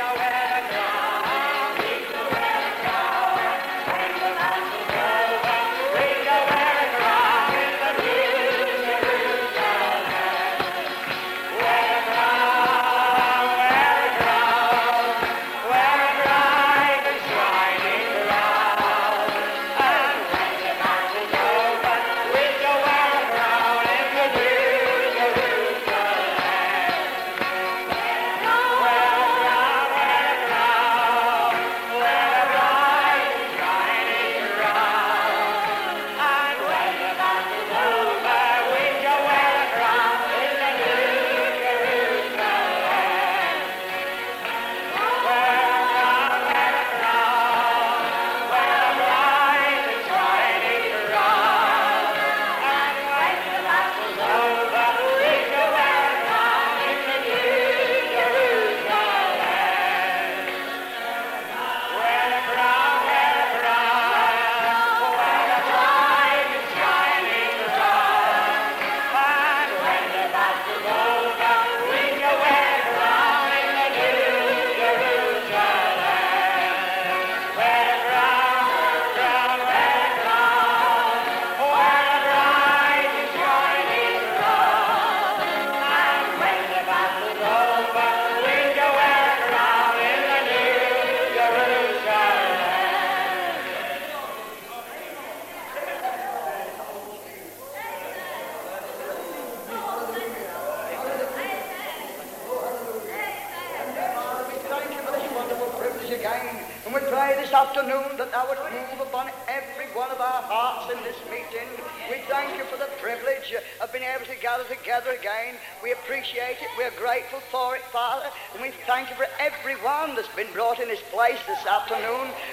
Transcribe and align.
Yo, 0.00 0.14
hey. 0.16 0.39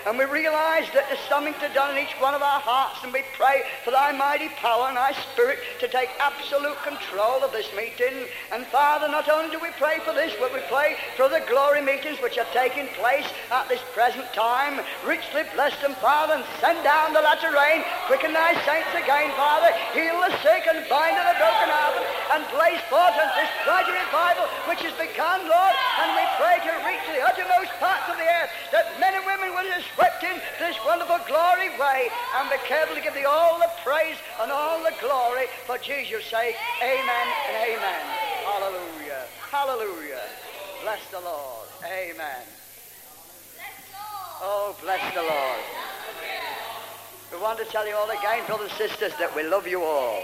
And 0.07 0.15
we 0.15 0.23
realize 0.23 0.87
that 0.95 1.11
there's 1.11 1.27
something 1.27 1.51
to 1.59 1.67
do 1.75 1.83
in 1.91 1.99
each 1.99 2.15
one 2.23 2.31
of 2.31 2.39
our 2.39 2.63
hearts, 2.63 3.03
and 3.03 3.11
we 3.11 3.27
pray 3.35 3.67
for 3.83 3.91
thy 3.91 4.15
mighty 4.15 4.47
power 4.55 4.87
and 4.87 4.95
thy 4.95 5.11
spirit 5.35 5.59
to 5.83 5.91
take 5.91 6.07
absolute 6.23 6.79
control 6.79 7.43
of 7.43 7.51
this 7.51 7.67
meeting. 7.75 8.23
And 8.55 8.63
Father, 8.71 9.11
not 9.11 9.27
only 9.27 9.51
do 9.51 9.59
we 9.59 9.67
pray 9.75 9.99
for 10.07 10.15
this, 10.15 10.31
but 10.39 10.55
we 10.55 10.63
pray 10.71 10.95
for 11.19 11.27
the 11.27 11.43
glory 11.51 11.83
meetings 11.83 12.23
which 12.23 12.39
are 12.39 12.47
taking 12.55 12.87
place 12.95 13.27
at 13.51 13.67
this 13.67 13.83
present 13.91 14.23
time. 14.31 14.79
Richly 15.03 15.43
bless 15.51 15.75
them, 15.83 15.91
Father, 15.99 16.39
and 16.39 16.47
send 16.63 16.79
down 16.87 17.11
the 17.11 17.19
latter 17.19 17.51
rain. 17.51 17.83
Quicken 18.07 18.31
thy 18.31 18.55
saints 18.63 18.95
again, 18.95 19.35
Father. 19.35 19.75
Heal 19.91 20.23
the 20.23 20.31
sick 20.39 20.71
and 20.71 20.87
bind 20.87 21.19
the 21.19 21.35
broken 21.35 21.67
hearted, 21.67 22.07
and 22.31 22.47
blaze 22.55 22.79
forth 22.87 23.11
this 23.11 23.51
mighty 23.67 23.91
revival 23.91 24.47
which 24.71 24.87
has 24.87 24.95
begun, 24.95 25.43
Lord. 25.51 25.75
And 25.99 26.15
we 26.15 26.23
pray 26.39 26.63
to 26.63 26.71
reach 26.87 27.03
the 27.11 27.27
uttermost 27.27 27.75
parts 27.83 28.07
of 28.07 28.15
the 28.15 28.29
earth 28.39 28.55
that 28.71 28.87
men 29.03 29.11
and 29.11 29.27
women 29.27 29.51
will 29.51 29.67
just 29.67 29.87
swept 29.97 30.23
in 30.23 30.37
this 30.61 30.77
wonderful 30.97 31.27
glory 31.27 31.69
way 31.77 32.09
and 32.37 32.49
be 32.49 32.57
careful 32.65 32.95
to 32.95 33.01
give 33.01 33.13
thee 33.13 33.23
all 33.23 33.59
the 33.59 33.69
praise 33.83 34.17
and 34.41 34.51
all 34.51 34.81
the 34.81 34.93
glory 34.99 35.45
for 35.67 35.77
Jesus' 35.77 36.25
sake. 36.25 36.55
Amen 36.81 37.27
and 37.47 37.69
amen. 37.69 38.01
Hallelujah. 38.43 39.23
Hallelujah. 39.51 40.23
Bless 40.81 40.99
the 41.11 41.19
Lord. 41.19 41.67
Amen. 41.85 42.41
Oh, 44.41 44.75
bless 44.81 45.13
the 45.13 45.21
Lord. 45.21 45.59
We 47.31 47.37
want 47.43 47.59
to 47.59 47.65
tell 47.65 47.87
you 47.87 47.93
all 47.93 48.09
again, 48.09 48.43
brothers 48.47 48.71
and 48.71 48.89
sisters, 48.89 49.13
that 49.19 49.35
we 49.35 49.43
love 49.43 49.67
you 49.67 49.83
all. 49.83 50.23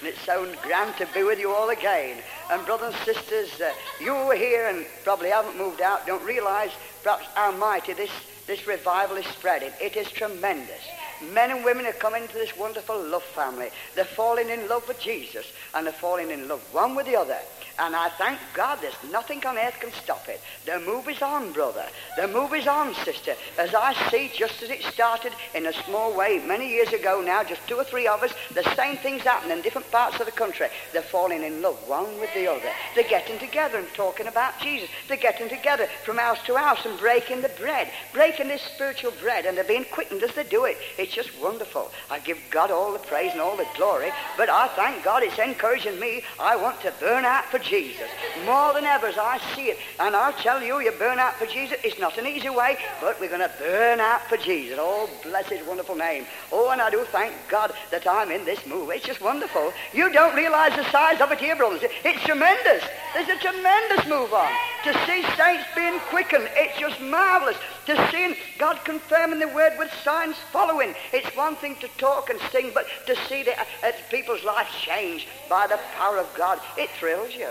And 0.00 0.08
it's 0.08 0.20
so 0.26 0.52
grand 0.62 0.96
to 0.98 1.06
be 1.14 1.22
with 1.22 1.38
you 1.38 1.50
all 1.50 1.70
again. 1.70 2.18
And 2.50 2.66
brothers 2.66 2.94
and 2.94 3.04
sisters, 3.16 3.58
uh, 3.58 3.72
you 4.02 4.12
were 4.12 4.34
here 4.34 4.66
and 4.66 4.84
probably 5.02 5.30
haven't 5.30 5.56
moved 5.56 5.80
out, 5.80 6.06
don't 6.06 6.24
realize 6.24 6.72
perhaps 7.02 7.24
how 7.34 7.52
mighty 7.52 7.94
this 7.94 8.10
this 8.50 8.66
revival 8.66 9.16
is 9.16 9.26
spreading. 9.26 9.70
It 9.80 9.96
is 9.96 10.10
tremendous. 10.10 10.82
Men 11.32 11.52
and 11.52 11.64
women 11.64 11.86
are 11.86 11.92
coming 11.92 12.22
into 12.22 12.34
this 12.34 12.56
wonderful 12.56 13.00
love 13.00 13.22
family. 13.22 13.68
They're 13.94 14.04
falling 14.04 14.48
in 14.48 14.66
love 14.66 14.88
with 14.88 14.98
Jesus 14.98 15.46
and 15.72 15.86
they're 15.86 15.92
falling 15.92 16.32
in 16.32 16.48
love 16.48 16.60
one 16.74 16.96
with 16.96 17.06
the 17.06 17.14
other. 17.14 17.38
And 17.80 17.96
I 17.96 18.10
thank 18.10 18.38
God 18.52 18.78
there's 18.82 19.10
nothing 19.10 19.44
on 19.46 19.56
earth 19.56 19.80
can 19.80 19.90
stop 19.92 20.28
it. 20.28 20.38
The 20.66 20.78
move 20.80 21.08
is 21.08 21.22
on, 21.22 21.52
brother. 21.52 21.86
The 22.14 22.28
move 22.28 22.52
is 22.52 22.66
on, 22.66 22.94
sister. 22.94 23.34
As 23.58 23.74
I 23.74 23.94
see, 24.10 24.30
just 24.36 24.62
as 24.62 24.68
it 24.68 24.82
started 24.82 25.32
in 25.54 25.64
a 25.64 25.72
small 25.84 26.14
way 26.14 26.44
many 26.46 26.68
years 26.68 26.92
ago 26.92 27.22
now, 27.22 27.42
just 27.42 27.66
two 27.66 27.76
or 27.76 27.84
three 27.84 28.06
of 28.06 28.22
us, 28.22 28.34
the 28.54 28.74
same 28.76 28.98
things 28.98 29.22
happen 29.22 29.50
in 29.50 29.62
different 29.62 29.90
parts 29.90 30.20
of 30.20 30.26
the 30.26 30.32
country. 30.32 30.68
They're 30.92 31.00
falling 31.00 31.42
in 31.42 31.62
love 31.62 31.78
one 31.86 32.20
with 32.20 32.28
the 32.34 32.48
other. 32.48 32.70
They're 32.94 33.08
getting 33.08 33.38
together 33.38 33.78
and 33.78 33.88
talking 33.94 34.26
about 34.26 34.60
Jesus. 34.60 34.90
They're 35.08 35.16
getting 35.16 35.48
together 35.48 35.88
from 36.04 36.18
house 36.18 36.42
to 36.48 36.56
house 36.56 36.84
and 36.84 36.98
breaking 36.98 37.40
the 37.40 37.48
bread, 37.48 37.90
breaking 38.12 38.48
this 38.48 38.62
spiritual 38.74 39.12
bread, 39.22 39.46
and 39.46 39.56
they're 39.56 39.64
being 39.64 39.86
quickened 39.90 40.22
as 40.22 40.34
they 40.34 40.44
do 40.44 40.66
it. 40.66 40.76
It's 40.98 41.14
just 41.14 41.30
wonderful. 41.40 41.90
I 42.10 42.18
give 42.18 42.38
God 42.50 42.70
all 42.70 42.92
the 42.92 42.98
praise 42.98 43.32
and 43.32 43.40
all 43.40 43.56
the 43.56 43.66
glory, 43.74 44.12
but 44.36 44.50
I 44.50 44.68
thank 44.76 45.02
God 45.02 45.22
it's 45.22 45.38
encouraging 45.38 45.98
me. 45.98 46.24
I 46.38 46.56
want 46.56 46.82
to 46.82 46.92
burn 47.00 47.24
out 47.24 47.46
for 47.46 47.58
Jesus. 47.58 47.69
Jesus. 47.70 48.10
More 48.44 48.74
than 48.74 48.84
ever 48.84 49.06
as 49.06 49.16
I 49.16 49.38
see 49.54 49.66
it. 49.66 49.78
And 50.00 50.16
I'll 50.16 50.32
tell 50.32 50.60
you, 50.60 50.80
you 50.80 50.90
burn 50.98 51.20
out 51.20 51.36
for 51.36 51.46
Jesus. 51.46 51.78
It's 51.84 52.00
not 52.00 52.18
an 52.18 52.26
easy 52.26 52.50
way, 52.50 52.76
but 53.00 53.20
we're 53.20 53.28
going 53.28 53.48
to 53.48 53.52
burn 53.60 54.00
out 54.00 54.22
for 54.28 54.36
Jesus. 54.36 54.76
Oh, 54.80 55.08
bless 55.22 55.48
his 55.48 55.64
wonderful 55.64 55.94
name. 55.94 56.26
Oh, 56.50 56.70
and 56.70 56.82
I 56.82 56.90
do 56.90 57.04
thank 57.12 57.32
God 57.48 57.72
that 57.92 58.08
I'm 58.08 58.32
in 58.32 58.44
this 58.44 58.66
move. 58.66 58.90
It's 58.90 59.06
just 59.06 59.20
wonderful. 59.20 59.72
You 59.94 60.12
don't 60.12 60.34
realize 60.34 60.74
the 60.74 60.90
size 60.90 61.20
of 61.20 61.30
it 61.30 61.38
here, 61.38 61.54
brothers. 61.54 61.82
It's 62.04 62.22
tremendous. 62.24 62.82
There's 63.14 63.28
a 63.28 63.36
tremendous 63.36 64.04
move 64.06 64.34
on. 64.34 64.50
To 64.84 64.92
see 65.06 65.22
saints 65.36 65.64
being 65.76 66.00
quickened, 66.10 66.48
it's 66.56 66.76
just 66.78 67.00
marvelous. 67.00 67.56
To 67.90 68.10
see 68.12 68.36
God 68.56 68.78
confirming 68.84 69.40
the 69.40 69.48
word 69.48 69.72
with 69.76 69.92
signs 70.04 70.36
following. 70.52 70.94
It's 71.12 71.36
one 71.36 71.56
thing 71.56 71.74
to 71.80 71.88
talk 71.98 72.30
and 72.30 72.38
sing, 72.52 72.70
but 72.72 72.86
to 73.06 73.16
see 73.26 73.42
the, 73.42 73.58
uh, 73.58 73.90
people's 74.12 74.44
lives 74.44 74.70
changed 74.80 75.26
by 75.48 75.66
the 75.66 75.80
power 75.96 76.18
of 76.18 76.32
God, 76.36 76.60
it 76.78 76.88
thrills 76.90 77.34
you. 77.34 77.48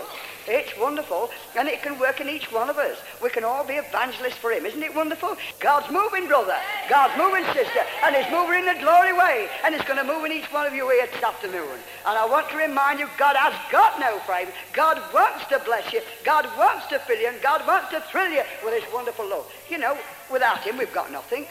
It's 0.48 0.74
wonderful, 0.78 1.28
and 1.58 1.68
it 1.68 1.82
can 1.82 1.98
work 1.98 2.22
in 2.22 2.28
each 2.30 2.50
one 2.50 2.70
of 2.70 2.78
us. 2.78 2.96
We 3.22 3.28
can 3.28 3.44
all 3.44 3.64
be 3.64 3.74
evangelists 3.74 4.38
for 4.38 4.50
Him. 4.50 4.64
Isn't 4.64 4.82
it 4.82 4.94
wonderful? 4.94 5.36
God's 5.58 5.92
moving, 5.92 6.26
brother. 6.26 6.56
God's 6.88 7.18
moving, 7.18 7.44
sister. 7.52 7.80
And 8.02 8.16
He's 8.16 8.32
moving 8.32 8.60
in 8.60 8.68
a 8.68 8.80
glory 8.80 9.12
way. 9.12 9.50
And 9.62 9.74
He's 9.74 9.84
going 9.84 9.98
to 9.98 10.10
move 10.10 10.24
in 10.24 10.32
each 10.32 10.50
one 10.50 10.66
of 10.66 10.72
you 10.72 10.88
here 10.88 11.06
this 11.12 11.22
afternoon. 11.22 11.68
And 12.06 12.16
I 12.16 12.24
want 12.24 12.48
to 12.48 12.56
remind 12.56 12.98
you, 12.98 13.08
God 13.18 13.36
has 13.36 13.52
got 13.70 14.00
no 14.00 14.18
favor. 14.20 14.52
God 14.72 15.02
wants 15.12 15.44
to 15.50 15.58
bless 15.66 15.92
you. 15.92 16.00
God 16.24 16.48
wants 16.56 16.86
to 16.86 16.98
fill 17.00 17.20
you. 17.20 17.28
And 17.28 17.42
God 17.42 17.66
wants 17.66 17.90
to 17.90 18.00
thrill 18.10 18.32
you 18.32 18.42
with 18.64 18.82
His 18.82 18.90
wonderful 18.90 19.28
love. 19.28 19.46
You 19.68 19.76
know, 19.76 19.98
without 20.30 20.60
Him, 20.60 20.78
we've 20.78 20.92
got 20.92 21.10
nothing. 21.10 21.46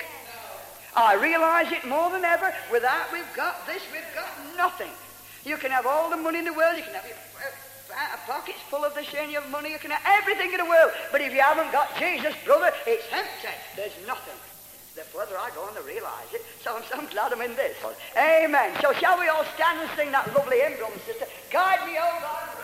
I 0.95 1.13
realize 1.15 1.71
it 1.71 1.87
more 1.87 2.09
than 2.09 2.25
ever. 2.25 2.53
Without 2.71 3.11
we've 3.13 3.33
got 3.35 3.65
this, 3.67 3.81
we've 3.93 4.15
got 4.15 4.29
nothing. 4.57 4.91
You 5.45 5.57
can 5.57 5.71
have 5.71 5.85
all 5.85 6.09
the 6.09 6.17
money 6.17 6.39
in 6.39 6.45
the 6.45 6.53
world. 6.53 6.77
You 6.77 6.83
can 6.83 6.93
have 6.93 7.05
your 7.05 7.15
uh, 7.15 7.95
uh, 7.95 8.17
pockets 8.27 8.59
full 8.69 8.83
of 8.83 8.93
the 8.95 9.03
sin 9.05 9.33
of 9.35 9.49
money. 9.49 9.71
You 9.71 9.79
can 9.79 9.91
have 9.91 10.03
everything 10.05 10.51
in 10.51 10.57
the 10.57 10.65
world. 10.65 10.91
But 11.11 11.21
if 11.21 11.33
you 11.33 11.41
haven't 11.41 11.71
got 11.71 11.95
Jesus, 11.97 12.33
brother, 12.45 12.71
it's 12.85 13.05
empty. 13.11 13.55
There's 13.75 13.95
nothing. 14.05 14.35
The 14.95 15.01
further 15.01 15.37
I 15.37 15.49
go 15.55 15.61
on 15.63 15.75
to 15.75 15.81
realize 15.83 16.27
it. 16.33 16.43
So 16.61 16.75
I'm 16.75 16.83
so 16.89 16.99
glad 17.13 17.31
I'm 17.31 17.41
in 17.41 17.55
this. 17.55 17.77
Amen. 18.17 18.75
So 18.81 18.91
shall 18.93 19.17
we 19.19 19.29
all 19.29 19.45
stand 19.55 19.79
and 19.79 19.89
sing 19.95 20.11
that 20.11 20.33
lovely 20.35 20.59
hymn, 20.59 20.77
brother 20.77 20.93
and 20.93 21.01
sister? 21.03 21.25
Guide 21.51 21.85
me, 21.87 21.95
O 21.97 22.58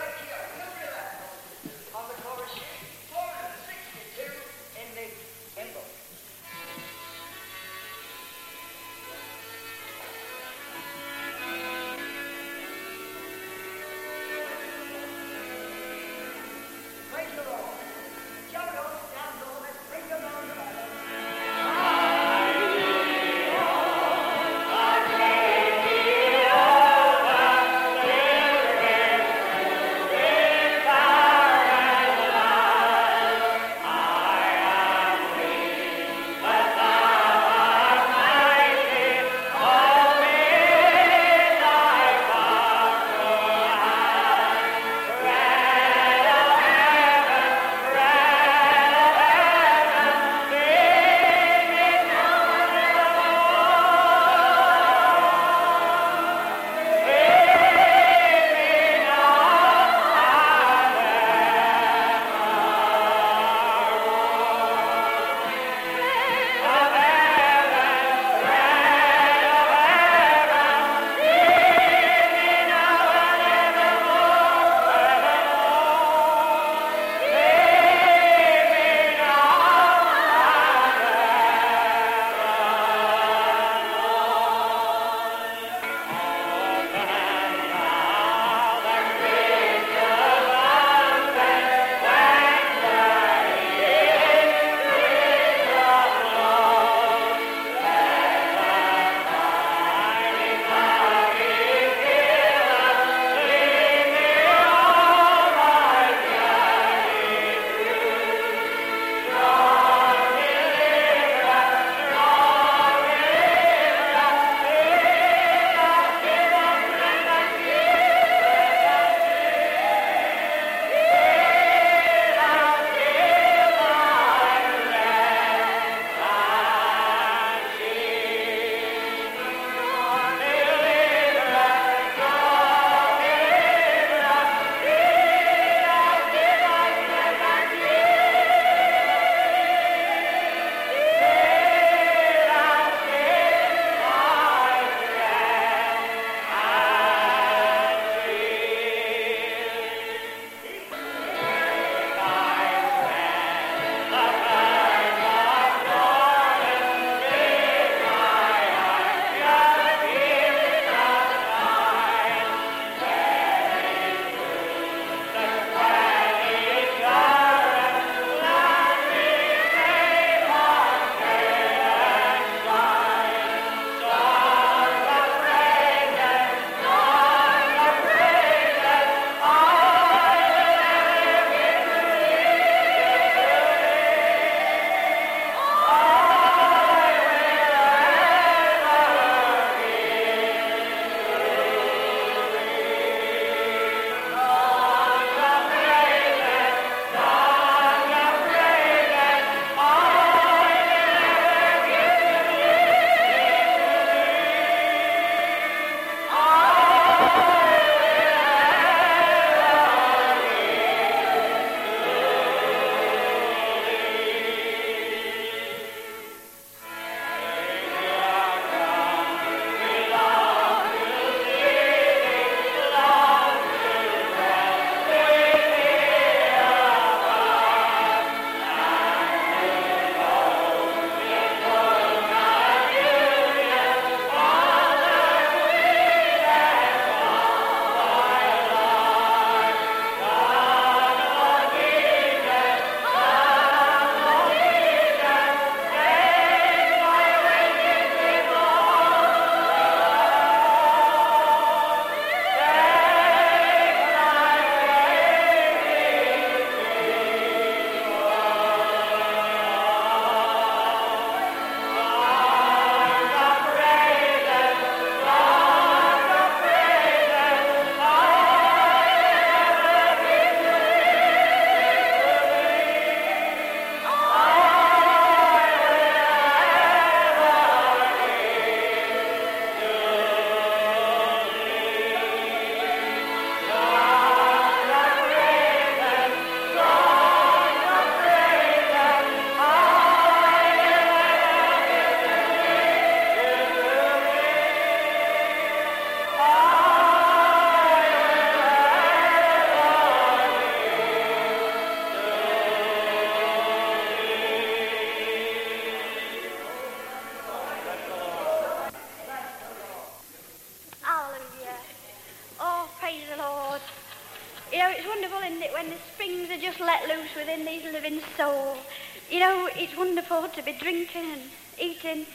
to 320.56 320.64
be 320.64 320.72
drinking 320.72 321.32
and 321.32 321.42
eating 321.78 322.26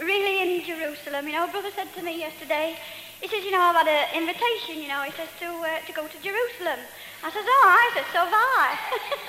really 0.00 0.40
in 0.40 0.64
Jerusalem. 0.64 1.26
You 1.26 1.32
know, 1.32 1.44
a 1.44 1.50
brother 1.50 1.70
said 1.76 1.92
to 1.94 2.02
me 2.02 2.18
yesterday, 2.18 2.76
he 3.20 3.28
says, 3.28 3.44
you 3.44 3.50
know, 3.50 3.60
I've 3.60 3.76
had 3.76 3.88
an 3.88 4.16
invitation, 4.16 4.80
you 4.80 4.88
know, 4.88 5.02
he 5.02 5.12
says, 5.12 5.28
to, 5.40 5.46
uh, 5.46 5.80
to 5.86 5.92
go 5.92 6.06
to 6.06 6.18
Jerusalem. 6.22 6.80
I 7.22 7.30
says, 7.30 7.44
oh, 7.44 7.64
I 7.68 7.90
says, 7.94 8.06
so 8.12 8.24
have 8.24 8.32
I. 8.32 8.78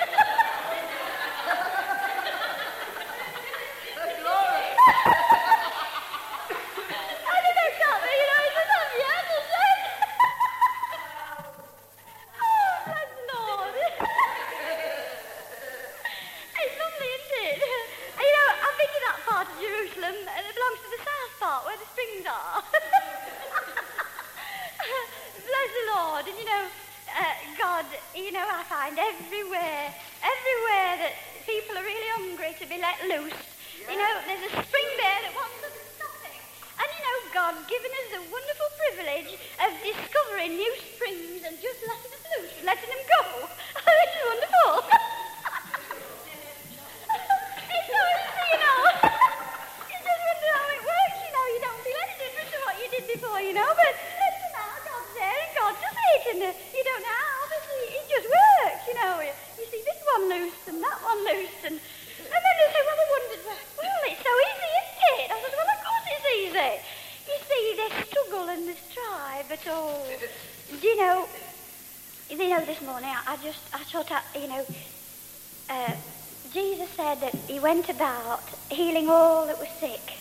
went 77.59 77.89
about 77.89 78.41
healing 78.69 79.09
all 79.09 79.45
that 79.45 79.59
was 79.59 79.67
sick. 79.79 80.13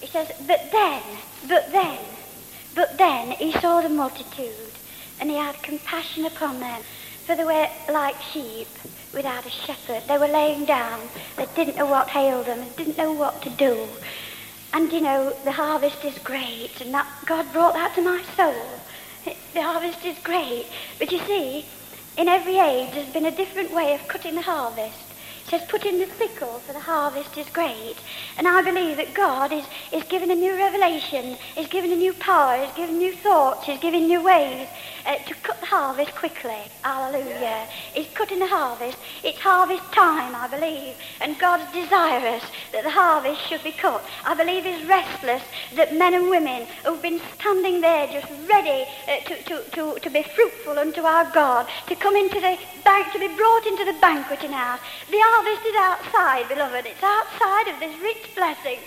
He 0.00 0.06
says, 0.06 0.30
but 0.46 0.70
then, 0.70 1.02
but 1.48 1.72
then, 1.72 1.98
but 2.74 2.98
then 2.98 3.32
he 3.32 3.50
saw 3.52 3.80
the 3.80 3.88
multitude 3.88 4.74
and 5.18 5.28
he 5.30 5.36
had 5.36 5.62
compassion 5.62 6.26
upon 6.26 6.60
them, 6.60 6.82
for 7.24 7.34
they 7.34 7.44
were 7.44 7.68
like 7.90 8.20
sheep 8.32 8.68
without 9.12 9.44
a 9.46 9.50
shepherd. 9.50 10.02
They 10.06 10.18
were 10.18 10.28
laying 10.28 10.66
down. 10.66 11.00
They 11.36 11.46
didn't 11.56 11.76
know 11.76 11.86
what 11.86 12.14
ailed 12.14 12.46
them. 12.46 12.60
They 12.60 12.84
didn't 12.84 12.98
know 12.98 13.12
what 13.12 13.42
to 13.42 13.50
do. 13.50 13.88
And 14.72 14.92
you 14.92 15.00
know, 15.00 15.34
the 15.44 15.52
harvest 15.52 16.04
is 16.04 16.18
great, 16.18 16.80
and 16.80 16.94
that 16.94 17.06
God 17.26 17.52
brought 17.52 17.74
that 17.74 17.94
to 17.96 18.02
my 18.02 18.22
soul. 18.36 18.54
The 19.52 19.62
harvest 19.62 20.04
is 20.04 20.16
great. 20.22 20.66
But 20.98 21.10
you 21.12 21.18
see, 21.26 21.66
in 22.16 22.28
every 22.28 22.58
age 22.58 22.92
there's 22.92 23.12
been 23.12 23.26
a 23.26 23.36
different 23.36 23.72
way 23.72 23.94
of 23.94 24.06
cutting 24.08 24.34
the 24.34 24.42
harvest 24.42 24.98
It 25.44 25.50
says, 25.50 25.62
put 25.68 25.84
in 25.84 25.98
the 25.98 26.06
sickle, 26.06 26.60
for 26.60 26.72
the 26.72 26.80
harvest 26.80 27.36
is 27.36 27.48
great. 27.48 27.96
And 28.38 28.46
I 28.46 28.62
believe 28.62 28.96
that 28.98 29.14
God 29.14 29.52
is, 29.52 29.64
is 29.92 30.04
giving 30.04 30.30
a 30.30 30.34
new 30.34 30.56
revelation, 30.56 31.36
is 31.56 31.66
giving 31.66 31.92
a 31.92 31.96
new 31.96 32.12
power, 32.12 32.62
is 32.62 32.72
giving 32.76 32.98
new 32.98 33.12
thoughts, 33.12 33.68
is 33.68 33.80
giving 33.80 34.06
new 34.06 34.22
ways 34.22 34.68
uh, 35.06 35.16
to 35.16 35.34
cut 35.34 35.60
the 35.60 35.66
harvest 35.66 36.14
quickly. 36.14 36.62
Hallelujah. 36.82 37.66
He's 37.94 38.08
cutting 38.14 38.38
the 38.38 38.46
harvest. 38.46 38.98
It's 39.22 39.38
harvest 39.38 39.84
time, 39.92 40.34
I 40.34 40.48
believe. 40.48 40.94
And 41.20 41.38
God's 41.38 41.70
desirous 41.72 42.44
that 42.72 42.84
the 42.84 42.90
harvest 42.90 43.40
should 43.48 43.62
be 43.62 43.72
cut. 43.72 44.04
I 44.24 44.34
believe 44.34 44.64
He's 44.64 44.86
restless 44.86 45.42
that 45.74 45.96
men 45.96 46.14
and 46.14 46.28
women 46.28 46.66
who've 46.84 47.02
been 47.02 47.20
standing 47.34 47.80
there 47.80 48.06
just 48.08 48.30
ready 48.48 48.84
uh, 49.08 49.20
to, 49.26 49.42
to, 49.44 49.70
to, 49.70 49.98
to 50.00 50.10
be 50.10 50.22
fruitful 50.22 50.78
unto 50.78 51.02
our 51.02 51.30
God, 51.32 51.68
to 51.88 51.94
come 51.94 52.16
into 52.16 52.40
the 52.40 52.58
bank, 52.84 53.12
to 53.12 53.18
be 53.18 53.28
brought 53.36 53.66
into 53.66 53.84
the 53.84 53.98
banqueting 54.00 54.52
house. 54.52 54.80
The 55.10 55.20
harvest 55.20 55.66
is 55.66 55.76
outside, 55.76 56.48
beloved. 56.48 56.86
It's 56.86 57.02
outside 57.02 57.68
of 57.68 57.80
this 57.80 58.00
rich 58.02 58.34
blessing. 58.34 58.78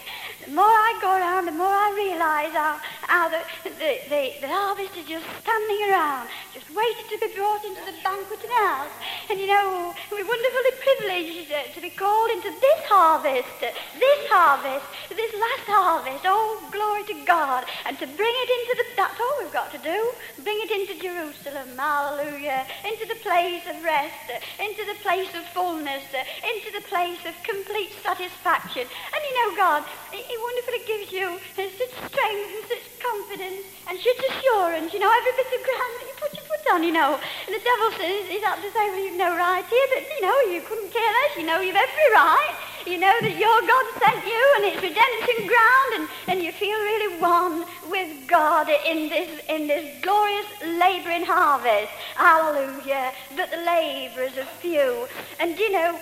The 0.45 0.51
more 0.51 0.65
I 0.65 0.99
go 0.99 1.07
around, 1.15 1.45
the 1.45 1.55
more 1.55 1.71
I 1.71 1.95
realize 1.95 2.51
how, 2.51 2.75
how 3.07 3.29
the, 3.29 3.39
the, 3.63 3.95
the, 4.11 4.23
the 4.43 4.49
harvest 4.51 4.91
is 4.99 5.07
just 5.07 5.23
standing 5.39 5.81
around, 5.87 6.27
just 6.51 6.67
waiting 6.75 7.07
to 7.15 7.17
be 7.17 7.31
brought 7.31 7.63
into 7.63 7.79
the 7.87 7.95
banqueting 8.03 8.51
house. 8.51 8.91
And 9.31 9.39
you 9.39 9.47
know, 9.47 9.95
we're 10.11 10.27
wonderfully 10.27 10.75
privileged 10.83 11.47
uh, 11.47 11.71
to 11.71 11.79
be 11.79 11.89
called 11.95 12.29
into 12.31 12.51
this 12.59 12.79
harvest, 12.91 13.55
uh, 13.63 13.71
this 13.95 14.21
harvest, 14.27 14.83
this 15.09 15.31
last 15.31 15.67
harvest. 15.71 16.27
Oh, 16.27 16.59
glory 16.75 17.07
to 17.07 17.17
God. 17.23 17.63
And 17.87 17.95
to 18.03 18.07
bring 18.07 18.35
it 18.35 18.49
into 18.51 18.73
the, 18.83 18.85
that's 18.99 19.19
all 19.19 19.35
we've 19.39 19.55
got 19.55 19.71
to 19.71 19.79
do. 19.79 20.11
Bring 20.43 20.59
it 20.59 20.71
into 20.75 20.99
Jerusalem, 20.99 21.71
hallelujah, 21.79 22.67
into 22.83 23.07
the 23.07 23.19
place 23.23 23.63
of 23.63 23.79
rest, 23.79 24.27
uh, 24.27 24.43
into 24.59 24.83
the 24.83 24.99
place 24.99 25.31
of 25.39 25.47
fullness, 25.55 26.03
into 26.43 26.69
the 26.75 26.83
place 26.91 27.23
of 27.23 27.31
complete 27.47 27.95
satisfaction. 28.03 28.83
And 28.83 29.21
you 29.23 29.33
know, 29.39 29.49
God, 29.55 29.87
he 30.33 30.41
wonderfully 30.41 30.81
gives 30.89 31.11
you 31.13 31.37
such 31.53 31.77
strength 32.09 32.49
and 32.57 32.65
such 32.65 32.85
confidence 32.97 33.69
and 33.85 33.95
such 34.01 34.17
assurance, 34.33 34.89
you 34.89 34.97
know, 34.97 35.11
every 35.13 35.33
bit 35.37 35.45
of 35.53 35.61
ground 35.61 35.93
that 36.01 36.07
you 36.09 36.15
put 36.17 36.33
your 36.33 36.45
foot 36.49 36.65
on, 36.73 36.81
you 36.81 36.91
know. 36.91 37.21
And 37.45 37.53
the 37.53 37.61
devil 37.61 37.93
says, 38.01 38.25
he's 38.33 38.41
up 38.41 38.57
to 38.57 38.69
say, 38.73 38.89
well, 38.89 38.97
you've 38.97 39.21
no 39.21 39.37
right 39.37 39.65
here, 39.69 39.87
but, 39.93 40.01
you 40.09 40.21
know, 40.25 40.37
you 40.49 40.61
couldn't 40.65 40.89
care 40.89 41.05
less. 41.05 41.37
You 41.37 41.45
know 41.45 41.61
you've 41.61 41.77
every 41.77 42.09
right. 42.17 42.55
You 42.87 42.97
know 42.97 43.13
that 43.21 43.37
your 43.37 43.57
God 43.61 43.85
sent 44.01 44.25
you 44.25 44.43
and 44.57 44.63
it's 44.65 44.81
redemption 44.81 45.45
ground 45.45 45.89
and, 45.95 46.05
and 46.27 46.43
you 46.43 46.51
feel 46.51 46.75
really 46.75 47.21
one 47.21 47.65
with 47.89 48.27
God 48.27 48.67
in 48.69 49.09
this, 49.09 49.29
in 49.47 49.67
this 49.67 50.01
glorious 50.01 50.49
labouring 50.65 51.25
harvest. 51.25 51.93
Hallelujah. 52.15 53.13
But 53.37 53.51
the 53.51 53.61
labourers 53.61 54.35
are 54.37 54.49
few. 54.59 55.07
And, 55.39 55.57
you 55.59 55.71
know, 55.71 55.99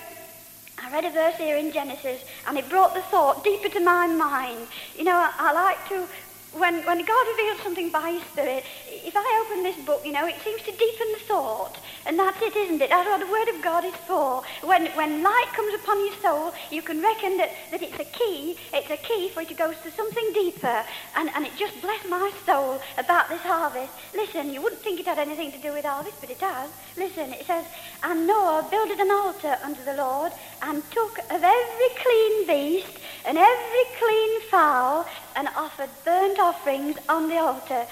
I 0.83 0.91
read 0.91 1.05
a 1.05 1.11
verse 1.11 1.35
here 1.35 1.57
in 1.57 1.71
Genesis, 1.71 2.21
and 2.47 2.57
it 2.57 2.67
brought 2.67 2.93
the 2.93 3.01
thought 3.03 3.43
deeper 3.43 3.69
to 3.69 3.79
my 3.79 4.07
mind. 4.07 4.67
You 4.97 5.03
know, 5.03 5.15
I, 5.15 5.31
I 5.37 5.53
like 5.53 5.87
to 5.89 6.07
when, 6.53 6.83
when 6.85 7.05
God 7.05 7.27
reveals 7.27 7.61
something 7.61 7.89
by 7.91 8.11
His 8.11 8.23
Spirit, 8.23 8.65
if 8.89 9.13
I 9.15 9.45
open 9.45 9.63
this 9.63 9.77
book, 9.85 10.01
you 10.05 10.11
know, 10.11 10.27
it 10.27 10.35
seems 10.43 10.61
to 10.63 10.71
deepen 10.71 11.07
the 11.13 11.23
thought. 11.25 11.77
And 12.05 12.19
that's 12.19 12.41
it, 12.41 12.55
isn't 12.55 12.81
it? 12.81 12.89
That's 12.89 13.07
what 13.07 13.19
the 13.19 13.31
Word 13.31 13.47
of 13.55 13.61
God 13.63 13.85
is 13.85 13.95
for. 13.95 14.43
When, 14.61 14.87
when 14.87 15.23
light 15.23 15.47
comes 15.53 15.73
upon 15.75 16.05
your 16.05 16.15
soul, 16.15 16.53
you 16.69 16.81
can 16.81 17.01
reckon 17.01 17.37
that, 17.37 17.51
that 17.71 17.81
it's 17.81 17.99
a 17.99 18.03
key. 18.03 18.57
It's 18.73 18.89
a 18.89 18.97
key 18.97 19.29
for 19.29 19.41
it 19.41 19.47
to 19.47 19.53
go 19.53 19.71
to 19.71 19.91
something 19.91 20.33
deeper. 20.33 20.83
And, 21.15 21.29
and 21.35 21.45
it 21.45 21.55
just 21.57 21.79
blessed 21.81 22.09
my 22.09 22.31
soul 22.45 22.81
about 22.97 23.29
this 23.29 23.41
harvest. 23.41 23.93
Listen, 24.13 24.51
you 24.51 24.61
wouldn't 24.61 24.81
think 24.81 24.99
it 24.99 25.05
had 25.05 25.19
anything 25.19 25.53
to 25.53 25.57
do 25.59 25.71
with 25.71 25.85
harvest, 25.85 26.19
but 26.19 26.29
it 26.29 26.39
does. 26.39 26.69
Listen, 26.97 27.31
it 27.31 27.45
says, 27.45 27.65
And 28.03 28.27
Noah 28.27 28.67
builded 28.69 28.99
an 28.99 29.11
altar 29.11 29.57
unto 29.63 29.83
the 29.85 29.93
Lord, 29.93 30.33
and 30.61 30.83
took 30.91 31.17
of 31.17 31.43
every 31.43 31.89
clean 32.03 32.47
beast, 32.47 32.99
and 33.25 33.37
every 33.37 33.85
clean 33.99 34.41
fowl, 34.49 35.05
and 35.35 35.47
offered 35.55 35.89
burnt 36.05 36.39
offerings 36.39 36.97
on 37.09 37.29
the 37.29 37.37
altar. 37.37 37.85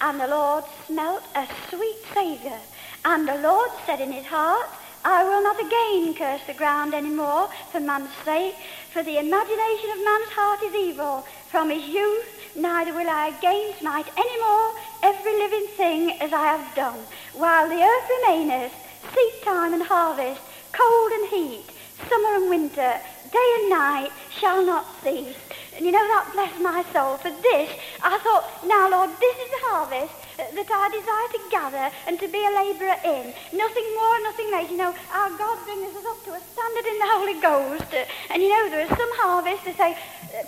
And 0.00 0.20
the 0.20 0.28
Lord 0.28 0.64
smelt 0.86 1.22
a 1.34 1.46
sweet 1.68 1.98
savour. 2.12 2.58
And 3.04 3.28
the 3.28 3.38
Lord 3.38 3.70
said 3.86 4.00
in 4.00 4.12
his 4.12 4.26
heart, 4.26 4.68
I 5.04 5.22
will 5.22 5.42
not 5.42 5.60
again 5.60 6.14
curse 6.14 6.44
the 6.48 6.54
ground 6.54 6.92
any 6.92 7.10
more 7.10 7.48
for 7.70 7.78
man's 7.78 8.10
sake, 8.24 8.56
for 8.92 9.04
the 9.04 9.18
imagination 9.18 9.90
of 9.90 10.04
man's 10.04 10.30
heart 10.30 10.62
is 10.64 10.74
evil 10.74 11.24
from 11.48 11.70
his 11.70 11.84
youth, 11.84 12.56
neither 12.56 12.92
will 12.92 13.08
I 13.08 13.28
again 13.28 13.72
smite 13.78 14.08
any 14.16 14.40
more 14.40 14.72
every 15.04 15.38
living 15.38 15.68
thing 15.76 16.20
as 16.20 16.32
I 16.32 16.46
have 16.46 16.74
done, 16.74 16.98
while 17.34 17.68
the 17.68 17.80
earth 17.80 18.10
remaineth, 18.18 18.72
seed 19.14 19.42
time 19.44 19.74
and 19.74 19.82
harvest, 19.84 20.40
cold 20.72 21.12
and 21.12 21.28
heat, 21.28 21.64
summer 22.08 22.36
and 22.36 22.50
winter, 22.50 23.00
day 23.32 23.48
and 23.60 23.70
night 23.70 24.10
shall 24.38 24.64
not 24.64 24.86
cease. 25.02 25.36
And 25.76 25.84
you 25.84 25.92
know, 25.92 26.06
that 26.08 26.32
blessed 26.32 26.60
my 26.60 26.80
soul. 26.92 27.16
For 27.20 27.28
this, 27.28 27.68
I 28.00 28.16
thought, 28.24 28.48
now, 28.64 28.88
Lord, 28.88 29.10
this 29.20 29.36
is 29.36 29.50
the 29.52 29.62
harvest 29.68 30.14
that 30.36 30.68
I 30.72 30.88
desire 30.88 31.28
to 31.36 31.40
gather 31.52 31.86
and 32.08 32.16
to 32.20 32.28
be 32.28 32.40
a 32.40 32.52
labourer 32.52 32.96
in. 33.04 33.32
Nothing 33.52 33.88
more, 33.92 34.16
nothing 34.24 34.48
less. 34.52 34.70
You 34.72 34.80
know, 34.80 34.92
our 35.12 35.30
God 35.36 35.56
brings 35.68 35.92
us 35.92 36.04
up 36.08 36.20
to 36.24 36.32
a 36.32 36.40
standard 36.40 36.86
in 36.88 36.96
the 36.96 37.10
Holy 37.12 37.36
Ghost. 37.44 37.92
And 38.32 38.40
you 38.40 38.48
know, 38.48 38.72
there 38.72 38.88
are 38.88 38.96
some 38.96 39.12
harvests 39.20 39.64
that 39.68 39.76
say, 39.76 39.92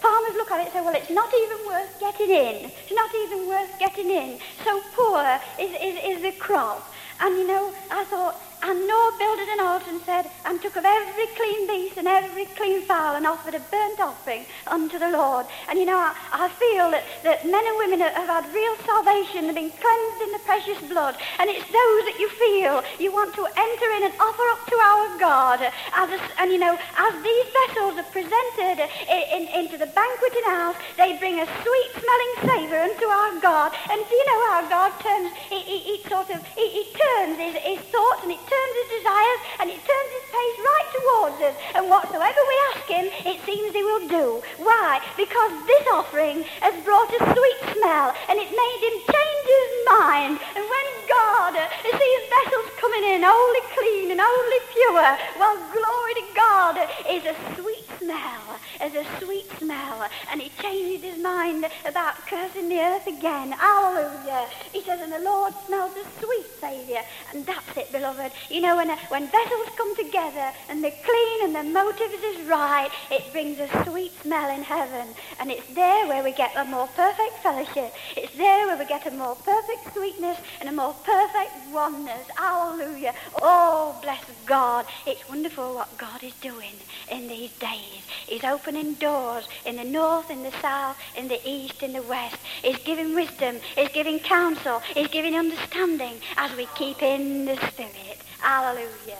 farmers 0.00 0.36
look 0.36 0.50
at 0.50 0.64
it 0.64 0.72
and 0.72 0.72
say, 0.72 0.80
well, 0.80 0.96
it's 0.96 1.12
not 1.12 1.28
even 1.28 1.58
worth 1.68 1.92
getting 2.00 2.30
in. 2.32 2.56
It's 2.72 2.96
not 2.96 3.12
even 3.12 3.48
worth 3.48 3.72
getting 3.78 4.08
in. 4.08 4.40
So 4.64 4.80
poor 4.96 5.20
is, 5.60 5.72
is, 5.76 5.96
is 6.04 6.18
the 6.24 6.32
crop. 6.40 6.88
And 7.20 7.36
you 7.36 7.46
know, 7.46 7.72
I 7.90 8.04
thought, 8.04 8.40
and 8.62 8.86
Noah 8.86 9.14
builded 9.18 9.48
an 9.48 9.60
altar 9.60 9.90
and 9.90 10.00
said, 10.02 10.30
and 10.44 10.60
took 10.60 10.76
of 10.76 10.84
every 10.84 11.26
clean 11.36 11.66
beast 11.68 11.96
and 11.96 12.08
every 12.08 12.46
clean 12.56 12.82
fowl 12.82 13.14
and 13.14 13.26
offered 13.26 13.54
a 13.54 13.60
burnt 13.70 14.00
offering 14.00 14.44
unto 14.66 14.98
the 14.98 15.08
Lord. 15.10 15.46
And 15.68 15.78
you 15.78 15.86
know, 15.86 15.98
I, 15.98 16.14
I 16.32 16.48
feel 16.48 16.90
that, 16.90 17.04
that 17.22 17.46
men 17.46 17.64
and 17.64 17.76
women 17.78 18.00
have 18.00 18.26
had 18.26 18.44
real 18.52 18.74
salvation 18.84 19.46
and 19.46 19.54
been 19.54 19.70
cleansed 19.70 20.20
in 20.22 20.32
the 20.32 20.42
precious 20.44 20.80
blood. 20.88 21.16
And 21.38 21.48
it's 21.50 21.66
those 21.70 22.02
that 22.10 22.16
you 22.18 22.28
feel 22.34 22.82
you 22.98 23.12
want 23.12 23.34
to 23.34 23.46
enter 23.46 23.88
in 24.00 24.10
and 24.10 24.14
offer 24.18 24.46
up 24.50 24.62
to 24.66 24.76
our 24.76 25.06
God. 25.18 25.60
As 25.94 26.10
a, 26.10 26.18
and 26.42 26.50
you 26.50 26.58
know, 26.58 26.74
as 26.74 27.14
these 27.22 27.46
vessels 27.62 27.94
are 27.98 28.10
presented 28.10 28.82
in, 29.06 29.22
in, 29.34 29.42
into 29.54 29.78
the 29.78 29.90
banqueting 29.94 30.46
house, 30.50 30.76
they 30.96 31.16
bring 31.18 31.38
a 31.38 31.46
sweet 31.62 31.90
smelling 31.94 32.32
savour 32.42 32.80
unto 32.90 33.06
our 33.06 33.38
God. 33.40 33.70
And 33.90 34.02
do 34.02 34.12
you 34.14 34.26
know 34.26 34.40
how 34.50 34.60
God 34.68 34.92
turns, 34.98 35.30
he, 35.46 35.60
he, 35.62 35.78
he 35.78 35.94
sort 36.08 36.30
of, 36.30 36.42
he, 36.58 36.66
he 36.68 36.84
turns 36.90 37.38
his, 37.38 37.54
his 37.62 37.82
thoughts 37.94 38.22
and 38.22 38.32
turns 38.48 38.74
his 38.80 38.90
desires 39.00 39.40
and 39.60 39.66
he 39.70 39.78
turns 39.78 40.10
his 40.16 40.26
face 40.32 40.58
right 40.58 40.88
towards 40.96 41.38
us. 41.44 41.56
And 41.76 41.88
whatsoever 41.88 42.40
we 42.48 42.56
ask 42.72 42.84
him, 42.88 43.06
it 43.28 43.38
seems 43.44 43.72
he 43.72 43.84
will 43.84 44.08
do. 44.08 44.42
Why? 44.58 45.00
Because 45.16 45.52
this 45.66 45.84
offering 45.92 46.42
has 46.64 46.74
brought 46.84 47.12
a 47.12 47.20
sweet 47.20 47.60
smell 47.76 48.16
and 48.28 48.36
it 48.40 48.50
made 48.50 48.80
him 48.82 48.96
change 49.04 49.46
his 49.46 49.72
mind. 49.88 50.34
And 50.56 50.64
when 50.64 50.86
God 51.08 51.52
uh, 51.56 51.68
sees 51.84 52.22
vessels 52.28 52.68
coming 52.80 53.04
in 53.04 53.22
wholly 53.24 53.64
clean 53.76 54.10
and 54.12 54.20
wholly 54.22 54.60
pure, 54.72 55.08
well, 55.38 55.56
glory 55.72 56.14
to 56.20 56.26
God 56.34 56.74
is 57.08 57.24
a 57.24 57.36
sweet 57.56 57.84
smell, 57.98 58.44
is 58.84 58.94
a 58.94 59.04
sweet 59.20 59.48
smell. 59.58 60.08
And 60.30 60.40
he 60.40 60.50
changes 60.60 61.02
his 61.02 61.18
mind 61.22 61.66
about 61.84 62.16
cursing 62.26 62.68
the 62.68 62.80
earth 62.80 63.06
again. 63.06 63.52
Hallelujah. 63.52 64.46
He 64.72 64.82
says, 64.82 65.00
and 65.00 65.12
the 65.12 65.20
Lord 65.20 65.54
smells 65.66 65.96
a 65.96 66.04
sweet 66.20 66.46
Saviour. 66.60 67.02
And 67.32 67.44
that's 67.46 67.76
it, 67.76 67.90
beloved. 67.92 68.32
You 68.50 68.60
know, 68.60 68.76
when, 68.76 68.90
uh, 68.90 68.96
when 69.08 69.30
vessels 69.30 69.68
come 69.76 69.94
together 69.96 70.52
and 70.68 70.82
they're 70.82 70.90
clean 71.04 71.44
and 71.44 71.54
their 71.54 71.64
motives 71.64 72.22
is 72.22 72.46
right, 72.48 72.90
it 73.10 73.32
brings 73.32 73.58
a 73.58 73.84
sweet 73.84 74.12
smell 74.22 74.50
in 74.54 74.62
heaven. 74.62 75.14
And 75.38 75.50
it's 75.50 75.66
there 75.74 76.06
where 76.06 76.22
we 76.22 76.32
get 76.32 76.52
a 76.56 76.64
more 76.64 76.88
perfect 76.88 77.42
fellowship. 77.42 77.92
It's 78.16 78.36
there 78.36 78.66
where 78.66 78.78
we 78.78 78.86
get 78.86 79.06
a 79.06 79.10
more 79.10 79.36
perfect 79.36 79.94
sweetness 79.94 80.38
and 80.60 80.68
a 80.68 80.72
more 80.72 80.94
perfect 81.04 81.52
oneness. 81.72 82.26
Hallelujah. 82.36 83.14
Oh, 83.42 83.98
bless 84.02 84.24
God. 84.46 84.86
It's 85.06 85.28
wonderful 85.28 85.74
what 85.74 85.98
God 85.98 86.22
is 86.22 86.34
doing 86.40 86.74
in 87.10 87.28
these 87.28 87.50
days. 87.58 88.02
He's 88.26 88.44
opening 88.44 88.94
doors 88.94 89.44
in 89.64 89.76
the 89.76 89.84
north, 89.84 90.30
in 90.30 90.42
the 90.42 90.52
south, 90.62 90.96
in 91.16 91.28
the 91.28 91.40
east, 91.48 91.82
in 91.82 91.92
the 91.92 92.02
west. 92.02 92.36
He's 92.62 92.78
giving 92.78 93.14
wisdom. 93.14 93.60
He's 93.76 93.90
giving 93.90 94.18
counsel. 94.20 94.80
He's 94.94 95.08
giving 95.08 95.34
understanding 95.34 96.20
as 96.36 96.54
we 96.56 96.66
keep 96.74 97.02
in 97.02 97.44
the 97.44 97.56
Spirit. 97.68 98.07
Hallelujah. 98.38 99.18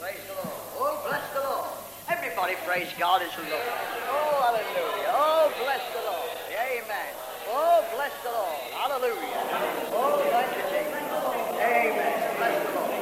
Praise 0.00 0.16
the 0.28 0.34
Lord. 0.34 0.56
Oh, 0.80 1.04
bless 1.08 1.24
the 1.32 1.40
Lord. 1.40 1.68
Everybody 2.08 2.54
praise 2.64 2.88
God 2.98 3.20
is 3.20 3.28
the 3.36 3.42
Lord. 3.52 3.68
Oh, 4.08 4.40
hallelujah. 4.48 5.12
Oh, 5.12 5.52
bless 5.60 5.84
the 5.92 6.00
Lord. 6.08 6.32
Amen. 6.56 7.10
Oh, 7.52 7.84
bless 7.94 8.12
the 8.24 8.32
Lord. 8.32 8.56
Hallelujah. 8.72 9.44
Oh, 9.92 10.24
thank 10.32 10.50
you, 10.56 10.64
Jesus. 10.72 10.96
Amen. 11.60 12.16
Bless 12.40 12.56
the 12.64 12.72
Lord. 12.80 12.96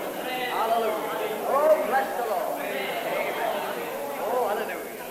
Hallelujah. 0.50 1.46
Oh, 1.46 1.74
bless 1.86 2.08
the 2.18 2.26
Lord. 2.26 2.58
Amen. 2.58 3.54
Oh, 4.26 4.50
hallelujah. 4.50 5.06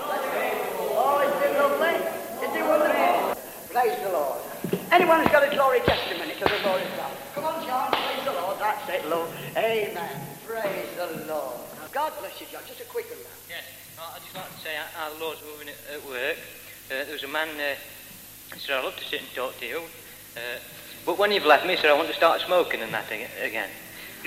Oh, 1.00 1.24
isn't 1.24 1.40
it 1.40 1.54
lovely? 1.56 1.96
Isn't 2.44 2.58
it 2.58 2.66
wonderful? 2.68 3.40
Praise 3.72 3.98
the 4.04 4.12
Lord. 4.12 4.42
Anyone 4.92 5.20
who's 5.24 5.32
got 5.32 5.48
a 5.48 5.56
glory 5.56 5.80
testimony 5.88 6.36
to 6.36 6.46
the 6.46 6.60
Lord 6.68 6.82
is 6.82 6.92
God. 7.00 7.16
Come 7.34 7.46
on, 7.46 7.66
John. 7.66 7.92
Praise 7.92 8.26
the 8.26 8.34
Lord. 8.34 8.60
That's 8.60 8.90
it, 8.90 9.08
Lord. 9.08 9.30
Amen. 9.56 10.33
Praise 10.54 10.86
the 10.96 11.26
Lord. 11.26 11.58
God 11.92 12.14
bless 12.20 12.40
you, 12.40 12.46
John. 12.52 12.62
Just 12.68 12.80
a 12.80 12.86
quick 12.86 13.10
one 13.10 13.18
now. 13.26 13.58
Yes, 13.58 13.66
I'd 13.98 14.22
just 14.22 14.36
like 14.36 14.54
to 14.54 14.62
say 14.62 14.78
how- 14.94 15.10
the 15.10 15.18
Lord's 15.20 15.42
moving 15.42 15.68
at, 15.68 16.06
work. 16.06 16.38
Uh, 16.94 17.06
there 17.06 17.12
was 17.12 17.24
a 17.24 17.28
man 17.28 17.58
there, 17.58 17.76
uh, 18.54 18.58
said, 18.60 18.78
I'd 18.78 18.84
love 18.84 18.96
to 18.98 19.04
sit 19.04 19.22
and 19.22 19.34
talk 19.34 19.60
to 19.60 19.66
you. 19.66 19.82
Uh, 20.38 20.60
but 21.08 21.18
when 21.18 21.32
you've 21.32 21.48
left 21.48 21.66
me, 21.66 21.76
said, 21.76 21.90
I 21.90 21.94
want 21.94 22.08
to 22.10 22.14
start 22.14 22.40
smoking 22.42 22.82
and 22.82 22.94
that 22.94 23.12
ag- 23.12 23.32
again. 23.42 23.70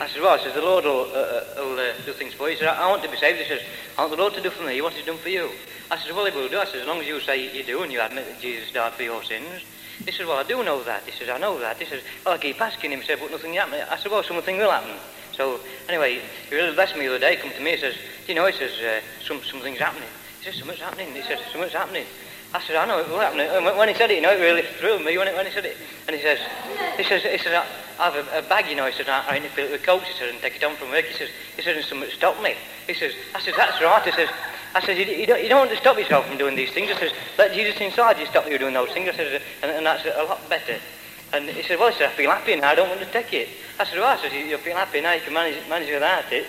I 0.01 0.09
said, 0.09 0.21
well, 0.21 0.35
I 0.35 0.43
said, 0.43 0.55
the 0.55 0.63
Lord 0.63 0.85
will, 0.85 1.07
uh, 1.15 1.15
uh, 1.15 1.63
will 1.63 1.79
uh, 1.79 1.93
do 2.05 2.13
things 2.13 2.35
for 2.35 2.49
you. 2.51 2.55
He 2.55 2.59
said, 2.59 2.75
I, 2.75 2.91
want 2.91 3.05
to 3.05 3.09
be 3.09 3.17
saved. 3.17 3.39
He 3.39 3.47
says, 3.47 3.63
I 3.97 4.01
want 4.01 4.11
the 4.11 4.21
Lord 4.21 4.35
to 4.35 4.43
do 4.43 4.51
for 4.51 4.65
me 4.65 4.75
He 4.75 4.83
what 4.83 4.95
he's 4.95 5.07
done 5.07 5.19
for 5.19 5.29
you. 5.29 5.49
I 5.93 5.97
said, 5.97 6.11
well, 6.11 6.27
he 6.27 6.37
will 6.37 6.49
do. 6.49 6.59
I 6.59 6.65
said, 6.65 6.81
as 6.81 6.89
long 6.89 6.99
as 6.99 7.07
you 7.07 7.21
say 7.21 7.55
you 7.57 7.63
do 7.63 7.85
and 7.85 7.93
you 7.93 8.01
admit 8.01 8.27
that 8.27 8.41
Jesus 8.41 8.73
died 8.73 8.95
for 8.95 9.05
your 9.05 9.23
sins. 9.23 9.63
He 10.05 10.11
said, 10.11 10.27
well, 10.27 10.39
I 10.39 10.43
do 10.43 10.65
know 10.65 10.83
that. 10.83 11.05
He 11.05 11.13
says, 11.13 11.29
I 11.29 11.39
know 11.39 11.61
that. 11.61 11.79
He 11.79 11.87
says, 11.87 12.03
well, 12.25 12.35
I 12.35 12.39
keep 12.39 12.61
asking 12.61 12.91
him. 12.91 13.01
He 13.01 13.07
said, 13.07 13.21
but 13.21 13.31
nothing 13.31 13.55
happened. 13.55 13.87
I 13.89 13.97
said, 13.97 14.11
well, 14.11 14.25
something 14.25 14.59
will 14.59 14.73
happen. 14.73 14.91
So, 15.37 15.61
anyway, 15.89 16.21
he 16.49 16.55
really 16.55 16.75
blessed 16.75 16.97
me 16.97 17.03
the 17.03 17.17
other 17.17 17.19
day. 17.19 17.37
Come 17.37 17.51
to 17.51 17.61
me, 17.61 17.73
he 17.73 17.77
says, 17.77 17.95
do 17.95 18.33
you 18.33 18.35
know, 18.35 18.47
he 18.47 18.53
says, 18.53 18.73
uh, 18.81 19.01
some, 19.23 19.43
something's 19.45 19.79
happening. 19.79 20.09
He 20.41 20.45
says, 20.51 20.59
something's 20.59 20.81
happening. 20.81 21.13
He 21.15 21.23
says, 21.23 21.39
something's 21.53 21.73
happening. 21.73 22.07
I 22.55 22.61
said, 22.61 22.77
I 22.77 22.87
know 22.87 23.01
it 23.01 23.09
will 23.09 23.19
happen. 23.19 23.41
And 23.41 23.65
when- 23.65 23.89
he 23.89 23.95
said 23.95 24.11
it, 24.11 24.15
you 24.15 24.21
know, 24.23 24.33
it 24.33 24.41
really 24.41 24.63
thrilled 24.63 25.05
me 25.05 25.19
when, 25.19 25.29
it, 25.29 25.35
when 25.35 25.45
he 25.45 25.53
said 25.53 25.67
it. 25.67 25.77
And 26.07 26.17
he 26.17 26.23
says, 26.23 26.39
he 26.97 27.05
says, 27.05 27.23
he 27.23 27.39
says, 27.39 27.53
I 27.99 28.11
have 28.11 28.15
a, 28.15 28.39
a 28.39 28.43
bag, 28.49 28.67
you 28.71 28.77
know. 28.77 28.87
He 28.87 28.93
says, 28.93 29.09
I, 29.09 29.25
I 29.29 29.39
need 29.39 29.49
to 29.49 29.55
fill 29.55 29.67
it 29.67 29.73
with 29.73 29.83
coke, 29.83 30.03
he 30.05 30.13
says, 30.15 30.33
and 30.33 30.41
take 30.41 30.57
it 30.57 30.63
home 30.63 30.77
from 30.77 30.91
work. 30.91 31.05
He 31.05 31.15
says, 31.15 31.29
he 31.57 31.63
says, 31.63 31.77
and 31.77 31.85
something 31.85 32.09
stopped 32.11 32.43
me. 32.43 32.55
He 32.87 32.95
says, 32.95 33.13
I 33.35 33.41
said, 33.41 33.55
that's 33.57 33.81
right. 33.83 34.03
He 34.05 34.13
says, 34.13 34.31
I 34.75 34.81
said, 34.81 34.97
you, 34.97 35.05
you, 35.05 35.27
don't, 35.27 35.43
you 35.43 35.49
don't 35.49 35.61
want 35.67 35.71
to 35.71 35.77
stop 35.77 35.99
yourself 35.99 36.27
from 36.27 36.39
doing 36.39 36.55
these 36.57 36.71
things. 36.71 36.91
I 36.91 36.99
says, 37.01 37.13
let 37.37 37.53
Jesus 37.53 37.81
inside 37.81 38.19
you 38.19 38.27
stop 38.27 38.49
you 38.49 38.59
doing 38.59 38.75
those 38.75 38.91
things. 38.93 39.09
I 39.09 39.13
says, 39.17 39.43
and, 39.63 39.71
and 39.73 39.85
that's 39.85 40.05
a 40.07 40.23
lot 40.25 40.41
better. 40.49 40.77
And 41.33 41.49
he 41.51 41.63
said, 41.63 41.79
well, 41.79 41.93
said, 41.93 42.09
I 42.11 42.13
feel 42.13 42.31
happy 42.31 42.55
now, 42.57 42.71
I 42.71 42.75
don't 42.75 42.89
want 42.89 43.01
to 43.01 43.11
take 43.11 43.33
it. 43.33 43.49
I 43.79 43.85
said, 43.85 43.99
well, 43.99 44.07
I 44.07 44.17
said, 44.17 44.33
you, 44.33 44.47
you 44.47 44.57
feel 44.59 44.75
happy 44.75 45.01
now, 45.03 45.13
you 45.13 45.21
can 45.21 45.35
manage, 45.35 45.57
manage 45.69 45.91
without 45.91 46.33
it. 46.33 46.47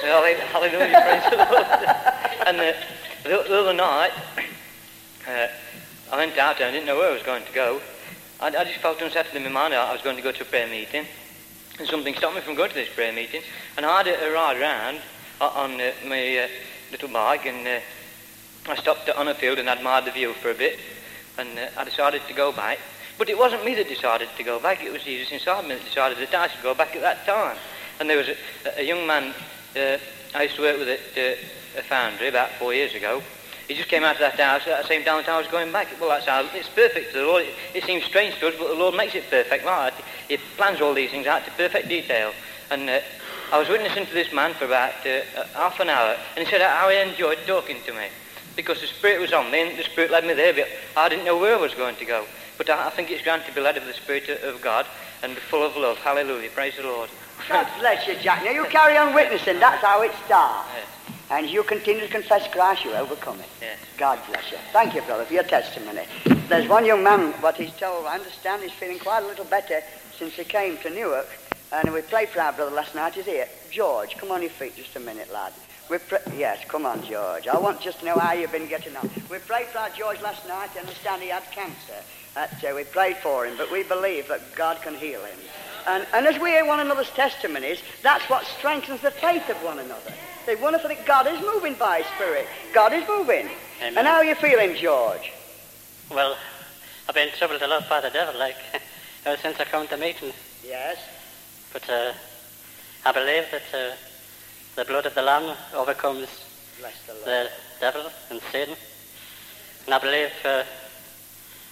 So, 0.00 0.06
hallelujah, 0.06 1.00
praise 1.02 1.30
the 1.30 1.36
Lord. 1.36 1.66
And 2.46 2.58
the, 2.58 2.76
the 3.24 3.58
other 3.58 3.72
night, 3.72 4.12
uh, 5.26 5.48
I 6.12 6.16
went 6.16 6.38
out 6.38 6.56
and 6.56 6.66
I 6.66 6.70
didn't 6.70 6.86
know 6.86 6.96
where 6.96 7.10
I 7.10 7.14
was 7.14 7.22
going 7.22 7.44
to 7.44 7.52
go. 7.52 7.80
I, 8.40 8.46
I 8.46 8.64
just 8.64 8.78
felt 8.78 9.02
unsettled 9.02 9.34
in 9.34 9.42
my 9.42 9.48
mind. 9.48 9.74
I, 9.74 9.90
I 9.90 9.92
was 9.92 10.02
going 10.02 10.16
to 10.16 10.22
go 10.22 10.30
to 10.30 10.42
a 10.42 10.46
prayer 10.46 10.68
meeting. 10.68 11.04
And 11.80 11.88
something 11.88 12.14
stopped 12.14 12.36
me 12.36 12.40
from 12.42 12.54
going 12.54 12.70
to 12.70 12.74
this 12.74 12.88
prayer 12.94 13.12
meeting. 13.12 13.42
And 13.76 13.84
I 13.84 13.98
had 13.98 14.06
a, 14.06 14.28
a 14.28 14.32
ride 14.32 14.60
round 14.60 15.00
on 15.40 15.80
uh, 15.80 15.92
my 16.06 16.38
uh, 16.38 16.48
little 16.90 17.08
bike 17.08 17.46
and 17.46 17.66
uh, 17.66 17.80
I 18.70 18.76
stopped 18.76 19.08
on 19.10 19.28
a 19.28 19.34
field 19.34 19.58
and 19.58 19.68
admired 19.68 20.04
the 20.04 20.12
view 20.12 20.32
for 20.34 20.50
a 20.50 20.54
bit. 20.54 20.78
And 21.38 21.58
uh, 21.58 21.68
I 21.76 21.84
decided 21.84 22.22
to 22.28 22.34
go 22.34 22.52
back. 22.52 22.78
But 23.18 23.28
it 23.28 23.36
wasn't 23.36 23.64
me 23.64 23.74
that 23.74 23.88
decided 23.88 24.28
to 24.36 24.42
go 24.44 24.60
back. 24.60 24.82
It 24.82 24.92
was 24.92 25.02
Jesus 25.02 25.32
inside 25.32 25.66
me 25.66 25.74
that 25.74 25.84
decided 25.84 26.18
that 26.18 26.34
I 26.34 26.46
should 26.48 26.62
go 26.62 26.74
back 26.74 26.94
at 26.94 27.02
that 27.02 27.26
time. 27.26 27.56
And 27.98 28.08
there 28.08 28.16
was 28.16 28.28
a, 28.28 28.36
a 28.78 28.82
young 28.82 29.06
man 29.06 29.34
uh, 29.76 29.98
I 30.34 30.44
used 30.44 30.56
to 30.56 30.62
work 30.62 30.78
with 30.78 30.88
at 30.88 31.00
uh, 31.16 31.78
a 31.78 31.82
foundry 31.82 32.28
about 32.28 32.50
four 32.52 32.74
years 32.74 32.94
ago. 32.94 33.22
He 33.66 33.74
just 33.74 33.88
came 33.88 34.04
out 34.04 34.14
of 34.14 34.20
that 34.20 34.40
house 34.40 34.66
at 34.66 34.82
the 34.82 34.88
same 34.88 35.04
time 35.04 35.22
that 35.22 35.28
I 35.28 35.38
was 35.38 35.46
going 35.48 35.72
back. 35.72 35.88
Well, 36.00 36.08
that's 36.08 36.26
how 36.26 36.48
it's 36.54 36.68
perfect 36.68 37.12
to 37.12 37.18
the 37.18 37.26
Lord. 37.26 37.44
It, 37.44 37.54
it 37.74 37.84
seems 37.84 38.04
strange 38.04 38.38
to 38.38 38.48
us, 38.48 38.54
but 38.58 38.68
the 38.68 38.74
Lord 38.74 38.94
makes 38.94 39.14
it 39.14 39.28
perfect. 39.28 39.64
Right? 39.64 39.92
He 40.28 40.36
plans 40.56 40.80
all 40.80 40.94
these 40.94 41.10
things 41.10 41.26
out 41.26 41.44
to 41.44 41.50
perfect 41.52 41.88
detail. 41.88 42.32
And 42.70 42.88
uh, 42.88 43.00
I 43.52 43.58
was 43.58 43.68
witnessing 43.68 44.06
to 44.06 44.12
this 44.14 44.32
man 44.32 44.54
for 44.54 44.66
about 44.66 44.92
uh, 45.06 45.44
half 45.54 45.80
an 45.80 45.88
hour, 45.88 46.16
and 46.36 46.46
he 46.46 46.50
said 46.50 46.60
how 46.60 46.88
he 46.88 46.98
enjoyed 46.98 47.38
talking 47.46 47.82
to 47.86 47.92
me 47.92 48.08
because 48.56 48.80
the 48.80 48.86
Spirit 48.86 49.20
was 49.20 49.32
on 49.32 49.50
me, 49.50 49.68
and 49.68 49.78
the 49.78 49.84
Spirit 49.84 50.10
led 50.10 50.26
me 50.26 50.34
there. 50.34 50.52
But 50.52 50.68
I 50.96 51.08
didn't 51.08 51.24
know 51.24 51.38
where 51.38 51.54
I 51.54 51.60
was 51.60 51.74
going 51.74 51.96
to 51.96 52.04
go. 52.04 52.24
But 52.58 52.68
I, 52.68 52.88
I 52.88 52.90
think 52.90 53.10
it's 53.10 53.22
grand 53.22 53.44
to 53.46 53.52
be 53.54 53.60
led 53.60 53.76
of 53.76 53.86
the 53.86 53.94
Spirit 53.94 54.28
of 54.28 54.60
God 54.60 54.84
and 55.22 55.34
be 55.34 55.40
full 55.40 55.64
of 55.64 55.76
love. 55.76 55.96
Hallelujah! 55.98 56.50
Praise 56.50 56.76
the 56.76 56.82
Lord. 56.82 57.08
God 57.48 57.66
bless 57.78 58.06
you, 58.06 58.14
Jack. 58.20 58.44
Now 58.44 58.50
you 58.50 58.64
carry 58.66 58.96
on 58.96 59.14
witnessing. 59.14 59.60
That's 59.60 59.82
how 59.82 60.02
it 60.02 60.12
starts. 60.26 60.68
Yes. 60.74 60.86
And 61.30 61.48
you 61.48 61.62
continue 61.62 62.00
to 62.02 62.08
confess 62.08 62.50
Christ, 62.50 62.84
you 62.84 62.92
overcome 62.94 63.38
it. 63.40 63.48
Yes. 63.60 63.78
God 63.96 64.18
bless 64.28 64.50
you. 64.50 64.58
Thank 64.72 64.94
you, 64.94 65.02
brother, 65.02 65.24
for 65.24 65.34
your 65.34 65.42
testimony. 65.44 66.02
There's 66.48 66.68
one 66.68 66.84
young 66.84 67.02
man, 67.02 67.32
what 67.42 67.56
he's 67.56 67.72
told, 67.72 68.06
I 68.06 68.14
understand 68.14 68.62
he's 68.62 68.72
feeling 68.72 68.98
quite 68.98 69.22
a 69.22 69.26
little 69.26 69.44
better 69.44 69.82
since 70.18 70.34
he 70.34 70.44
came 70.44 70.78
to 70.78 70.90
Newark. 70.90 71.28
And 71.70 71.92
we 71.92 72.00
prayed 72.00 72.30
for 72.30 72.40
our 72.40 72.52
brother 72.54 72.74
last 72.74 72.94
night. 72.94 73.14
He's 73.14 73.26
here. 73.26 73.46
George, 73.70 74.16
come 74.16 74.30
on 74.30 74.40
your 74.40 74.50
feet 74.50 74.74
just 74.76 74.96
a 74.96 75.00
minute, 75.00 75.30
lad. 75.30 75.52
We 75.90 75.98
pray- 75.98 76.20
yes, 76.36 76.64
come 76.66 76.86
on, 76.86 77.02
George. 77.04 77.46
I 77.46 77.58
want 77.58 77.82
just 77.82 78.00
to 78.00 78.06
know 78.06 78.18
how 78.18 78.32
you've 78.32 78.52
been 78.52 78.66
getting 78.68 78.96
on. 78.96 79.10
We 79.30 79.38
prayed 79.38 79.66
for 79.66 79.78
our 79.78 79.90
George 79.90 80.20
last 80.22 80.46
night. 80.48 80.70
I 80.76 80.80
understand 80.80 81.20
he 81.22 81.28
had 81.28 81.42
cancer. 81.50 82.00
That, 82.34 82.64
uh, 82.64 82.74
we 82.74 82.84
prayed 82.84 83.16
for 83.18 83.46
him, 83.46 83.56
but 83.56 83.70
we 83.70 83.82
believe 83.82 84.28
that 84.28 84.54
God 84.54 84.80
can 84.82 84.94
heal 84.94 85.20
him. 85.20 85.38
And, 85.86 86.06
and 86.12 86.26
as 86.26 86.40
we 86.40 86.50
hear 86.50 86.66
one 86.66 86.80
another's 86.80 87.10
testimonies, 87.10 87.80
that's 88.02 88.28
what 88.28 88.44
strengthens 88.44 89.00
the 89.00 89.10
faith 89.10 89.48
of 89.48 89.56
one 89.64 89.78
another. 89.78 90.12
It's 90.46 90.60
wonderful 90.60 90.88
that 90.88 91.04
God 91.04 91.26
is 91.26 91.40
moving 91.40 91.74
by 91.74 91.98
His 91.98 92.06
Spirit. 92.16 92.46
God 92.72 92.92
is 92.94 93.06
moving. 93.06 93.48
Amen. 93.80 93.98
And 93.98 94.06
how 94.06 94.14
are 94.14 94.24
you 94.24 94.34
feeling, 94.34 94.76
George? 94.76 95.30
Well, 96.10 96.36
I've 97.06 97.14
been 97.14 97.28
troubled 97.36 97.60
a 97.60 97.66
lot 97.66 97.88
by 97.88 98.00
the 98.00 98.10
devil, 98.10 98.38
like, 98.38 98.56
ever 99.26 99.36
since 99.40 99.60
I 99.60 99.64
come 99.64 99.86
to 99.88 99.96
meeting. 99.98 100.32
Yes. 100.66 100.96
But 101.72 101.88
uh, 101.90 102.12
I 103.04 103.12
believe 103.12 103.44
that 103.50 103.62
uh, 103.74 103.94
the 104.74 104.84
blood 104.86 105.04
of 105.04 105.14
the 105.14 105.22
Lamb 105.22 105.54
overcomes 105.74 106.28
the 106.80 107.14
the 107.24 107.50
devil 107.80 108.10
and 108.30 108.40
sin. 108.52 108.68
And 109.84 109.94
I 109.94 109.98
believe 109.98 110.30
uh, 110.44 110.64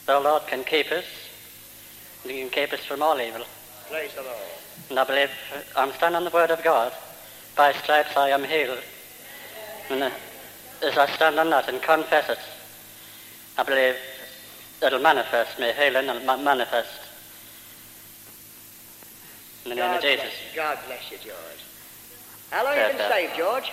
the 0.06 0.20
Lord 0.20 0.46
can 0.46 0.64
keep 0.64 0.90
us, 0.92 1.04
He 2.24 2.40
can 2.40 2.50
keep 2.50 2.72
us 2.72 2.84
from 2.84 3.02
all 3.02 3.20
evil. 3.20 3.44
Praise 3.90 4.14
the 4.14 4.22
Lord. 4.22 4.36
And 4.90 4.98
I 4.98 5.04
believe 5.04 5.30
I'm 5.76 5.92
standing 5.92 6.16
on 6.16 6.24
the 6.24 6.30
word 6.30 6.50
of 6.50 6.62
God. 6.62 6.92
By 7.56 7.72
stripes 7.72 8.16
I 8.16 8.30
am 8.30 8.44
healed. 8.44 8.80
And 9.90 10.02
uh, 10.02 10.10
as 10.82 10.98
I 10.98 11.06
stand 11.16 11.38
on 11.38 11.50
that 11.50 11.68
and 11.68 11.80
confess 11.80 12.28
it, 12.28 12.38
I 13.56 13.62
believe 13.62 13.96
it'll 14.84 15.00
manifest. 15.00 15.58
me, 15.58 15.72
healing 15.72 16.06
will 16.06 16.20
ma- 16.20 16.36
manifest. 16.36 17.00
In 19.64 19.70
the 19.70 19.76
name 19.76 19.84
God 19.86 19.96
of 19.96 20.02
Jesus. 20.02 20.24
bless. 20.24 20.54
God 20.54 20.78
bless 20.86 21.10
you, 21.10 21.18
George. 21.18 21.64
How 22.50 22.64
long 22.64 22.74
have 22.74 22.92
you 22.92 22.98
been 22.98 23.10
saved, 23.10 23.36
George? 23.36 23.72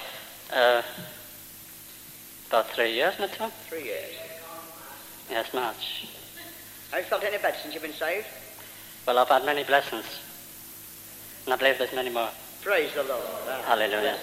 Uh, 0.52 0.82
about 2.48 2.70
three 2.70 2.94
years 2.94 3.14
now, 3.20 3.28
Tom? 3.28 3.52
Three 3.70 3.84
years. 3.84 4.16
Yes, 5.30 5.54
March. 5.54 6.08
Have 6.94 7.02
you 7.02 7.10
felt 7.10 7.24
any 7.24 7.40
better 7.40 7.58
since 7.60 7.74
you've 7.74 7.82
been 7.82 7.92
saved? 7.92 8.28
Well, 9.08 9.18
I've 9.18 9.28
had 9.28 9.44
many 9.46 9.64
blessings. 9.64 10.06
And 11.46 11.54
I 11.56 11.58
believe 11.58 11.80
there's 11.80 11.92
many 11.92 12.12
more. 12.12 12.30
Praise 12.62 12.94
the 12.94 13.02
Lord. 13.02 13.24
Ah, 13.48 13.64
Hallelujah. 13.66 14.16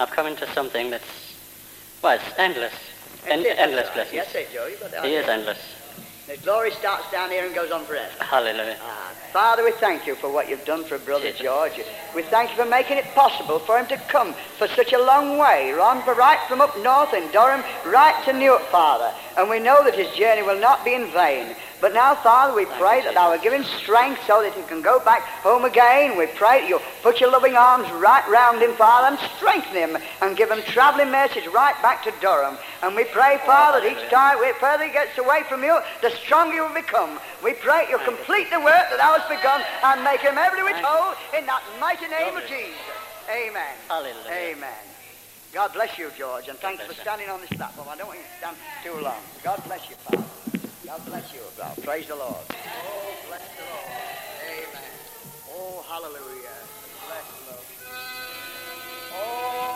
I've 0.00 0.10
come 0.10 0.26
into 0.26 0.50
something 0.54 0.88
that's, 0.88 1.36
well, 2.02 2.16
it's 2.16 2.38
endless. 2.38 2.72
En- 3.26 3.40
it, 3.40 3.58
endless 3.58 3.84
right. 3.88 3.94
blessings. 3.94 4.14
Yes, 4.14 4.34
it, 4.34 4.48
Joe. 4.50 4.66
You've 4.66 4.80
got 4.80 4.92
that. 4.92 5.04
He 5.04 5.12
is 5.12 5.28
endless. 5.28 5.58
The 6.26 6.38
glory 6.38 6.70
starts 6.70 7.04
down 7.12 7.30
here 7.30 7.44
and 7.44 7.54
goes 7.54 7.70
on 7.70 7.84
forever. 7.84 8.10
Hallelujah. 8.18 8.78
Ah, 8.80 9.12
Father, 9.34 9.62
we 9.62 9.72
thank 9.72 10.06
you 10.06 10.14
for 10.14 10.32
what 10.32 10.48
you've 10.48 10.64
done 10.64 10.84
for 10.84 10.96
Brother 10.98 11.26
Jesus. 11.26 11.42
George. 11.42 11.78
We 12.14 12.22
thank 12.22 12.48
you 12.48 12.56
for 12.56 12.64
making 12.64 12.96
it 12.96 13.04
possible 13.14 13.58
for 13.58 13.78
him 13.78 13.86
to 13.88 13.98
come 14.08 14.32
for 14.56 14.68
such 14.68 14.94
a 14.94 14.98
long 14.98 15.36
way, 15.36 15.70
on 15.78 16.02
for 16.02 16.14
right 16.14 16.40
from 16.48 16.62
up 16.62 16.76
north 16.78 17.12
in 17.12 17.30
Durham, 17.30 17.62
right 17.84 18.24
to 18.24 18.32
Newark, 18.32 18.62
Father. 18.70 19.12
And 19.36 19.50
we 19.50 19.60
know 19.60 19.84
that 19.84 19.94
his 19.94 20.08
journey 20.16 20.42
will 20.42 20.58
not 20.58 20.82
be 20.82 20.94
in 20.94 21.10
vain. 21.12 21.54
But 21.80 21.92
now, 21.92 22.14
Father, 22.14 22.54
we 22.54 22.64
pray 22.64 23.02
that 23.02 23.14
thou 23.14 23.30
will 23.30 23.38
give 23.38 23.52
him 23.52 23.64
strength 23.64 24.24
so 24.26 24.40
that 24.40 24.54
he 24.54 24.62
can 24.62 24.80
go 24.80 24.98
back 24.98 25.20
home 25.44 25.64
again. 25.64 26.16
We 26.16 26.26
pray 26.26 26.60
that 26.60 26.68
you'll 26.68 26.84
put 27.02 27.20
your 27.20 27.30
loving 27.30 27.54
arms 27.54 27.84
right 28.00 28.26
round 28.28 28.62
him, 28.62 28.72
Father, 28.76 29.12
and 29.12 29.18
strengthen 29.36 29.76
him 29.76 29.98
and 30.22 30.36
give 30.36 30.50
him 30.50 30.62
traveling 30.72 31.10
message 31.10 31.46
right 31.48 31.76
back 31.82 32.02
to 32.04 32.12
Durham. 32.20 32.56
And 32.82 32.96
we 32.96 33.04
pray, 33.04 33.38
Father, 33.44 33.84
that 33.84 33.92
each 33.92 34.10
time 34.10 34.40
we 34.40 34.52
further 34.56 34.88
he 34.88 34.92
gets 34.92 35.18
away 35.18 35.42
from 35.48 35.62
you, 35.62 35.78
the 36.00 36.10
stronger 36.24 36.54
he 36.54 36.60
will 36.60 36.72
become. 36.72 37.20
We 37.44 37.52
pray 37.52 37.84
that 37.84 37.90
you'll 37.90 38.08
complete 38.08 38.48
the 38.48 38.60
work 38.60 38.88
that 38.88 38.96
thou 38.96 39.20
hast 39.20 39.28
begun 39.28 39.60
and 39.84 40.00
make 40.00 40.20
him 40.20 40.38
every 40.40 40.64
which 40.64 40.80
whole 40.80 41.12
in 41.36 41.44
that 41.44 41.60
mighty 41.78 42.08
name 42.08 42.36
of 42.36 42.48
Jesus. 42.48 42.80
Amen. 43.28 43.76
Hallelujah. 43.88 44.56
Amen. 44.56 44.84
God 45.52 45.72
bless 45.72 45.98
you, 45.98 46.10
George, 46.16 46.48
and 46.48 46.58
thanks 46.58 46.84
for 46.84 46.94
standing 46.94 47.28
on 47.28 47.40
this 47.40 47.50
platform. 47.50 47.88
I 47.90 47.96
don't 47.96 48.08
want 48.08 48.18
you 48.18 48.24
to 48.24 48.38
stand 48.38 48.56
too 48.82 48.96
long. 49.02 49.20
God 49.42 49.60
bless 49.64 49.88
you, 49.88 49.96
Father. 49.96 50.24
God 50.86 51.04
bless 51.04 51.34
you, 51.34 51.40
brother. 51.56 51.82
Praise 51.82 52.06
the 52.06 52.14
Lord. 52.14 52.30
Oh, 52.30 53.14
bless 53.26 53.42
the 53.58 53.64
Lord. 53.66 53.90
Amen. 54.46 54.92
Oh, 55.50 55.82
hallelujah. 55.88 56.54
Bless 57.02 57.26
the 57.26 57.42
Lord. 57.50 57.66
Oh, 59.18 59.75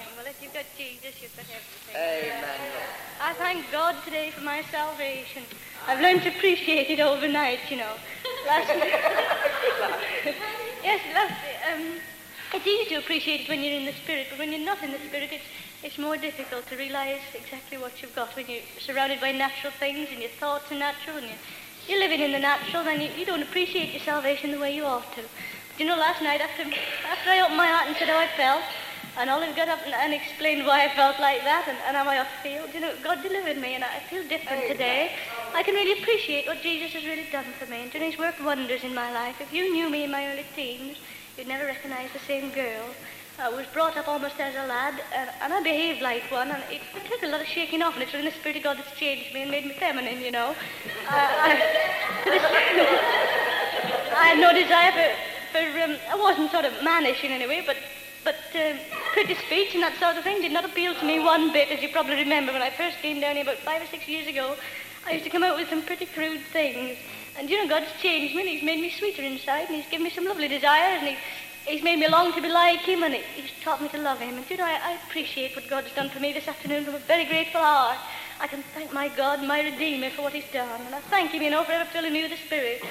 got 0.00 0.06
anything. 0.06 0.16
Well, 0.16 0.26
if 0.26 0.42
you've 0.42 0.54
got 0.54 0.64
Jesus, 0.76 1.22
you've 1.22 1.36
got 1.36 1.46
everything. 1.46 1.96
Amen. 1.96 2.44
I 3.20 3.32
thank 3.34 3.70
God 3.72 3.96
today 4.04 4.30
for 4.30 4.42
my 4.42 4.62
salvation. 4.70 5.42
I've 5.86 6.00
learned 6.00 6.22
to 6.22 6.28
appreciate 6.28 6.90
it 6.90 7.00
overnight, 7.00 7.70
you 7.70 7.76
know. 7.76 7.94
Last 8.46 8.68
yes, 10.82 11.00
last, 11.14 11.34
um, 11.72 12.00
it's 12.54 12.66
easy 12.66 12.90
to 12.90 12.96
appreciate 12.96 13.42
it 13.42 13.48
when 13.48 13.62
you're 13.62 13.78
in 13.78 13.86
the 13.86 13.92
spirit, 13.92 14.26
but 14.30 14.38
when 14.38 14.50
you're 14.50 14.64
not 14.64 14.82
in 14.82 14.92
the 14.92 14.98
spirit, 15.08 15.30
it's, 15.32 15.44
it's 15.82 15.98
more 15.98 16.16
difficult 16.16 16.66
to 16.68 16.76
realize 16.76 17.20
exactly 17.34 17.78
what 17.78 18.00
you've 18.02 18.14
got 18.14 18.34
when 18.36 18.48
you're 18.48 18.62
surrounded 18.78 19.20
by 19.20 19.32
natural 19.32 19.72
things 19.78 20.08
and 20.10 20.20
your 20.20 20.30
thoughts 20.40 20.70
are 20.72 20.78
natural 20.78 21.16
and 21.16 21.26
you're, 21.26 21.36
you're 21.88 22.00
living 22.00 22.20
in 22.20 22.32
the 22.32 22.38
natural, 22.38 22.84
then 22.84 23.00
you, 23.00 23.10
you 23.16 23.26
don't 23.26 23.42
appreciate 23.42 23.92
your 23.92 24.02
salvation 24.02 24.50
the 24.50 24.58
way 24.58 24.74
you 24.74 24.84
ought 24.84 25.12
to. 25.14 25.22
But 25.22 25.80
you 25.80 25.86
know, 25.86 25.96
last 25.96 26.22
night 26.22 26.40
after, 26.40 26.62
after 26.62 27.30
I 27.30 27.40
opened 27.40 27.56
my 27.56 27.66
heart 27.66 27.88
and 27.88 27.96
said 27.96 28.08
how 28.08 28.18
I 28.18 28.28
felt, 28.36 28.62
and 29.18 29.28
Olive 29.30 29.54
got 29.56 29.68
up 29.68 29.80
and, 29.84 29.94
and 29.94 30.14
explained 30.14 30.66
why 30.66 30.84
I 30.84 30.94
felt 30.94 31.18
like 31.20 31.42
that 31.44 31.66
and, 31.68 31.78
and 31.86 31.96
how 31.96 32.08
I 32.08 32.24
feel. 32.42 32.66
You 32.68 32.80
know, 32.80 32.94
God 33.02 33.22
delivered 33.22 33.58
me 33.58 33.74
and 33.74 33.84
I 33.84 34.00
feel 34.08 34.22
different 34.28 34.68
today. 34.68 35.12
I 35.54 35.62
can 35.62 35.74
really 35.74 36.00
appreciate 36.00 36.46
what 36.46 36.62
Jesus 36.62 36.92
has 36.92 37.04
really 37.04 37.26
done 37.32 37.46
for 37.58 37.66
me. 37.66 37.82
And 37.82 37.94
you 37.94 38.00
know, 38.00 38.06
he's 38.06 38.18
worked 38.18 38.42
wonders 38.42 38.84
in 38.84 38.94
my 38.94 39.12
life. 39.12 39.40
If 39.40 39.52
you 39.52 39.72
knew 39.72 39.90
me 39.90 40.04
in 40.04 40.10
my 40.10 40.26
early 40.26 40.46
teens, 40.54 40.98
you'd 41.36 41.48
never 41.48 41.64
recognize 41.66 42.12
the 42.12 42.20
same 42.20 42.50
girl. 42.50 42.86
I 43.38 43.48
was 43.48 43.66
brought 43.72 43.96
up 43.96 44.06
almost 44.06 44.38
as 44.38 44.54
a 44.54 44.66
lad, 44.66 45.00
and, 45.16 45.30
and 45.40 45.52
I 45.54 45.62
behaved 45.62 46.02
like 46.02 46.30
one, 46.30 46.50
and 46.50 46.62
it, 46.70 46.82
it 46.94 47.06
took 47.10 47.22
a 47.22 47.26
lot 47.26 47.40
of 47.40 47.46
shaking 47.46 47.80
off, 47.80 47.94
and 47.94 48.02
it's 48.02 48.12
really 48.12 48.28
the 48.28 48.36
Spirit 48.36 48.58
of 48.58 48.64
God 48.64 48.76
that's 48.76 48.94
changed 48.98 49.32
me 49.32 49.40
and 49.42 49.50
made 49.50 49.64
me 49.64 49.72
feminine, 49.72 50.20
you 50.20 50.30
know. 50.30 50.54
Uh, 51.08 51.12
I, 51.12 51.56
I 54.14 54.26
had 54.28 54.38
no 54.38 54.52
desire 54.52 54.92
for, 54.92 55.08
for 55.52 55.80
um, 55.80 55.96
I 56.10 56.16
wasn't 56.16 56.50
sort 56.50 56.66
of 56.66 56.74
mannish 56.84 57.24
in 57.24 57.30
any 57.32 57.46
way, 57.46 57.62
but 57.64 57.76
but 58.24 58.36
uh, 58.54 58.76
pretty 59.12 59.34
speech 59.34 59.74
and 59.74 59.82
that 59.82 59.98
sort 59.98 60.16
of 60.16 60.24
thing 60.24 60.42
did 60.42 60.52
not 60.52 60.64
appeal 60.64 60.94
to 60.94 61.04
me 61.04 61.18
one 61.20 61.52
bit, 61.52 61.70
as 61.70 61.82
you 61.82 61.88
probably 61.88 62.16
remember 62.16 62.52
when 62.52 62.62
I 62.62 62.70
first 62.70 62.98
came 62.98 63.20
down 63.20 63.36
here 63.36 63.44
about 63.44 63.58
five 63.58 63.82
or 63.82 63.86
six 63.86 64.06
years 64.08 64.26
ago. 64.26 64.56
I 65.06 65.12
used 65.12 65.24
to 65.24 65.30
come 65.30 65.42
out 65.42 65.56
with 65.56 65.68
some 65.68 65.82
pretty 65.82 66.06
crude 66.06 66.40
things. 66.52 66.98
And 67.38 67.48
you 67.48 67.56
know, 67.56 67.68
God's 67.68 67.90
changed 68.00 68.34
me 68.34 68.42
and 68.42 68.50
He's 68.50 68.62
made 68.62 68.80
me 68.80 68.90
sweeter 68.90 69.22
inside 69.22 69.68
and 69.68 69.76
He's 69.76 69.86
given 69.86 70.04
me 70.04 70.10
some 70.10 70.26
lovely 70.26 70.48
desires 70.48 70.98
and 71.00 71.08
he, 71.08 71.16
He's 71.66 71.82
made 71.82 71.98
me 71.98 72.08
long 72.08 72.32
to 72.32 72.42
be 72.42 72.48
like 72.48 72.80
Him 72.80 73.02
and 73.02 73.14
he, 73.14 73.20
He's 73.34 73.50
taught 73.62 73.80
me 73.80 73.88
to 73.88 73.98
love 73.98 74.18
Him. 74.18 74.36
And 74.36 74.50
you 74.50 74.56
know, 74.56 74.64
I, 74.64 74.78
I 74.82 74.98
appreciate 75.06 75.56
what 75.56 75.68
God's 75.68 75.94
done 75.94 76.10
for 76.10 76.20
me 76.20 76.32
this 76.32 76.48
afternoon 76.48 76.84
from 76.84 76.94
a 76.94 76.98
very 76.98 77.24
grateful 77.24 77.60
heart. 77.60 77.98
I 78.40 78.46
can 78.46 78.62
thank 78.74 78.92
my 78.92 79.08
God, 79.08 79.42
my 79.42 79.62
Redeemer, 79.62 80.10
for 80.10 80.22
what 80.22 80.32
He's 80.32 80.50
done. 80.52 80.80
And 80.84 80.94
I 80.94 81.00
thank 81.00 81.30
Him, 81.30 81.42
you 81.42 81.50
know, 81.50 81.64
for 81.64 81.72
ever 81.72 81.88
filling 81.90 82.12
me 82.12 82.22
with 82.22 82.32
the 82.32 82.46
Spirit. 82.46 82.82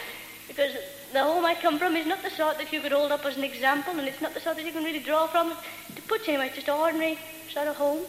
Because 0.47 0.75
the 1.13 1.23
home 1.23 1.45
I 1.45 1.55
come 1.55 1.79
from 1.79 1.95
is 1.95 2.05
not 2.05 2.21
the 2.23 2.29
sort 2.29 2.57
that 2.57 2.71
you 2.71 2.81
could 2.81 2.91
hold 2.91 3.11
up 3.11 3.25
as 3.25 3.37
an 3.37 3.43
example, 3.43 3.97
and 3.97 4.07
it's 4.07 4.21
not 4.21 4.33
the 4.33 4.39
sort 4.39 4.57
that 4.57 4.65
you 4.65 4.71
can 4.71 4.83
really 4.83 4.99
draw 4.99 5.27
from 5.27 5.53
to 5.95 6.01
put 6.03 6.27
you. 6.27 6.39
It's 6.41 6.55
just 6.55 6.67
an 6.67 6.75
ordinary 6.75 7.17
sort 7.51 7.67
of 7.67 7.75
home. 7.75 8.05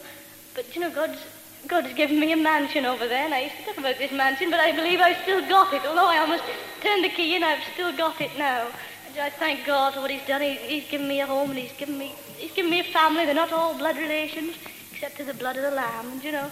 But 0.55 0.75
you 0.75 0.81
know, 0.81 0.91
God's 0.91 1.19
God's 1.67 1.93
given 1.95 2.19
me 2.19 2.33
a 2.33 2.37
mansion 2.37 2.87
over 2.87 3.07
there, 3.07 3.25
and 3.25 3.35
I 3.35 3.43
used 3.43 3.57
to 3.57 3.65
talk 3.65 3.79
about 3.79 3.99
this 3.99 4.13
mansion, 4.13 4.51
but 4.51 4.61
I 4.61 4.73
believe 4.73 5.01
I've 5.01 5.23
still 5.23 5.47
got 5.47 5.73
it. 5.75 5.85
Although 5.85 6.09
I 6.09 6.19
almost 6.19 6.45
turned 6.81 7.05
the 7.05 7.11
key 7.11 7.37
in, 7.37 7.43
I've 7.43 7.63
still 7.75 7.95
got 7.97 8.21
it 8.21 8.31
now. 8.39 8.69
And 9.09 9.19
I 9.19 9.31
thank 9.31 9.67
God 9.67 9.95
for 9.95 10.01
what 10.01 10.11
He's 10.11 10.27
done. 10.27 10.41
He, 10.41 10.55
he's 10.55 10.89
given 10.89 11.09
me 11.09 11.21
a 11.21 11.27
home, 11.27 11.51
and 11.51 11.59
He's 11.59 11.73
given 11.73 11.99
me 11.99 12.15
He's 12.37 12.53
given 12.53 12.71
me 12.71 12.81
a 12.81 12.85
family. 12.85 13.27
They're 13.27 13.35
not 13.35 13.53
all 13.53 13.77
blood 13.77 13.97
relations, 13.97 14.57
except 14.93 15.17
to 15.19 15.25
the 15.25 15.35
blood 15.35 15.57
of 15.57 15.63
the 15.63 15.71
Lamb. 15.71 16.13
And 16.13 16.25
you 16.25 16.33
know, 16.33 16.51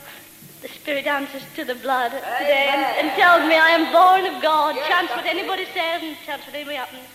the 0.60 0.68
Spirit 0.68 1.06
answers 1.06 1.42
to 1.54 1.64
the 1.64 1.74
blood 1.76 2.10
today 2.10 2.66
and, 2.74 3.06
and, 3.06 3.16
tells 3.16 3.46
me 3.46 3.54
I 3.54 3.70
am 3.70 3.92
born 3.92 4.26
of 4.26 4.42
God. 4.42 4.74
Yes. 4.74 4.88
Chance 4.88 5.10
what 5.10 5.26
anybody 5.26 5.64
says 5.66 6.02
and 6.02 6.16
chance 6.26 6.44
what 6.46 6.54
anybody 6.54 6.76
happens. 6.76 7.06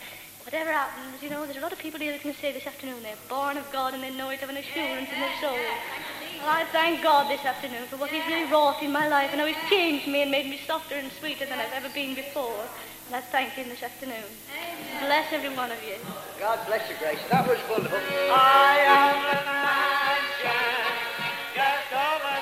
Whatever 0.45 0.71
happens, 0.71 1.21
you 1.21 1.29
know, 1.29 1.45
there's 1.45 1.57
a 1.57 1.61
lot 1.61 1.71
of 1.71 1.79
people 1.79 1.99
here 1.99 2.11
that 2.11 2.21
can 2.21 2.33
say 2.35 2.51
this 2.51 2.67
afternoon 2.67 3.01
they're 3.03 3.19
born 3.27 3.57
of 3.57 3.69
God 3.71 3.93
and 3.93 4.03
they 4.03 4.15
know 4.15 4.29
it 4.29 4.41
of 4.43 4.49
an 4.49 4.57
assurance 4.57 5.09
in 5.11 5.19
their 5.19 5.35
soul. 5.41 5.57
Well, 6.39 6.51
I 6.51 6.65
thank 6.71 7.01
God 7.01 7.31
this 7.31 7.43
afternoon 7.45 7.87
for 7.87 7.97
what 7.97 8.09
He's 8.11 8.25
really 8.27 8.51
wrought 8.51 8.83
in 8.83 8.91
my 8.91 9.07
life 9.07 9.29
and 9.31 9.39
how 9.39 9.47
He's 9.47 9.69
changed 9.69 10.07
me 10.07 10.21
and 10.21 10.31
made 10.31 10.47
me 10.47 10.59
softer 10.67 10.95
and 10.95 11.11
sweeter 11.19 11.45
than 11.45 11.59
I've 11.59 11.71
ever 11.73 11.89
been 11.93 12.15
before. 12.15 12.67
And 13.07 13.15
I 13.15 13.21
thank 13.21 13.51
Him 13.53 13.69
this 13.69 13.83
afternoon. 13.83 14.27
Bless 14.99 15.31
every 15.31 15.55
one 15.55 15.71
of 15.71 15.81
you. 15.83 15.95
God 16.39 16.59
bless 16.67 16.89
you, 16.89 16.95
Grace. 16.99 17.19
That 17.31 17.47
was 17.47 17.59
wonderful. 17.69 17.99
I 17.99 18.83
am 18.87 19.15
the 19.23 19.39
mansion 19.47 20.83
just 21.55 21.91
over 21.93 22.32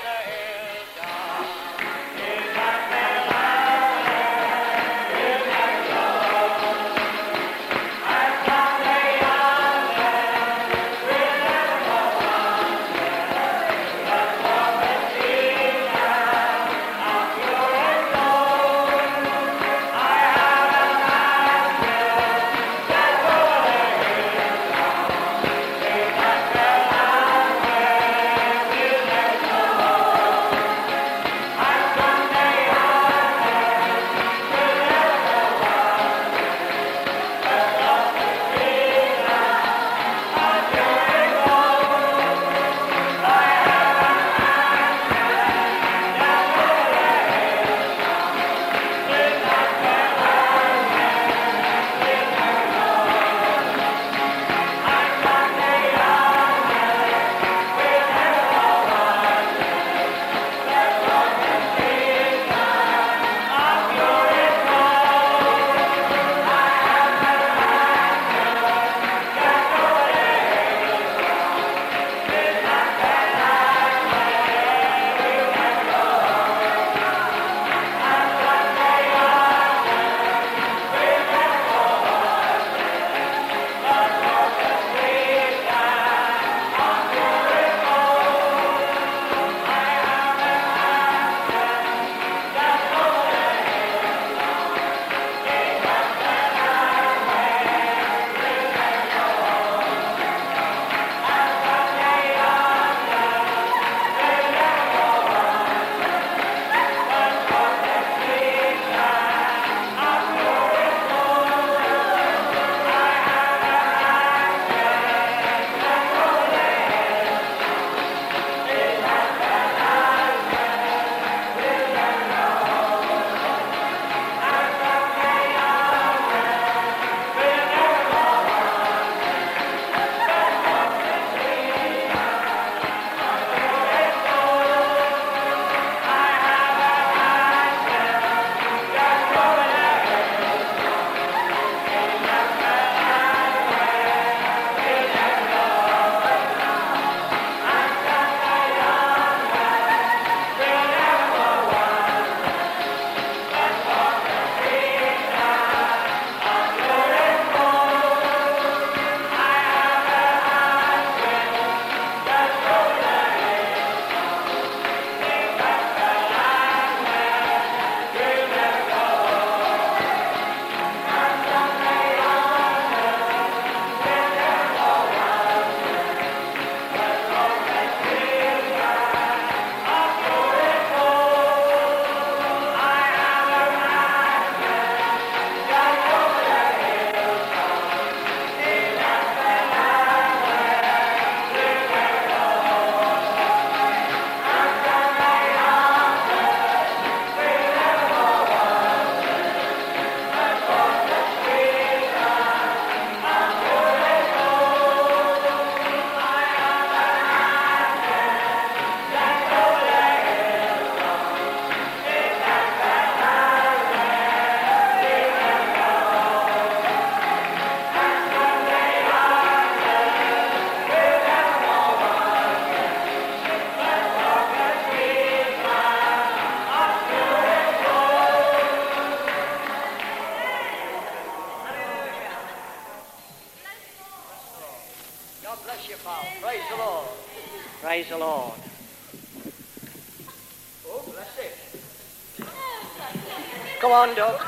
Doug. 244.02 244.40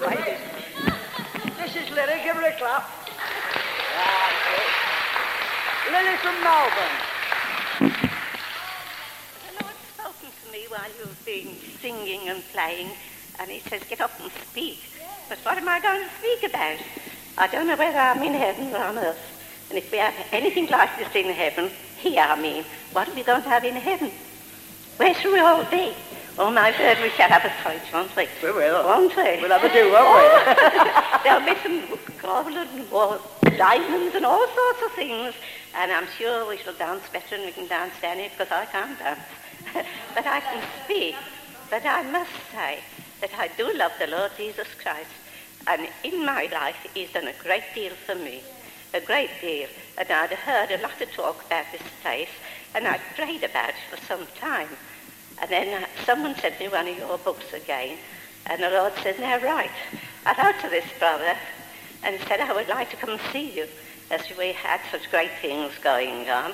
Ladies. 0.00 0.38
This 1.58 1.74
is 1.74 1.90
Lily. 1.90 2.20
Give 2.22 2.36
her 2.36 2.46
a 2.46 2.52
clap. 2.56 2.88
Lily 5.90 6.16
from 6.18 6.40
Melbourne. 6.44 6.96
The 9.48 9.64
Lord's 9.64 9.78
spoken 9.98 10.30
to 10.30 10.52
me 10.52 10.66
while 10.68 10.88
you've 10.96 11.24
been 11.26 11.56
singing 11.80 12.28
and 12.28 12.40
playing, 12.52 12.90
and 13.40 13.50
He 13.50 13.58
says, 13.68 13.82
Get 13.90 14.00
up 14.00 14.12
and 14.22 14.30
speak. 14.48 14.78
But 15.28 15.38
what 15.38 15.58
am 15.58 15.68
I 15.68 15.80
going 15.80 16.04
to 16.04 16.10
speak 16.20 16.48
about? 16.48 16.78
I 17.36 17.48
don't 17.48 17.66
know 17.66 17.76
whether 17.76 17.98
I'm 17.98 18.22
in 18.22 18.34
heaven 18.34 18.72
or 18.72 18.84
on 18.84 18.96
earth. 18.96 19.66
And 19.70 19.78
if 19.78 19.90
we 19.90 19.98
have 19.98 20.14
anything 20.30 20.68
like 20.68 20.96
this 20.98 21.12
in 21.16 21.34
heaven, 21.34 21.72
here 21.98 22.22
I 22.22 22.40
mean, 22.40 22.64
what 22.92 23.08
are 23.08 23.14
we 23.14 23.24
going 23.24 23.42
to 23.42 23.48
have 23.48 23.64
in 23.64 23.74
heaven? 23.74 24.12
Where 24.98 25.14
shall 25.14 25.32
we 25.32 25.40
all 25.40 25.64
be? 25.64 25.94
Oh 26.42 26.50
my 26.50 26.70
word, 26.70 26.96
we 27.02 27.10
shall 27.10 27.28
have 27.28 27.44
a 27.44 27.50
fight, 27.62 27.82
won't 27.92 28.16
we? 28.16 28.26
We 28.42 28.50
will. 28.50 28.82
Won't 28.82 29.14
we? 29.14 29.42
We'll 29.42 29.50
have 29.50 29.62
a 29.62 29.68
do, 29.68 29.92
won't 29.92 30.08
we? 30.16 31.20
There'll 31.22 31.44
be 31.44 31.54
some 31.60 31.98
gold 32.22 32.56
and 32.56 33.58
diamonds 33.58 34.14
and 34.14 34.24
all 34.24 34.46
sorts 34.48 34.82
of 34.86 34.92
things. 34.92 35.34
And 35.76 35.92
I'm 35.92 36.06
sure 36.16 36.48
we 36.48 36.56
shall 36.56 36.72
dance 36.72 37.02
better 37.12 37.36
than 37.36 37.44
we 37.44 37.52
can 37.52 37.66
dance 37.66 37.92
here 38.00 38.30
because 38.30 38.50
I 38.50 38.64
can't 38.64 38.98
dance. 38.98 39.20
but 40.14 40.26
I 40.26 40.40
can 40.40 40.64
speak. 40.82 41.14
But 41.68 41.84
I 41.84 42.10
must 42.10 42.32
say 42.50 42.78
that 43.20 43.38
I 43.38 43.48
do 43.58 43.70
love 43.74 43.92
the 44.00 44.06
Lord 44.06 44.30
Jesus 44.38 44.68
Christ. 44.82 45.10
And 45.66 45.88
in 46.04 46.24
my 46.24 46.48
life, 46.50 46.86
he's 46.94 47.12
done 47.12 47.28
a 47.28 47.34
great 47.34 47.64
deal 47.74 47.92
for 47.92 48.14
me. 48.14 48.40
A 48.94 49.00
great 49.02 49.30
deal. 49.42 49.68
And 49.98 50.10
I'd 50.10 50.30
heard 50.30 50.70
a 50.70 50.80
lot 50.80 50.98
of 51.02 51.12
talk 51.12 51.44
about 51.44 51.66
this 51.70 51.82
place. 52.00 52.32
And 52.74 52.88
I'd 52.88 53.02
prayed 53.14 53.44
about 53.44 53.68
it 53.68 53.74
for 53.90 53.98
some 54.06 54.26
time. 54.40 54.68
And 55.40 55.50
then 55.50 55.82
uh, 55.82 55.86
someone 56.04 56.34
sent 56.36 56.60
me 56.60 56.68
one 56.68 56.86
of 56.86 56.96
your 56.96 57.18
books 57.18 57.52
again. 57.52 57.96
And 58.46 58.62
the 58.62 58.70
Lord 58.70 58.92
said, 59.02 59.18
now 59.18 59.38
right, 59.40 59.70
I 60.26 60.44
wrote 60.44 60.60
to 60.62 60.68
this 60.68 60.84
brother 60.98 61.36
and 62.02 62.18
said 62.28 62.40
I 62.40 62.52
would 62.52 62.68
like 62.68 62.90
to 62.90 62.96
come 62.96 63.10
and 63.10 63.20
see 63.32 63.50
you 63.50 63.66
as 64.10 64.22
we 64.36 64.52
had 64.52 64.80
such 64.90 65.10
great 65.10 65.30
things 65.40 65.72
going 65.82 66.28
on. 66.28 66.52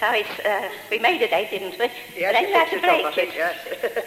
So 0.00 0.06
uh, 0.06 0.68
we 0.90 0.98
made 0.98 1.22
a 1.22 1.28
date, 1.28 1.50
didn't 1.50 1.78
we? 1.78 1.90
Yes, 2.16 2.40
you 2.40 2.48
I 2.48 2.58
had 2.58 2.70
to 2.70 2.76
it 2.76 2.82
break 2.82 3.14
think, 3.14 3.28
it. 3.30 3.36
yes. 3.36 3.56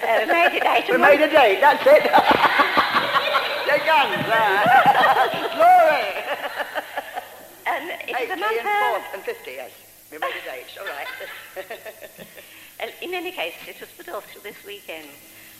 Uh, 0.03 0.25
we 0.25 0.31
made 0.31 0.57
a 0.57 0.59
date. 0.59 0.85
we 0.91 0.97
made 0.97 1.21
a 1.21 1.29
date, 1.31 1.61
that's 1.61 1.83
it. 1.85 2.03
Your 3.67 3.79
guns, 3.85 4.25
Glory. 5.55 6.13
And 7.67 7.89
it's 8.07 8.19
80 8.19 8.31
a 8.31 8.33
and 8.33 8.41
4 8.41 9.01
and 9.13 9.23
50, 9.23 9.51
yes. 9.51 9.71
We 10.11 10.17
made 10.17 10.33
a 10.35 10.45
date, 10.49 10.77
all 10.79 10.87
right. 10.87 11.07
In 13.01 13.13
any 13.13 13.31
case, 13.31 13.53
it 13.67 13.79
was 13.79 13.89
put 13.89 14.09
off 14.09 14.31
to 14.33 14.43
this 14.43 14.55
weekend, 14.65 15.07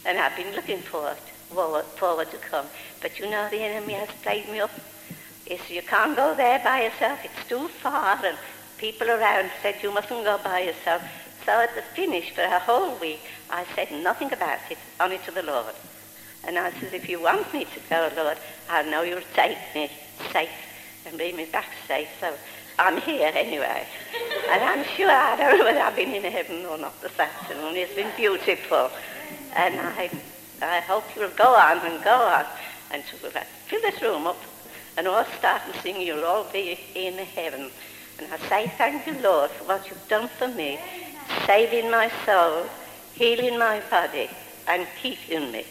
and 0.06 0.18
I've 0.18 0.36
been 0.36 0.54
looking 0.56 0.80
forward, 0.80 1.18
forward, 1.50 1.86
forward 1.86 2.32
to 2.32 2.38
come. 2.38 2.66
But 3.02 3.20
you 3.20 3.30
know, 3.30 3.48
the 3.50 3.62
enemy 3.62 3.94
has 3.94 4.10
played 4.22 4.50
me 4.50 4.60
up. 4.60 4.72
Yes, 5.48 5.70
you 5.70 5.82
can't 5.82 6.16
go 6.16 6.36
there 6.36 6.60
by 6.60 6.84
yourself. 6.84 7.20
It's 7.24 7.48
too 7.48 7.68
far, 7.68 8.20
and 8.24 8.38
people 8.78 9.10
around 9.10 9.50
said 9.62 9.76
you 9.82 9.94
mustn't 9.94 10.26
go 10.26 10.40
by 10.44 10.62
yourself. 10.62 11.02
So 11.46 11.52
at 11.52 11.76
the 11.76 11.82
finish, 11.82 12.32
for 12.32 12.42
a 12.42 12.60
whole 12.60 12.96
week, 12.96 13.22
I 13.50 13.66
said 13.76 13.92
nothing 13.92 14.34
about 14.34 14.60
it, 14.70 14.78
only 15.00 15.20
to 15.20 15.32
the 15.32 15.44
Lord. 15.44 15.76
And 16.44 16.60
I 16.60 16.72
said, 16.72 16.94
if 16.94 17.10
you 17.10 17.22
want 17.22 17.52
me 17.54 17.66
to 17.66 17.80
go, 17.90 18.10
Lord, 18.16 18.38
I 18.70 18.84
know 18.84 19.02
you'll 19.02 19.22
take 19.34 19.58
me 19.74 19.90
safe 20.32 20.50
and 21.06 21.18
bring 21.18 21.36
me 21.36 21.46
back 21.46 21.70
safe. 21.88 22.08
So 22.20 22.34
I'm 22.78 23.00
here 23.02 23.32
anyway. 23.34 23.88
And 24.52 24.64
I'm 24.64 24.84
sure, 24.96 25.10
I 25.10 25.38
don't 25.38 25.60
know 25.60 25.66
whether 25.66 25.80
I've 25.80 25.96
been 25.96 26.14
in 26.14 26.30
heaven 26.30 26.66
or 26.66 26.78
not 26.78 27.00
this 27.02 27.18
afternoon. 27.18 27.76
It's 27.76 27.96
been 27.96 28.12
beautiful. 28.18 28.92
And 29.56 29.80
I, 29.80 30.10
I 30.62 30.80
hope 30.82 31.04
you'll 31.16 31.30
go 31.30 31.56
on 31.56 31.80
and 31.80 32.04
go 32.04 32.16
on 32.16 32.46
until 32.92 33.20
we'll 33.24 33.32
fill 33.32 33.82
this 33.82 34.02
room 34.02 34.28
up 34.28 34.38
and 34.98 35.08
all 35.08 35.24
start 35.40 35.62
and 35.66 35.76
sing. 35.76 36.02
You'll 36.02 36.26
all 36.26 36.46
be 36.52 36.78
in 36.96 37.14
heaven. 37.14 37.72
And 38.20 38.32
I 38.32 38.38
say 38.50 38.72
thank 38.78 39.08
you, 39.08 39.22
Lord, 39.22 39.52
for 39.52 39.66
what 39.66 39.90
you've 39.90 40.08
done 40.10 40.28
for 40.28 40.48
me, 40.50 40.78
saving 41.46 41.90
my 41.90 42.12
soul, 42.26 42.66
healing 43.14 43.58
my 43.58 43.82
body, 43.90 44.30
and 44.68 44.86
keeping 45.02 45.52
me. 45.52 45.66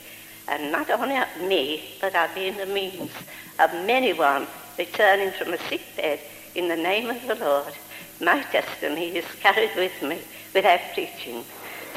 And 0.49 0.73
not 0.73 0.91
only 0.91 1.19
me, 1.47 1.85
but 2.01 2.15
I've 2.15 2.35
been 2.35 2.57
the 2.57 2.67
means 2.67 3.11
of 3.59 3.73
many 3.87 4.13
one 4.15 4.47
returning 4.79 5.31
from 5.33 5.53
a 5.53 5.59
sick 5.69 5.83
bed 5.97 6.21
in 6.55 6.69
the 6.69 6.77
name 6.77 7.11
of 7.11 7.27
the 7.27 7.35
Lord. 7.37 7.73
My 8.21 8.43
testimony 8.43 9.17
is 9.17 9.25
carried 9.41 9.75
with 9.77 10.03
me 10.03 10.21
without 10.55 10.81
preaching. 10.95 11.45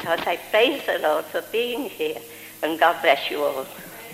So 0.02 0.10
I 0.10 0.24
say, 0.24 0.40
praise 0.50 0.82
the 0.86 0.98
Lord 0.98 1.24
for 1.26 1.42
being 1.52 1.88
here, 1.88 2.18
and 2.62 2.78
God 2.78 3.00
bless 3.02 3.30
you 3.30 3.42
all. 3.42 3.66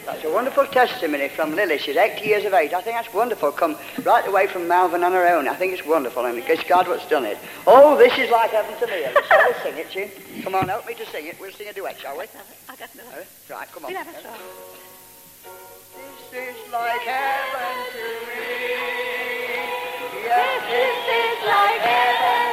That's 0.06 0.22
a 0.22 0.30
wonderful 0.30 0.66
testimony 0.66 1.28
from 1.28 1.56
Lily. 1.56 1.78
She's 1.78 1.96
80 1.96 2.24
years 2.26 2.44
of 2.44 2.52
age. 2.52 2.74
I 2.74 2.82
think 2.82 2.96
that's 2.96 3.12
wonderful. 3.14 3.52
Come 3.52 3.76
right 4.04 4.26
away 4.28 4.46
from 4.46 4.68
Malvern 4.68 5.02
on 5.02 5.12
her 5.12 5.26
own. 5.26 5.48
I 5.48 5.54
think 5.54 5.72
it's 5.72 5.86
wonderful, 5.86 6.26
and 6.26 6.38
it's 6.38 6.62
God 6.64 6.88
what's 6.88 7.08
done 7.08 7.24
it. 7.24 7.38
Oh, 7.66 7.96
this 7.96 8.12
is 8.18 8.30
like 8.30 8.50
heaven 8.50 8.78
to 8.80 8.86
me. 8.86 9.02
Shall 9.28 9.44
we 9.46 9.54
sing 9.62 9.78
it, 9.78 9.90
Jim? 9.90 10.10
Come 10.42 10.54
on, 10.56 10.68
help 10.68 10.86
me 10.86 10.92
to 10.94 11.06
sing 11.06 11.26
it. 11.26 11.40
We'll 11.40 11.52
sing 11.52 11.68
a 11.68 11.72
duet, 11.72 11.98
shall 11.98 12.18
we? 12.18 12.24
I 12.68 12.76
got 12.76 12.94
no. 12.94 13.02
Uh, 13.02 13.24
Right, 13.48 13.68
come 13.72 13.86
on. 13.86 13.92
We'll 13.92 14.02
have 14.04 14.14
a 14.14 14.22
song. 14.22 14.38
This 16.30 16.56
is 16.56 16.72
like 16.72 17.00
heaven 17.00 17.60
to 17.60 17.72
me. 17.72 17.83
Yes, 17.83 17.83
this 20.36 20.98
is 21.22 21.38
like 21.46 21.80
heaven 21.80 22.43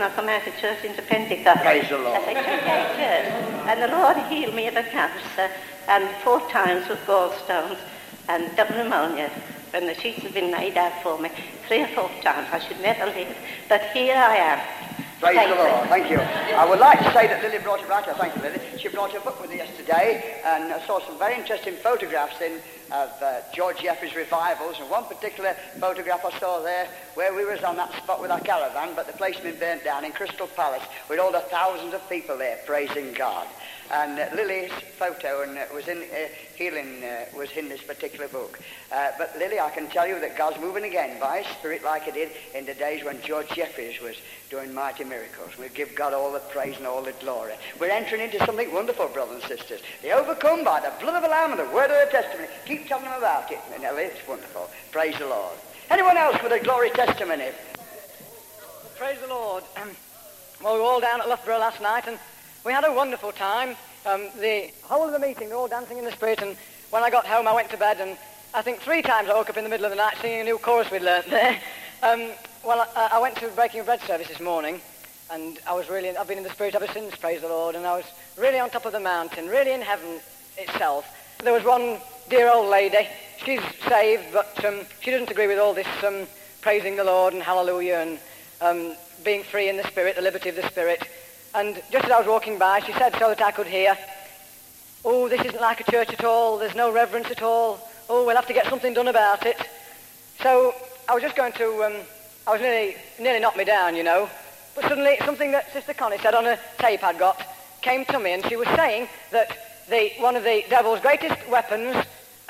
and 0.00 0.10
I 0.10 0.16
come 0.16 0.30
out 0.30 0.46
of 0.46 0.56
church 0.56 0.82
into 0.82 1.02
Pentecost. 1.02 1.60
Praise 1.60 1.88
the 1.90 1.98
Lord. 1.98 2.22
28 2.22 2.36
years. 2.96 3.26
And 3.68 3.82
the 3.82 3.88
Lord 3.88 4.16
healed 4.32 4.54
me 4.54 4.66
of 4.66 4.74
a 4.74 4.82
cancer 4.82 5.50
and 5.88 6.08
four 6.24 6.40
times 6.48 6.88
with 6.88 6.98
gallstones 7.00 7.76
and 8.30 8.56
double 8.56 8.76
pneumonia. 8.76 9.30
When 9.72 9.86
the 9.86 9.94
sheets 9.94 10.22
have 10.22 10.32
been 10.32 10.50
laid 10.50 10.78
out 10.78 11.02
for 11.02 11.20
me 11.20 11.28
three 11.68 11.82
or 11.82 11.88
four 11.88 12.10
times, 12.22 12.48
I 12.50 12.60
should 12.60 12.80
never 12.80 13.12
leave. 13.12 13.36
But 13.68 13.82
here 13.92 14.16
I 14.16 14.36
am. 14.36 14.58
Praise 15.20 15.36
Thank 15.36 15.50
the 15.50 15.56
Lord. 15.56 15.88
Thank 15.90 16.10
you. 16.10 16.16
I 16.16 16.64
would 16.64 16.80
like 16.80 16.98
to 17.00 17.12
say 17.12 17.26
that 17.26 17.42
Lily 17.42 17.58
brought 17.58 17.80
it 17.80 17.88
right. 17.90 18.08
I 18.08 18.14
thank 18.14 18.34
you, 18.36 18.40
Lily. 18.40 18.58
She 18.78 18.88
brought 18.88 19.12
her 19.12 19.20
book 19.20 19.38
with 19.38 19.50
her 19.50 19.56
yesterday, 19.56 20.40
and 20.46 20.72
I 20.72 20.80
saw 20.86 21.00
some 21.06 21.18
very 21.18 21.34
interesting 21.34 21.74
photographs 21.74 22.40
in 22.40 22.58
of 22.92 23.10
uh, 23.22 23.40
George 23.54 23.80
Jeffreys' 23.80 24.14
revivals, 24.14 24.78
and 24.80 24.90
one 24.90 25.04
particular 25.04 25.54
photograph 25.78 26.24
I 26.24 26.38
saw 26.38 26.60
there 26.60 26.88
where 27.14 27.34
we 27.34 27.44
was 27.44 27.62
on 27.62 27.76
that 27.76 27.92
spot 28.02 28.20
with 28.20 28.30
our 28.30 28.40
caravan, 28.40 28.94
but 28.94 29.06
the 29.06 29.12
place 29.12 29.36
had 29.36 29.44
been 29.44 29.58
burnt 29.58 29.84
down 29.84 30.04
in 30.04 30.12
Crystal 30.12 30.46
Palace 30.46 30.82
with 31.08 31.20
all 31.20 31.32
the 31.32 31.40
thousands 31.40 31.94
of 31.94 32.08
people 32.08 32.38
there 32.38 32.58
praising 32.66 33.12
God. 33.12 33.46
And 33.92 34.20
uh, 34.20 34.28
Lily's 34.36 34.70
photo 34.98 35.42
and 35.42 35.58
uh, 35.58 35.64
was 35.74 35.88
in 35.88 35.98
uh, 35.98 36.28
healing 36.54 37.02
uh, 37.02 37.24
was 37.36 37.50
in 37.56 37.68
this 37.68 37.82
particular 37.82 38.28
book. 38.28 38.60
Uh, 38.92 39.10
but 39.18 39.36
Lily, 39.36 39.58
I 39.58 39.70
can 39.70 39.88
tell 39.88 40.06
you 40.06 40.20
that 40.20 40.38
God's 40.38 40.60
moving 40.60 40.84
again 40.84 41.18
by 41.18 41.42
His 41.42 41.56
Spirit, 41.56 41.82
like 41.82 42.04
He 42.04 42.12
did 42.12 42.30
in 42.54 42.66
the 42.66 42.74
days 42.74 43.04
when 43.04 43.20
George 43.22 43.48
Jeffreys 43.48 44.00
was 44.00 44.14
doing 44.48 44.72
mighty 44.72 45.02
miracles. 45.02 45.56
We 45.58 45.68
give 45.70 45.94
God 45.96 46.12
all 46.12 46.32
the 46.32 46.38
praise 46.38 46.76
and 46.76 46.86
all 46.86 47.02
the 47.02 47.12
glory. 47.12 47.54
We're 47.80 47.90
entering 47.90 48.22
into 48.22 48.44
something 48.44 48.72
wonderful, 48.72 49.08
brothers 49.08 49.42
and 49.42 49.58
sisters. 49.58 49.80
They 50.02 50.12
overcome 50.12 50.64
by 50.64 50.80
the 50.80 50.92
blood 51.00 51.16
of 51.16 51.22
the 51.22 51.28
Lamb 51.28 51.50
and 51.50 51.60
the 51.60 51.74
word 51.74 51.90
of 51.90 52.06
the 52.06 52.12
testimony. 52.12 52.48
Keep 52.66 52.79
telling 52.84 53.04
them 53.04 53.18
about 53.18 53.50
it, 53.50 53.60
and 53.74 53.82
it's 53.82 54.28
wonderful. 54.28 54.70
Praise 54.92 55.18
the 55.18 55.26
Lord. 55.26 55.56
Anyone 55.90 56.16
else 56.16 56.40
with 56.42 56.52
a 56.52 56.60
glory 56.60 56.90
testimony? 56.90 57.48
Praise 58.96 59.18
the 59.20 59.28
Lord. 59.28 59.64
Um, 59.76 59.90
well, 60.62 60.74
we 60.74 60.80
were 60.80 60.86
all 60.86 61.00
down 61.00 61.20
at 61.20 61.28
Loughborough 61.28 61.58
last 61.58 61.80
night, 61.80 62.06
and 62.06 62.18
we 62.64 62.72
had 62.72 62.84
a 62.84 62.92
wonderful 62.92 63.32
time. 63.32 63.76
Um, 64.06 64.28
the 64.38 64.70
whole 64.82 65.06
of 65.06 65.12
the 65.12 65.18
meeting, 65.18 65.48
they 65.48 65.54
were 65.54 65.60
all 65.62 65.68
dancing 65.68 65.98
in 65.98 66.04
the 66.04 66.12
spirit, 66.12 66.42
and 66.42 66.56
when 66.90 67.02
I 67.02 67.10
got 67.10 67.26
home, 67.26 67.48
I 67.48 67.54
went 67.54 67.70
to 67.70 67.76
bed, 67.76 68.00
and 68.00 68.16
I 68.54 68.62
think 68.62 68.80
three 68.80 69.02
times 69.02 69.28
I 69.28 69.34
woke 69.34 69.50
up 69.50 69.56
in 69.56 69.64
the 69.64 69.70
middle 69.70 69.86
of 69.86 69.90
the 69.90 69.96
night 69.96 70.16
singing 70.20 70.40
a 70.40 70.44
new 70.44 70.58
chorus 70.58 70.90
we'd 70.90 71.02
learnt 71.02 71.28
there. 71.28 71.58
Um, 72.02 72.30
well, 72.64 72.88
I, 72.96 73.10
I 73.12 73.18
went 73.18 73.36
to 73.36 73.48
Breaking 73.48 73.84
Bread 73.84 74.00
service 74.00 74.28
this 74.28 74.40
morning, 74.40 74.80
and 75.30 75.58
I 75.66 75.74
was 75.74 75.90
really, 75.90 76.16
I've 76.16 76.26
been 76.26 76.38
in 76.38 76.44
the 76.44 76.48
spirit 76.48 76.74
ever 76.74 76.86
since, 76.86 77.14
praise 77.14 77.42
the 77.42 77.48
Lord, 77.48 77.74
and 77.74 77.86
I 77.86 77.94
was 77.94 78.06
really 78.38 78.58
on 78.58 78.70
top 78.70 78.86
of 78.86 78.92
the 78.92 79.00
mountain, 79.00 79.48
really 79.48 79.72
in 79.72 79.82
heaven 79.82 80.18
itself. 80.56 81.04
There 81.44 81.52
was 81.52 81.62
one 81.62 81.98
dear 82.30 82.48
old 82.48 82.70
lady, 82.70 83.08
she's 83.44 83.60
saved, 83.88 84.22
but 84.32 84.64
um, 84.64 84.82
she 85.00 85.10
doesn't 85.10 85.32
agree 85.32 85.48
with 85.48 85.58
all 85.58 85.74
this 85.74 85.88
um, 86.04 86.28
praising 86.60 86.94
the 86.94 87.02
Lord 87.02 87.34
and 87.34 87.42
hallelujah 87.42 87.96
and 87.96 88.18
um, 88.60 88.96
being 89.24 89.42
free 89.42 89.68
in 89.68 89.76
the 89.76 89.82
spirit, 89.82 90.14
the 90.14 90.22
liberty 90.22 90.48
of 90.48 90.54
the 90.54 90.66
spirit. 90.68 91.02
And 91.56 91.82
just 91.90 92.04
as 92.04 92.12
I 92.12 92.18
was 92.18 92.28
walking 92.28 92.56
by, 92.56 92.78
she 92.80 92.92
said 92.92 93.16
so 93.18 93.30
that 93.30 93.42
I 93.42 93.50
could 93.50 93.66
hear, 93.66 93.98
oh, 95.04 95.28
this 95.28 95.40
isn't 95.40 95.60
like 95.60 95.80
a 95.80 95.90
church 95.90 96.10
at 96.10 96.22
all, 96.22 96.56
there's 96.56 96.76
no 96.76 96.92
reverence 96.92 97.26
at 97.32 97.42
all, 97.42 97.80
oh, 98.08 98.24
we'll 98.24 98.36
have 98.36 98.46
to 98.46 98.52
get 98.52 98.68
something 98.68 98.94
done 98.94 99.08
about 99.08 99.44
it. 99.44 99.58
So 100.40 100.72
I 101.08 101.14
was 101.14 101.24
just 101.24 101.34
going 101.34 101.52
to, 101.54 101.82
um, 101.82 101.94
I 102.46 102.52
was 102.52 102.60
nearly, 102.60 102.94
nearly 103.18 103.40
knocked 103.40 103.56
me 103.56 103.64
down, 103.64 103.96
you 103.96 104.04
know. 104.04 104.30
But 104.76 104.84
suddenly 104.84 105.18
something 105.24 105.50
that 105.50 105.72
Sister 105.72 105.94
Connie 105.94 106.18
said 106.18 106.36
on 106.36 106.46
a 106.46 106.60
tape 106.78 107.02
I'd 107.02 107.18
got 107.18 107.44
came 107.82 108.04
to 108.04 108.20
me, 108.20 108.34
and 108.34 108.46
she 108.46 108.54
was 108.54 108.68
saying 108.68 109.08
that 109.32 109.58
the, 109.88 110.12
one 110.18 110.36
of 110.36 110.44
the 110.44 110.64
devil's 110.70 111.00
greatest 111.00 111.48
weapons 111.48 111.96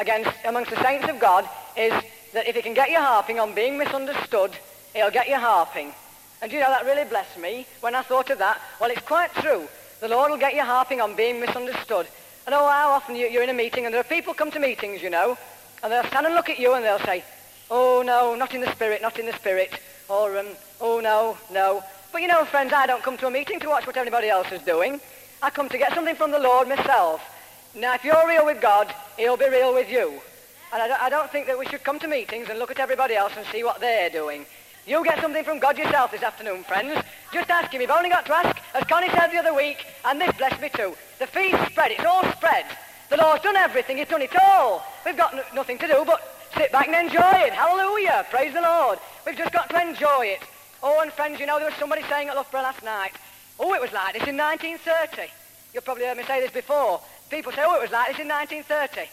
against 0.00 0.30
amongst 0.44 0.70
the 0.70 0.82
saints 0.82 1.08
of 1.08 1.20
God 1.20 1.48
is 1.76 1.92
that 2.32 2.48
if 2.48 2.56
he 2.56 2.62
can 2.62 2.74
get 2.74 2.90
you 2.90 2.98
harping 2.98 3.38
on 3.38 3.54
being 3.54 3.78
misunderstood, 3.78 4.50
it'll 4.94 5.10
get 5.10 5.28
you 5.28 5.36
harping. 5.36 5.92
And 6.42 6.50
you 6.50 6.58
know, 6.58 6.70
that 6.70 6.86
really 6.86 7.04
blessed 7.04 7.38
me 7.38 7.66
when 7.80 7.94
I 7.94 8.02
thought 8.02 8.30
of 8.30 8.38
that. 8.38 8.60
Well, 8.80 8.90
it's 8.90 9.02
quite 9.02 9.32
true. 9.34 9.68
The 10.00 10.08
Lord 10.08 10.30
will 10.30 10.38
get 10.38 10.54
you 10.54 10.62
harping 10.62 11.00
on 11.00 11.14
being 11.14 11.38
misunderstood. 11.38 12.06
And 12.46 12.54
oh, 12.54 12.68
how 12.68 12.90
often 12.90 13.14
you, 13.14 13.26
you're 13.28 13.42
in 13.42 13.50
a 13.50 13.54
meeting, 13.54 13.84
and 13.84 13.92
there 13.92 14.00
are 14.00 14.04
people 14.04 14.32
come 14.32 14.50
to 14.52 14.58
meetings, 14.58 15.02
you 15.02 15.10
know, 15.10 15.36
and 15.82 15.92
they'll 15.92 16.04
stand 16.04 16.24
and 16.26 16.34
look 16.34 16.48
at 16.48 16.58
you 16.58 16.74
and 16.74 16.84
they'll 16.84 16.98
say, 17.00 17.22
oh, 17.70 18.02
no, 18.04 18.34
not 18.34 18.54
in 18.54 18.62
the 18.62 18.72
spirit, 18.72 19.02
not 19.02 19.18
in 19.18 19.26
the 19.26 19.34
spirit. 19.34 19.78
Or, 20.08 20.38
um, 20.38 20.46
oh, 20.80 21.00
no, 21.00 21.36
no. 21.52 21.84
But 22.12 22.22
you 22.22 22.28
know, 22.28 22.44
friends, 22.44 22.72
I 22.72 22.86
don't 22.86 23.02
come 23.02 23.18
to 23.18 23.26
a 23.26 23.30
meeting 23.30 23.60
to 23.60 23.68
watch 23.68 23.86
what 23.86 23.96
everybody 23.96 24.28
else 24.28 24.50
is 24.50 24.62
doing. 24.62 25.00
I 25.42 25.50
come 25.50 25.68
to 25.68 25.78
get 25.78 25.94
something 25.94 26.16
from 26.16 26.30
the 26.32 26.40
Lord 26.40 26.68
myself. 26.68 27.22
Now, 27.74 27.94
if 27.94 28.04
you're 28.04 28.26
real 28.26 28.44
with 28.44 28.60
God, 28.60 28.92
he'll 29.16 29.36
be 29.36 29.48
real 29.48 29.72
with 29.72 29.88
you. 29.88 30.20
And 30.72 30.82
I 30.82 30.88
don't, 30.88 31.02
I 31.02 31.08
don't 31.08 31.30
think 31.30 31.46
that 31.46 31.58
we 31.58 31.66
should 31.66 31.84
come 31.84 32.00
to 32.00 32.08
meetings 32.08 32.48
and 32.48 32.58
look 32.58 32.70
at 32.70 32.80
everybody 32.80 33.14
else 33.14 33.32
and 33.36 33.46
see 33.46 33.62
what 33.62 33.80
they're 33.80 34.10
doing. 34.10 34.44
You'll 34.86 35.04
get 35.04 35.20
something 35.20 35.44
from 35.44 35.60
God 35.60 35.78
yourself 35.78 36.10
this 36.10 36.22
afternoon, 36.22 36.64
friends. 36.64 37.00
Just 37.32 37.48
ask 37.48 37.70
him. 37.72 37.80
You've 37.80 37.90
only 37.90 38.08
got 38.08 38.26
to 38.26 38.34
ask, 38.34 38.56
as 38.74 38.82
Connie 38.84 39.08
said 39.10 39.28
the 39.28 39.38
other 39.38 39.54
week, 39.54 39.84
and 40.04 40.20
this 40.20 40.36
blessed 40.36 40.60
me 40.60 40.68
too. 40.74 40.96
The 41.20 41.28
feast 41.28 41.58
spread. 41.70 41.92
It's 41.92 42.04
all 42.04 42.24
spread. 42.32 42.64
The 43.08 43.18
Lord's 43.18 43.42
done 43.42 43.56
everything. 43.56 43.98
He's 43.98 44.08
done 44.08 44.22
it 44.22 44.34
all. 44.36 44.84
We've 45.04 45.16
got 45.16 45.34
n- 45.34 45.44
nothing 45.54 45.78
to 45.78 45.86
do 45.86 46.04
but 46.04 46.22
sit 46.56 46.72
back 46.72 46.88
and 46.88 46.96
enjoy 46.96 47.46
it. 47.46 47.52
Hallelujah. 47.52 48.26
Praise 48.30 48.52
the 48.52 48.62
Lord. 48.62 48.98
We've 49.26 49.36
just 49.36 49.52
got 49.52 49.70
to 49.70 49.80
enjoy 49.80 50.26
it. 50.26 50.40
Oh, 50.82 51.02
and 51.02 51.12
friends, 51.12 51.38
you 51.38 51.46
know, 51.46 51.58
there 51.58 51.68
was 51.68 51.78
somebody 51.78 52.02
saying 52.08 52.28
at 52.28 52.36
Loughborough 52.36 52.62
last 52.62 52.82
night, 52.82 53.12
oh, 53.60 53.74
it 53.74 53.80
was 53.80 53.92
like 53.92 54.14
this 54.14 54.26
in 54.26 54.36
1930. 54.36 55.30
You've 55.74 55.84
probably 55.84 56.06
heard 56.06 56.16
me 56.16 56.24
say 56.24 56.40
this 56.40 56.50
before. 56.50 57.00
People 57.30 57.52
say, 57.52 57.62
oh, 57.64 57.76
it 57.76 57.82
was 57.82 57.92
like 57.92 58.08
this 58.08 58.18
in 58.18 58.28
1930. 58.28 59.08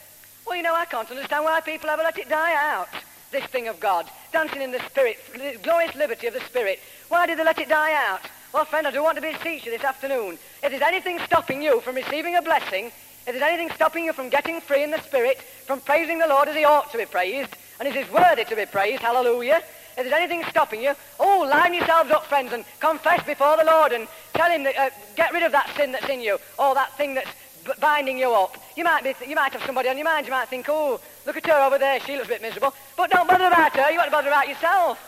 Well, 0.45 0.57
you 0.57 0.63
know, 0.63 0.73
I 0.73 0.85
can't 0.85 1.09
understand 1.09 1.43
why 1.43 1.61
people 1.61 1.89
ever 1.89 2.01
let 2.01 2.17
it 2.17 2.27
die 2.27 2.55
out, 2.55 2.89
this 3.31 3.45
thing 3.45 3.67
of 3.67 3.79
God, 3.79 4.09
dancing 4.33 4.61
in 4.61 4.71
the 4.71 4.79
Spirit, 4.89 5.17
the 5.33 5.59
glorious 5.61 5.93
liberty 5.95 6.25
of 6.25 6.33
the 6.33 6.39
Spirit. 6.41 6.79
Why 7.09 7.27
did 7.27 7.37
they 7.37 7.43
let 7.43 7.59
it 7.59 7.69
die 7.69 7.93
out? 7.93 8.21
Well, 8.53 8.65
friend, 8.65 8.87
I 8.87 8.91
do 8.91 9.03
want 9.03 9.17
to 9.17 9.21
beseech 9.21 9.65
you 9.65 9.71
this 9.71 9.83
afternoon. 9.83 10.39
If 10.63 10.71
there's 10.71 10.81
anything 10.81 11.19
stopping 11.19 11.61
you 11.61 11.79
from 11.81 11.95
receiving 11.95 12.35
a 12.35 12.41
blessing, 12.41 12.85
if 12.85 13.25
there's 13.25 13.41
anything 13.41 13.69
stopping 13.75 14.05
you 14.05 14.13
from 14.13 14.29
getting 14.29 14.61
free 14.61 14.83
in 14.83 14.89
the 14.89 15.01
Spirit, 15.01 15.39
from 15.65 15.79
praising 15.81 16.17
the 16.17 16.27
Lord 16.27 16.47
as 16.47 16.55
he 16.55 16.65
ought 16.65 16.91
to 16.93 16.97
be 16.97 17.05
praised, 17.05 17.55
and 17.79 17.87
as 17.87 17.93
he's 17.93 18.09
worthy 18.11 18.45
to 18.45 18.55
be 18.55 18.65
praised, 18.65 19.03
hallelujah, 19.03 19.61
if 19.97 20.03
there's 20.03 20.13
anything 20.13 20.43
stopping 20.49 20.81
you, 20.81 20.93
oh, 21.19 21.47
line 21.49 21.73
yourselves 21.73 22.09
up, 22.09 22.25
friends, 22.25 22.53
and 22.53 22.63
confess 22.79 23.23
before 23.25 23.57
the 23.57 23.65
Lord 23.65 23.91
and 23.91 24.07
tell 24.33 24.49
him 24.49 24.63
that, 24.63 24.77
uh, 24.77 24.89
get 25.15 25.33
rid 25.33 25.43
of 25.43 25.51
that 25.51 25.75
sin 25.75 25.91
that's 25.91 26.07
in 26.07 26.21
you, 26.21 26.39
or 26.57 26.73
that 26.75 26.95
thing 26.97 27.15
that's 27.15 27.31
binding 27.79 28.17
you 28.17 28.31
up. 28.31 28.57
You 28.75 28.83
might, 28.83 29.03
be, 29.03 29.13
you 29.27 29.35
might 29.35 29.53
have 29.53 29.63
somebody 29.63 29.89
on 29.89 29.97
your 29.97 30.05
mind. 30.05 30.25
You 30.25 30.31
might 30.31 30.49
think, 30.49 30.67
oh, 30.69 30.99
look 31.25 31.37
at 31.37 31.45
her 31.45 31.61
over 31.61 31.77
there. 31.77 31.99
She 31.99 32.15
looks 32.15 32.27
a 32.27 32.31
bit 32.31 32.41
miserable. 32.41 32.73
But 32.95 33.11
don't 33.11 33.27
bother 33.27 33.47
about 33.47 33.75
her. 33.75 33.91
You 33.91 33.97
want 33.97 34.07
to 34.07 34.11
bother 34.11 34.29
about 34.29 34.47
yourself. 34.47 34.99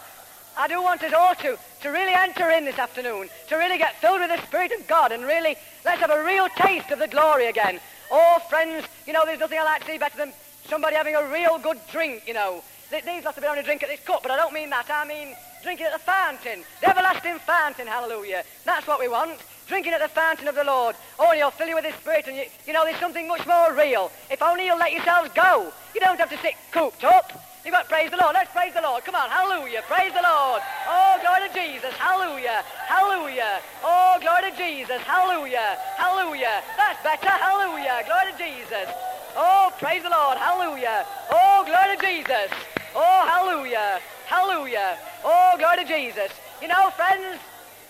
I 0.58 0.68
do 0.68 0.82
want 0.82 1.02
us 1.04 1.14
all 1.14 1.36
to, 1.36 1.58
to 1.82 1.90
really 1.90 2.14
enter 2.14 2.50
in 2.50 2.66
this 2.66 2.78
afternoon, 2.78 3.30
to 3.48 3.56
really 3.56 3.78
get 3.78 3.96
filled 4.02 4.20
with 4.20 4.30
the 4.30 4.46
Spirit 4.46 4.74
of 4.74 4.86
God 4.88 5.12
and 5.14 5.24
really 5.24 5.56
let's 5.86 6.02
have 6.02 6.12
a 6.12 6.24
real 6.24 6.48
taste 6.58 6.92
of 6.92 7.00
the 7.00 7.08
glory 7.08 7.48
again. 7.48 7.80
Oh, 8.12 8.40
friends, 8.50 8.86
you 9.08 9.14
know, 9.14 9.26
there's 9.26 9.40
nothing 9.40 9.60
I 9.60 9.64
like 9.64 9.86
to 9.86 9.92
see 9.92 9.98
better 9.98 10.18
than 10.18 10.34
somebody 10.68 10.96
having 10.96 11.16
a 11.16 11.32
real 11.32 11.60
good 11.60 11.78
drink, 11.92 12.24
you 12.28 12.34
know. 12.34 12.64
These 12.92 13.24
lots 13.24 13.38
of 13.38 13.44
people 13.44 13.50
only 13.50 13.64
drink 13.64 13.84
at 13.84 13.90
this 13.90 14.02
cup, 14.02 14.22
but 14.22 14.32
I 14.32 14.36
don't 14.36 14.54
mean 14.54 14.70
that. 14.72 14.90
I 14.90 15.06
mean 15.08 15.36
drinking 15.62 15.86
at 15.86 15.94
the 15.94 16.00
fountain, 16.00 16.64
the 16.82 16.90
everlasting 16.90 17.38
fountain, 17.40 17.88
hallelujah. 17.88 18.44
That's 18.66 18.88
what 18.88 19.00
we 19.00 19.08
want. 19.08 19.40
Drinking 19.70 19.94
at 19.94 20.02
the 20.02 20.10
fountain 20.10 20.48
of 20.48 20.56
the 20.56 20.64
Lord. 20.64 20.96
Oh, 21.20 21.32
he'll 21.32 21.52
fill 21.52 21.68
you 21.68 21.76
with 21.76 21.86
his 21.86 21.94
spirit, 21.94 22.26
and 22.28 22.36
you, 22.36 22.46
you 22.66 22.74
know, 22.74 22.84
there's 22.84 23.00
something 23.00 23.28
much 23.28 23.46
more 23.46 23.72
real. 23.72 24.12
If 24.32 24.42
only 24.42 24.66
you'll 24.66 24.82
let 24.82 24.92
yourselves 24.92 25.30
go. 25.36 25.72
You 25.94 26.02
don't 26.02 26.20
have 26.20 26.32
to 26.32 26.38
sit 26.40 26.56
cooped 26.72 27.04
up. 27.04 27.32
You've 27.64 27.74
got 27.74 27.84
to 27.84 27.90
praise 27.90 28.10
the 28.10 28.18
Lord. 28.18 28.34
Let's 28.34 28.52
praise 28.52 28.74
the 28.74 28.82
Lord. 28.82 29.06
Come 29.06 29.14
on, 29.14 29.30
hallelujah. 29.30 29.84
Praise 29.86 30.12
the 30.12 30.26
Lord. 30.26 30.62
Oh, 30.90 31.20
glory 31.22 31.48
to 31.48 31.54
Jesus. 31.54 31.94
Hallelujah. 32.02 32.66
Hallelujah. 32.90 33.62
Oh, 33.84 34.18
glory 34.20 34.50
to 34.50 34.58
Jesus. 34.58 35.02
Hallelujah. 35.06 35.78
Hallelujah. 36.02 36.64
That's 36.76 37.04
better. 37.06 37.30
Hallelujah. 37.30 38.02
Glory 38.10 38.34
to 38.34 38.38
Jesus. 38.42 38.90
Oh, 39.38 39.72
praise 39.78 40.02
the 40.02 40.10
Lord. 40.10 40.40
Hallelujah. 40.40 41.06
Oh, 41.30 41.62
glory 41.68 41.96
to 41.96 42.02
Jesus. 42.02 42.50
Oh, 42.96 43.22
hallelujah. 43.30 44.02
Hallelujah. 44.26 44.98
Oh, 45.24 45.54
glory 45.60 45.84
to 45.84 45.86
Jesus. 45.86 46.32
You 46.60 46.70
know, 46.70 46.90
friends, 46.98 47.38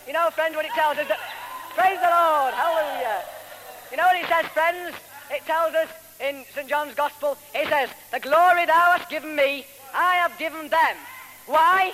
you 0.05 0.11
know, 0.11 0.29
friends, 0.31 0.57
what 0.57 0.65
it 0.65 0.71
tells 0.75 0.97
us 0.97 1.07
that, 1.07 1.19
praise 1.79 1.99
the 2.01 2.11
Lord. 2.11 2.53
Hallelujah. 2.53 3.23
You 3.89 3.97
know 3.97 4.03
what 4.03 4.17
it 4.19 4.27
says, 4.27 4.45
friends? 4.51 4.93
It 5.31 5.45
tells 5.45 5.73
us 5.73 5.87
in 6.19 6.43
St. 6.53 6.67
John's 6.67 6.93
Gospel, 6.93 7.37
it 7.55 7.69
says, 7.69 7.89
the 8.11 8.19
glory 8.19 8.65
thou 8.65 8.97
hast 8.97 9.09
given 9.09 9.33
me, 9.33 9.65
I 9.93 10.15
have 10.15 10.37
given 10.37 10.67
them. 10.67 10.95
Why? 11.45 11.93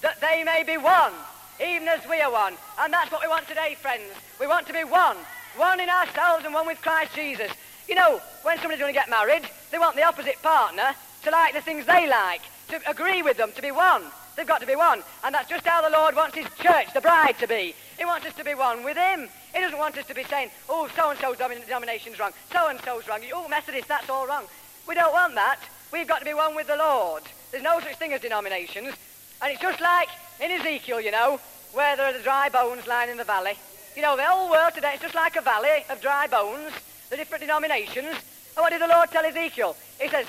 That 0.00 0.20
they 0.22 0.42
may 0.42 0.62
be 0.64 0.78
one, 0.78 1.12
even 1.60 1.86
as 1.86 2.00
we 2.08 2.20
are 2.22 2.32
one. 2.32 2.54
And 2.80 2.90
that's 2.90 3.12
what 3.12 3.20
we 3.20 3.28
want 3.28 3.46
today, 3.46 3.76
friends. 3.78 4.08
We 4.40 4.46
want 4.46 4.66
to 4.68 4.72
be 4.72 4.84
one. 4.84 5.18
One 5.56 5.80
in 5.80 5.90
ourselves 5.90 6.46
and 6.46 6.54
one 6.54 6.66
with 6.66 6.80
Christ 6.80 7.14
Jesus. 7.14 7.50
You 7.88 7.94
know, 7.94 8.20
when 8.42 8.56
somebody's 8.56 8.80
going 8.80 8.94
to 8.94 8.98
get 8.98 9.10
married, 9.10 9.42
they 9.70 9.78
want 9.78 9.96
the 9.96 10.02
opposite 10.04 10.40
partner 10.42 10.94
to 11.24 11.30
like 11.30 11.52
the 11.52 11.60
things 11.60 11.84
they 11.84 12.08
like, 12.08 12.40
to 12.68 12.80
agree 12.88 13.20
with 13.20 13.36
them, 13.36 13.52
to 13.52 13.60
be 13.60 13.70
one. 13.70 14.02
They've 14.36 14.46
got 14.46 14.60
to 14.60 14.66
be 14.66 14.76
one. 14.76 15.02
And 15.24 15.34
that's 15.34 15.48
just 15.48 15.66
how 15.66 15.82
the 15.82 15.90
Lord 15.90 16.14
wants 16.14 16.36
his 16.36 16.46
church, 16.60 16.92
the 16.92 17.00
bride, 17.00 17.38
to 17.40 17.48
be. 17.48 17.74
He 17.98 18.04
wants 18.04 18.26
us 18.26 18.34
to 18.34 18.44
be 18.44 18.54
one 18.54 18.84
with 18.84 18.96
him. 18.96 19.28
He 19.54 19.60
doesn't 19.60 19.78
want 19.78 19.96
us 19.96 20.06
to 20.06 20.14
be 20.14 20.24
saying, 20.24 20.50
oh, 20.68 20.88
so-and-so's 20.94 21.38
denomination's 21.38 22.18
wrong, 22.18 22.32
so-and-so's 22.52 23.08
wrong, 23.08 23.20
oh, 23.32 23.48
Methodist, 23.48 23.88
that's 23.88 24.10
all 24.10 24.26
wrong. 24.26 24.44
We 24.86 24.94
don't 24.94 25.12
want 25.12 25.34
that. 25.34 25.60
We've 25.92 26.06
got 26.06 26.18
to 26.18 26.24
be 26.24 26.34
one 26.34 26.54
with 26.54 26.66
the 26.66 26.76
Lord. 26.76 27.22
There's 27.50 27.62
no 27.62 27.80
such 27.80 27.96
thing 27.96 28.12
as 28.12 28.20
denominations. 28.20 28.94
And 29.40 29.52
it's 29.52 29.60
just 29.60 29.80
like 29.80 30.08
in 30.40 30.50
Ezekiel, 30.50 31.00
you 31.00 31.10
know, 31.10 31.40
where 31.72 31.96
there 31.96 32.06
are 32.06 32.12
the 32.12 32.22
dry 32.22 32.48
bones 32.48 32.86
lying 32.86 33.10
in 33.10 33.16
the 33.16 33.24
valley. 33.24 33.54
You 33.96 34.02
know, 34.02 34.16
the 34.16 34.24
whole 34.24 34.50
world 34.50 34.74
today 34.74 34.94
is 34.94 35.00
just 35.00 35.14
like 35.14 35.36
a 35.36 35.40
valley 35.40 35.84
of 35.88 36.00
dry 36.02 36.26
bones, 36.26 36.72
the 37.10 37.16
different 37.16 37.40
denominations. 37.40 38.14
And 38.56 38.62
what 38.62 38.70
did 38.70 38.82
the 38.82 38.88
Lord 38.88 39.10
tell 39.10 39.24
Ezekiel? 39.24 39.76
He 40.00 40.08
says, 40.08 40.26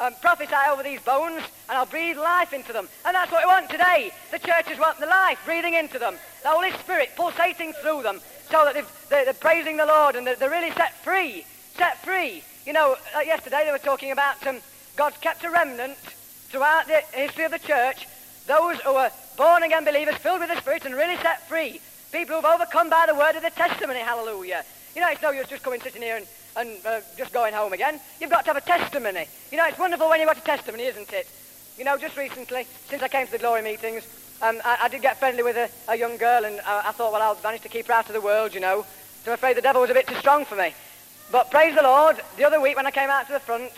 um, 0.00 0.14
prophesy 0.20 0.54
over 0.70 0.82
these 0.82 1.00
bones, 1.00 1.42
and 1.68 1.78
I'll 1.78 1.86
breathe 1.86 2.16
life 2.16 2.52
into 2.52 2.72
them. 2.72 2.88
And 3.04 3.14
that's 3.14 3.30
what 3.30 3.42
we 3.42 3.46
want 3.46 3.70
today. 3.70 4.10
The 4.30 4.38
churches 4.38 4.78
want 4.78 4.98
the 4.98 5.06
life 5.06 5.40
breathing 5.44 5.74
into 5.74 5.98
them, 5.98 6.14
the 6.42 6.48
Holy 6.48 6.70
Spirit 6.72 7.10
pulsating 7.16 7.72
through 7.74 8.02
them, 8.02 8.20
so 8.50 8.64
that 8.64 8.74
they're, 8.74 9.24
they're 9.24 9.34
praising 9.34 9.76
the 9.76 9.86
Lord 9.86 10.16
and 10.16 10.26
they're, 10.26 10.36
they're, 10.36 10.50
really 10.50 10.70
set 10.72 10.94
free. 11.04 11.44
Set 11.76 11.98
free. 12.02 12.42
You 12.66 12.72
know, 12.72 12.96
uh, 13.16 13.20
yesterday 13.20 13.62
they 13.64 13.72
were 13.72 13.78
talking 13.78 14.10
about 14.10 14.44
um, 14.46 14.58
God's 14.96 15.18
kept 15.18 15.44
a 15.44 15.50
remnant 15.50 15.96
throughout 15.96 16.86
the 16.86 17.02
history 17.12 17.44
of 17.44 17.50
the 17.50 17.58
church, 17.58 18.06
those 18.46 18.80
who 18.80 18.90
are 18.90 19.10
born 19.36 19.62
again 19.62 19.84
believers, 19.84 20.16
filled 20.16 20.40
with 20.40 20.48
the 20.48 20.60
Spirit, 20.60 20.84
and 20.86 20.94
really 20.94 21.16
set 21.16 21.46
free. 21.48 21.80
People 22.10 22.36
who've 22.36 22.44
overcome 22.44 22.88
by 22.88 23.04
the 23.06 23.14
word 23.14 23.36
of 23.36 23.42
the 23.42 23.50
testimony, 23.50 24.00
hallelujah. 24.00 24.64
You 24.94 25.02
know, 25.02 25.10
it's 25.10 25.22
no 25.22 25.30
use 25.30 25.46
just 25.46 25.62
coming 25.62 25.80
sitting 25.80 26.02
here 26.02 26.16
and, 26.16 26.26
and 26.56 26.70
uh, 26.84 27.00
just 27.16 27.32
going 27.32 27.54
home 27.54 27.72
again. 27.72 28.00
You've 28.20 28.30
got 28.30 28.44
to 28.44 28.52
have 28.52 28.56
a 28.56 28.66
testimony. 28.66 29.26
You 29.50 29.58
know, 29.58 29.66
it's 29.66 29.78
wonderful 29.78 30.08
when 30.08 30.20
you've 30.20 30.28
got 30.28 30.38
a 30.38 30.42
testimony, 30.42 30.84
isn't 30.84 31.12
it? 31.12 31.28
You 31.78 31.84
know, 31.84 31.96
just 31.96 32.16
recently, 32.16 32.66
since 32.88 33.02
I 33.02 33.08
came 33.08 33.26
to 33.26 33.32
the 33.32 33.38
glory 33.38 33.62
meetings, 33.62 34.06
um, 34.42 34.60
I, 34.64 34.78
I, 34.82 34.88
did 34.88 35.02
get 35.02 35.18
friendly 35.18 35.42
with 35.42 35.56
a, 35.56 35.68
a 35.90 35.96
young 35.96 36.16
girl, 36.16 36.44
and 36.44 36.60
I, 36.60 36.88
I, 36.88 36.92
thought, 36.92 37.12
well, 37.12 37.22
I'll 37.22 37.38
manage 37.42 37.62
to 37.62 37.68
keep 37.68 37.86
her 37.86 37.92
out 37.92 38.06
of 38.06 38.12
the 38.12 38.20
world, 38.20 38.54
you 38.54 38.60
know. 38.60 38.84
So 39.24 39.32
I'm 39.32 39.34
afraid 39.34 39.56
the 39.56 39.62
devil 39.62 39.80
was 39.80 39.90
a 39.90 39.94
bit 39.94 40.06
too 40.06 40.14
strong 40.16 40.44
for 40.44 40.56
me. 40.56 40.74
But 41.30 41.50
praise 41.50 41.74
the 41.74 41.82
Lord, 41.82 42.20
the 42.36 42.44
other 42.44 42.60
week 42.60 42.76
when 42.76 42.86
I 42.86 42.90
came 42.90 43.10
out 43.10 43.26
to 43.26 43.32
the 43.32 43.40
front, 43.40 43.70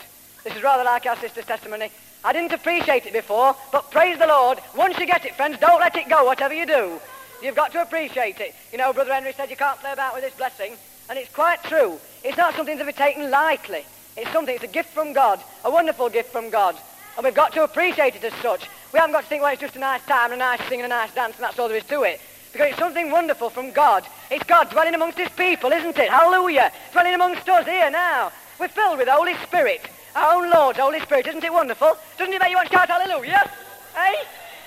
this 0.45 0.55
is 0.55 0.63
rather 0.63 0.85
like 0.85 1.07
our 1.07 1.17
sister's 1.17 1.45
testimony, 1.47 1.91
I 2.23 2.33
didn't 2.33 2.53
appreciate 2.53 3.07
it 3.07 3.13
before, 3.13 3.57
but 3.73 3.91
praise 3.91 4.19
the 4.19 4.27
Lord, 4.27 4.59
once 4.77 4.99
you 4.99 5.07
get 5.07 5.25
it, 5.25 5.35
friends, 5.35 5.59
don't 5.59 5.81
let 5.81 5.97
it 5.97 6.09
go, 6.09 6.25
whatever 6.25 6.55
you 6.55 6.67
do. 6.67 7.01
You've 7.43 7.57
got 7.57 7.73
to 7.73 7.83
appreciate 7.83 8.39
it. 8.41 8.55
You 8.73 8.79
know, 8.79 8.93
Brother 8.93 9.15
Henry 9.15 9.33
said 9.33 9.49
you 9.49 9.57
can't 9.57 9.81
play 9.81 9.93
about 9.93 10.15
with 10.15 10.23
this 10.23 10.35
blessing, 10.35 10.75
and 11.09 11.19
it's 11.19 11.33
quite 11.33 11.63
true. 11.65 11.99
It's 12.23 12.37
not 12.37 12.55
something 12.55 12.79
to 12.79 12.85
be 12.85 12.93
taken 12.93 13.31
lightly. 13.31 13.85
It's 14.17 14.31
something, 14.33 14.55
it's 14.55 14.65
a 14.65 14.69
gift 14.69 14.91
from 14.91 15.13
God, 15.13 15.41
a 15.65 15.71
wonderful 15.71 16.09
gift 16.11 16.31
from 16.33 16.51
God. 16.51 16.77
And 17.17 17.25
we've 17.25 17.35
got 17.35 17.53
to 17.55 17.65
appreciate 17.65 18.17
it 18.17 18.25
as 18.25 18.35
such. 18.35 18.69
We 18.93 18.99
haven't 18.99 19.13
got 19.13 19.23
to 19.23 19.27
think, 19.29 19.43
well, 19.43 19.53
it's 19.53 19.61
just 19.61 19.77
a 19.77 19.81
nice 19.81 20.05
time, 20.05 20.33
and 20.33 20.41
a 20.41 20.45
nice 20.45 20.61
sing, 20.69 20.81
and 20.81 20.87
a 20.93 20.97
nice 20.97 21.15
dance, 21.15 21.37
and 21.37 21.45
that's 21.45 21.59
all 21.59 21.69
there 21.69 21.77
is 21.77 21.85
to 21.85 22.03
it. 22.03 22.21
Because 22.53 22.71
it's 22.71 22.79
something 22.79 23.11
wonderful 23.11 23.49
from 23.49 23.71
God. 23.71 24.05
It's 24.31 24.45
God 24.45 24.71
dwelling 24.71 24.95
amongst 24.95 25.19
his 25.19 25.29
people, 25.31 25.71
isn't 25.71 25.97
it? 25.97 26.11
Hallelujah. 26.11 26.73
Dwelling 26.93 27.15
amongst 27.15 27.49
us 27.49 27.67
here 27.67 27.91
now. 27.91 28.33
We're 28.59 28.69
filled 28.69 28.99
with 28.99 29.07
the 29.07 29.15
Holy 29.15 29.37
Spirit. 29.47 29.81
Our 30.17 30.35
own 30.35 30.51
Lord, 30.51 30.77
Holy 30.77 31.01
Spirit. 31.01 31.29
Isn't 31.29 31.45
it 31.45 31.53
wonderful? 31.53 31.97
Doesn't 32.19 32.35
it 32.35 32.41
make 32.41 32.51
you 32.51 32.57
want 32.57 32.69
to 32.69 32.75
shout 32.75 32.89
hallelujah? 32.89 33.51
Hey? 33.95 34.17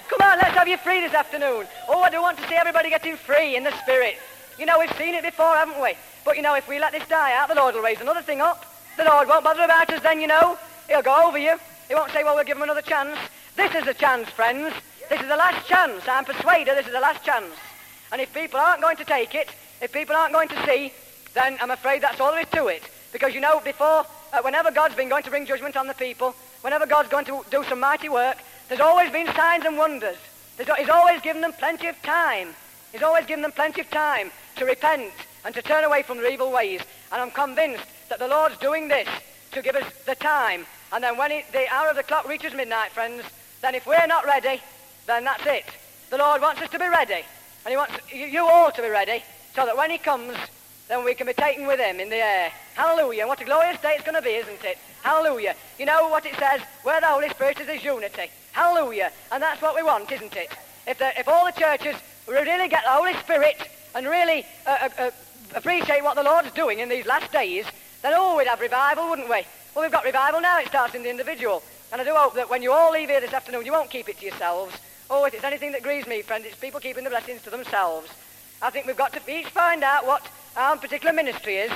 Come 0.07 0.21
on, 0.21 0.37
let's 0.37 0.55
have 0.55 0.67
you 0.67 0.77
free 0.77 1.01
this 1.01 1.13
afternoon. 1.13 1.65
Oh, 1.89 2.01
I 2.01 2.09
do 2.09 2.21
want 2.21 2.37
to 2.37 2.47
see 2.47 2.55
everybody 2.55 2.89
getting 2.89 3.17
free 3.17 3.55
in 3.55 3.63
the 3.63 3.75
Spirit. 3.79 4.15
You 4.57 4.65
know, 4.65 4.79
we've 4.79 4.95
seen 4.97 5.13
it 5.13 5.23
before, 5.23 5.55
haven't 5.55 5.81
we? 5.81 5.93
But, 6.25 6.37
you 6.37 6.41
know, 6.41 6.55
if 6.55 6.67
we 6.67 6.79
let 6.79 6.91
this 6.91 7.07
die 7.07 7.33
out, 7.33 7.49
the 7.49 7.55
Lord 7.55 7.75
will 7.75 7.81
raise 7.81 7.99
another 7.99 8.21
thing 8.21 8.41
up. 8.41 8.65
The 8.97 9.03
Lord 9.03 9.27
won't 9.27 9.43
bother 9.43 9.63
about 9.63 9.91
us 9.91 10.01
then, 10.01 10.21
you 10.21 10.27
know. 10.27 10.57
He'll 10.87 11.01
go 11.01 11.27
over 11.27 11.37
you. 11.37 11.57
He 11.87 11.95
won't 11.95 12.11
say, 12.11 12.23
well, 12.23 12.35
we'll 12.35 12.45
give 12.45 12.57
him 12.57 12.63
another 12.63 12.81
chance. 12.81 13.17
This 13.55 13.73
is 13.75 13.87
a 13.87 13.93
chance, 13.93 14.29
friends. 14.29 14.73
This 15.09 15.21
is 15.21 15.27
the 15.27 15.35
last 15.35 15.67
chance. 15.67 16.07
I'm 16.07 16.25
persuaded 16.25 16.77
this 16.77 16.87
is 16.87 16.93
the 16.93 16.99
last 16.99 17.23
chance. 17.23 17.53
And 18.11 18.21
if 18.21 18.33
people 18.33 18.59
aren't 18.59 18.81
going 18.81 18.97
to 18.97 19.05
take 19.05 19.35
it, 19.35 19.49
if 19.81 19.91
people 19.91 20.15
aren't 20.15 20.33
going 20.33 20.47
to 20.49 20.65
see, 20.65 20.93
then 21.33 21.57
I'm 21.61 21.71
afraid 21.71 22.01
that's 22.01 22.19
all 22.19 22.31
there 22.31 22.41
is 22.41 22.49
to 22.51 22.67
it. 22.67 22.83
Because, 23.11 23.33
you 23.33 23.41
know, 23.41 23.59
before, 23.59 24.05
uh, 24.31 24.41
whenever 24.41 24.71
God's 24.71 24.95
been 24.95 25.09
going 25.09 25.23
to 25.23 25.29
bring 25.29 25.45
judgment 25.45 25.75
on 25.75 25.87
the 25.87 25.93
people, 25.93 26.35
whenever 26.61 26.85
God's 26.85 27.09
going 27.09 27.25
to 27.25 27.43
do 27.51 27.63
some 27.65 27.79
mighty 27.79 28.09
work, 28.09 28.37
there's 28.69 28.81
always 28.81 29.11
been 29.11 29.27
signs 29.35 29.65
and 29.65 29.77
wonders. 29.77 30.17
There's, 30.57 30.69
he's 30.77 30.89
always 30.89 31.21
given 31.21 31.41
them 31.41 31.53
plenty 31.53 31.87
of 31.87 32.01
time. 32.01 32.49
He's 32.91 33.03
always 33.03 33.25
given 33.25 33.41
them 33.41 33.51
plenty 33.51 33.81
of 33.81 33.89
time 33.89 34.31
to 34.55 34.65
repent 34.65 35.11
and 35.45 35.53
to 35.55 35.61
turn 35.61 35.83
away 35.83 36.03
from 36.03 36.17
their 36.17 36.31
evil 36.31 36.51
ways. 36.51 36.81
And 37.11 37.21
I'm 37.21 37.31
convinced 37.31 37.85
that 38.09 38.19
the 38.19 38.27
Lord's 38.27 38.57
doing 38.57 38.87
this 38.87 39.07
to 39.51 39.61
give 39.61 39.75
us 39.75 39.91
the 40.05 40.15
time. 40.15 40.65
And 40.91 41.03
then 41.03 41.17
when 41.17 41.31
it, 41.31 41.45
the 41.51 41.67
hour 41.73 41.89
of 41.89 41.95
the 41.95 42.03
clock 42.03 42.27
reaches 42.27 42.53
midnight, 42.53 42.91
friends, 42.91 43.23
then 43.61 43.75
if 43.75 43.85
we're 43.85 44.07
not 44.07 44.25
ready, 44.25 44.61
then 45.07 45.23
that's 45.23 45.45
it. 45.45 45.65
The 46.09 46.17
Lord 46.17 46.41
wants 46.41 46.61
us 46.61 46.69
to 46.71 46.79
be 46.79 46.87
ready. 46.87 47.23
And 47.65 47.71
he 47.71 47.77
wants 47.77 47.95
you 48.13 48.45
all 48.45 48.71
to 48.71 48.81
be 48.81 48.89
ready 48.89 49.23
so 49.55 49.65
that 49.65 49.77
when 49.77 49.89
he 49.89 49.97
comes, 49.97 50.35
then 50.89 51.03
we 51.05 51.13
can 51.13 51.27
be 51.27 51.33
taken 51.33 51.65
with 51.65 51.79
him 51.79 51.99
in 51.99 52.09
the 52.09 52.17
air. 52.17 52.51
Hallelujah. 52.75 53.21
And 53.21 53.29
what 53.29 53.41
a 53.41 53.45
glorious 53.45 53.79
day 53.81 53.93
it's 53.95 54.03
going 54.03 54.15
to 54.15 54.21
be, 54.21 54.35
isn't 54.35 54.63
it? 54.63 54.77
Hallelujah. 55.01 55.55
You 55.79 55.85
know 55.85 56.09
what 56.09 56.25
it 56.25 56.35
says? 56.37 56.61
Where 56.83 56.99
the 56.99 57.07
Holy 57.07 57.29
Spirit 57.29 57.59
is, 57.59 57.67
there's 57.67 57.83
unity. 57.83 58.29
Hallelujah. 58.51 59.11
And 59.31 59.41
that's 59.41 59.61
what 59.61 59.75
we 59.75 59.83
want, 59.83 60.11
isn't 60.11 60.35
it? 60.35 60.49
If, 60.85 60.99
the, 60.99 61.17
if 61.17 61.27
all 61.27 61.45
the 61.45 61.51
churches 61.51 61.95
really 62.27 62.67
get 62.67 62.83
the 62.83 62.91
Holy 62.91 63.13
Spirit 63.15 63.57
and 63.95 64.05
really 64.05 64.45
uh, 64.65 64.77
uh, 64.81 64.89
uh, 64.97 65.11
appreciate 65.55 66.03
what 66.03 66.15
the 66.15 66.23
Lord's 66.23 66.51
doing 66.51 66.79
in 66.79 66.89
these 66.89 67.05
last 67.05 67.31
days, 67.31 67.65
then 68.01 68.13
oh, 68.15 68.37
we'd 68.37 68.47
have 68.47 68.59
revival, 68.59 69.09
wouldn't 69.09 69.29
we? 69.29 69.43
Well, 69.73 69.83
we've 69.83 69.91
got 69.91 70.05
revival 70.05 70.41
now. 70.41 70.59
It 70.59 70.67
starts 70.67 70.95
in 70.95 71.03
the 71.03 71.09
individual. 71.09 71.63
And 71.91 72.01
I 72.01 72.03
do 72.03 72.13
hope 72.13 72.35
that 72.35 72.49
when 72.49 72.61
you 72.61 72.71
all 72.71 72.91
leave 72.91 73.09
here 73.09 73.21
this 73.21 73.33
afternoon, 73.33 73.65
you 73.65 73.71
won't 73.71 73.89
keep 73.89 74.09
it 74.09 74.19
to 74.19 74.25
yourselves. 74.25 74.75
Oh, 75.09 75.25
if 75.25 75.33
it's 75.33 75.43
anything 75.43 75.71
that 75.73 75.83
grieves 75.83 76.07
me, 76.07 76.21
friend, 76.21 76.43
it's 76.45 76.55
people 76.55 76.79
keeping 76.79 77.03
the 77.03 77.09
blessings 77.09 77.41
to 77.43 77.49
themselves. 77.49 78.09
I 78.61 78.69
think 78.69 78.87
we've 78.87 78.97
got 78.97 79.13
to 79.13 79.21
each 79.31 79.47
find 79.47 79.83
out 79.83 80.05
what 80.05 80.27
our 80.55 80.77
particular 80.77 81.13
ministry 81.13 81.57
is, 81.57 81.71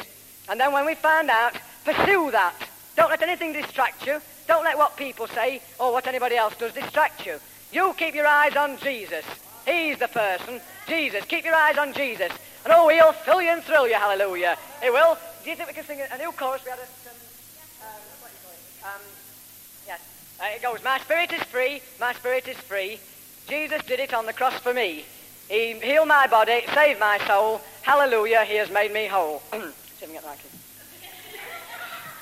and 0.49 0.59
then 0.59 0.71
when 0.71 0.85
we 0.85 0.95
find 0.95 1.29
out, 1.29 1.53
pursue 1.83 2.31
that. 2.31 2.55
Don't 2.95 3.09
let 3.09 3.21
anything 3.21 3.53
distract 3.53 4.07
you. 4.07 4.21
Don't 4.47 4.63
let 4.63 4.77
what 4.77 4.97
people 4.97 5.27
say 5.27 5.61
or 5.79 5.91
what 5.91 6.07
anybody 6.07 6.35
else 6.35 6.55
does 6.55 6.73
distract 6.73 7.25
you. 7.25 7.39
You 7.71 7.93
keep 7.97 8.15
your 8.15 8.25
eyes 8.25 8.55
on 8.55 8.77
Jesus. 8.77 9.25
He's 9.65 9.99
the 9.99 10.07
person. 10.07 10.61
Jesus. 10.87 11.25
Keep 11.25 11.45
your 11.45 11.55
eyes 11.55 11.77
on 11.77 11.93
Jesus. 11.93 12.31
And 12.63 12.73
oh, 12.73 12.89
he'll 12.89 13.13
fill 13.13 13.41
you 13.41 13.49
and 13.49 13.63
thrill 13.63 13.87
you. 13.87 13.95
Hallelujah. 13.95 14.57
He 14.81 14.89
will. 14.89 15.17
Do 15.43 15.49
you 15.49 15.55
think 15.55 15.69
we 15.69 15.73
can 15.73 15.85
sing 15.85 16.01
a 16.01 16.17
new 16.17 16.31
chorus? 16.31 16.63
We 16.63 16.71
had 16.71 16.79
a, 16.79 16.83
um, 16.83 16.87
what 18.21 18.31
do 18.31 18.35
you 18.35 18.43
call 18.43 18.51
it? 18.51 18.95
Um, 18.95 19.01
yes. 19.87 20.01
Uh, 20.39 20.55
it 20.55 20.61
goes, 20.61 20.83
my 20.83 20.99
spirit 20.99 21.31
is 21.31 21.43
free. 21.43 21.81
My 21.99 22.13
spirit 22.13 22.47
is 22.47 22.57
free. 22.57 22.99
Jesus 23.47 23.81
did 23.83 23.99
it 23.99 24.13
on 24.13 24.25
the 24.25 24.33
cross 24.33 24.55
for 24.55 24.73
me. 24.73 25.05
He 25.49 25.73
healed 25.79 26.09
my 26.09 26.27
body, 26.27 26.63
saved 26.73 26.99
my 26.99 27.17
soul. 27.25 27.61
Hallelujah, 27.81 28.43
he 28.43 28.55
has 28.55 28.69
made 28.69 28.91
me 28.91 29.07
whole. 29.07 29.41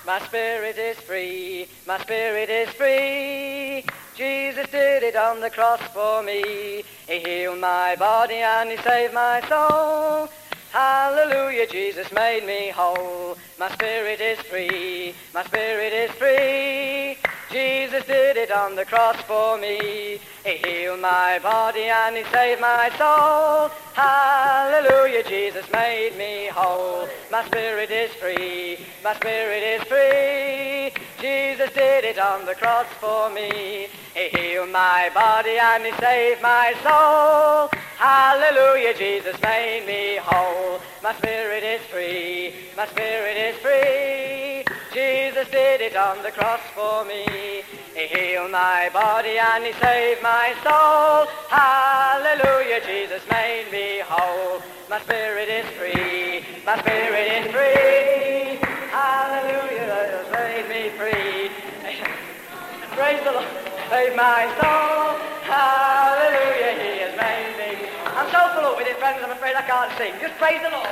my 0.05 0.19
spirit 0.19 0.77
is 0.77 0.97
free, 0.97 1.67
my 1.87 1.99
spirit 1.99 2.49
is 2.49 2.69
free. 2.69 3.83
Jesus 4.15 4.67
did 4.69 5.03
it 5.03 5.15
on 5.15 5.41
the 5.41 5.49
cross 5.49 5.81
for 5.93 6.21
me. 6.21 6.83
He 7.07 7.19
healed 7.19 7.59
my 7.59 7.95
body 7.95 8.35
and 8.35 8.69
he 8.69 8.77
saved 8.77 9.13
my 9.13 9.41
soul. 9.49 10.29
Hallelujah, 10.71 11.67
Jesus 11.67 12.11
made 12.11 12.45
me 12.45 12.69
whole. 12.69 13.37
My 13.57 13.71
spirit 13.71 14.21
is 14.21 14.39
free, 14.39 15.15
my 15.33 15.43
spirit 15.45 15.93
is 15.93 16.11
free. 16.11 17.17
Jesus 17.51 18.03
did 18.05 18.37
it 18.37 18.51
on 18.51 18.75
the 18.75 18.85
cross 18.85 19.21
for 19.23 19.57
me. 19.57 20.19
He 20.43 20.57
healed 20.57 20.99
my 20.99 21.39
body 21.39 21.83
and 21.83 22.17
he 22.17 22.23
saved 22.25 22.61
my 22.61 22.89
soul. 22.97 23.69
Hallelujah, 23.93 25.23
Jesus 25.23 25.65
made 25.71 26.17
me 26.17 26.47
whole. 26.47 27.07
My 27.31 27.45
spirit 27.47 27.91
is 27.91 28.11
free, 28.15 28.79
my 29.03 29.15
spirit 29.15 29.63
is 29.63 29.83
free. 29.87 30.91
Jesus 31.21 31.71
did 31.73 32.03
it 32.03 32.19
on 32.19 32.45
the 32.45 32.55
cross 32.55 32.87
for 32.99 33.29
me. 33.29 33.87
He 34.13 34.29
healed 34.29 34.71
my 34.71 35.09
body 35.13 35.57
and 35.57 35.85
he 35.85 35.91
saved 35.99 36.41
my 36.41 36.73
soul. 36.83 37.69
Hallelujah, 37.97 38.93
Jesus 38.97 39.39
made 39.41 39.85
me 39.87 40.17
whole. 40.21 40.79
My 41.01 41.15
spirit 41.15 41.63
is 41.63 41.81
free, 41.87 42.53
my 42.75 42.87
spirit 42.87 43.37
is 43.37 43.55
free. 43.57 44.65
Jesus 44.93 45.47
did 45.49 45.81
it 45.81 45.95
on 45.95 46.23
the 46.23 46.31
cross 46.31 46.61
for 46.73 47.03
me. 47.05 47.34
He 47.35 48.07
healed 48.07 48.51
my 48.51 48.89
body 48.93 49.37
and 49.37 49.63
he 49.63 49.73
saved 49.73 50.21
my 50.21 50.55
soul. 50.63 51.27
Hallelujah, 51.49 52.79
Jesus 52.85 53.23
made 53.29 53.67
me 53.71 53.99
whole. 54.05 54.61
My 54.89 55.01
spirit 55.01 55.49
is 55.49 55.65
free, 55.75 56.45
my 56.65 56.79
spirit 56.79 57.27
is 57.39 57.51
free. 57.51 58.59
Hallelujah, 58.91 59.83
Jesus 59.83 60.27
made 60.31 60.67
me 60.71 60.89
free. 60.95 61.51
Praise 62.95 63.23
the 63.23 63.31
Lord, 63.31 63.47
save 63.89 64.15
my 64.15 64.47
soul. 64.59 65.19
Hallelujah, 65.43 66.73
he 66.79 66.91
has 67.03 67.15
made 67.19 67.55
me. 67.59 67.89
I'm 68.15 68.31
so 68.31 68.39
full 68.55 68.71
up 68.71 68.77
with 68.77 68.87
it, 68.87 68.97
friends, 68.97 69.19
I'm 69.23 69.31
afraid 69.31 69.55
I 69.55 69.61
can't 69.63 69.91
sing. 69.97 70.13
Just 70.21 70.35
praise 70.39 70.61
the 70.61 70.69
Lord. 70.69 70.87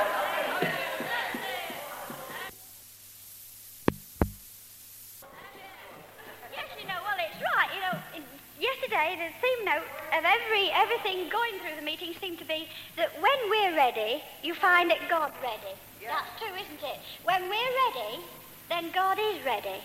Yesterday, 8.64 9.20
the 9.20 9.30
theme 9.44 9.64
note 9.68 9.88
of 10.16 10.24
every 10.24 10.72
everything 10.72 11.28
going 11.28 11.60
through 11.60 11.76
the 11.76 11.84
meeting 11.84 12.14
seemed 12.20 12.38
to 12.38 12.48
be 12.48 12.68
that 12.96 13.12
when 13.20 13.38
we're 13.52 13.76
ready, 13.76 14.22
you 14.42 14.54
find 14.54 14.90
that 14.90 15.04
God's 15.08 15.36
ready. 15.42 15.76
Yeah. 16.00 16.16
That's 16.16 16.32
true, 16.40 16.54
isn't 16.56 16.82
it? 16.82 16.98
When 17.24 17.42
we're 17.48 17.74
ready, 17.84 18.24
then 18.68 18.90
God 18.92 19.18
is 19.20 19.44
ready. 19.44 19.80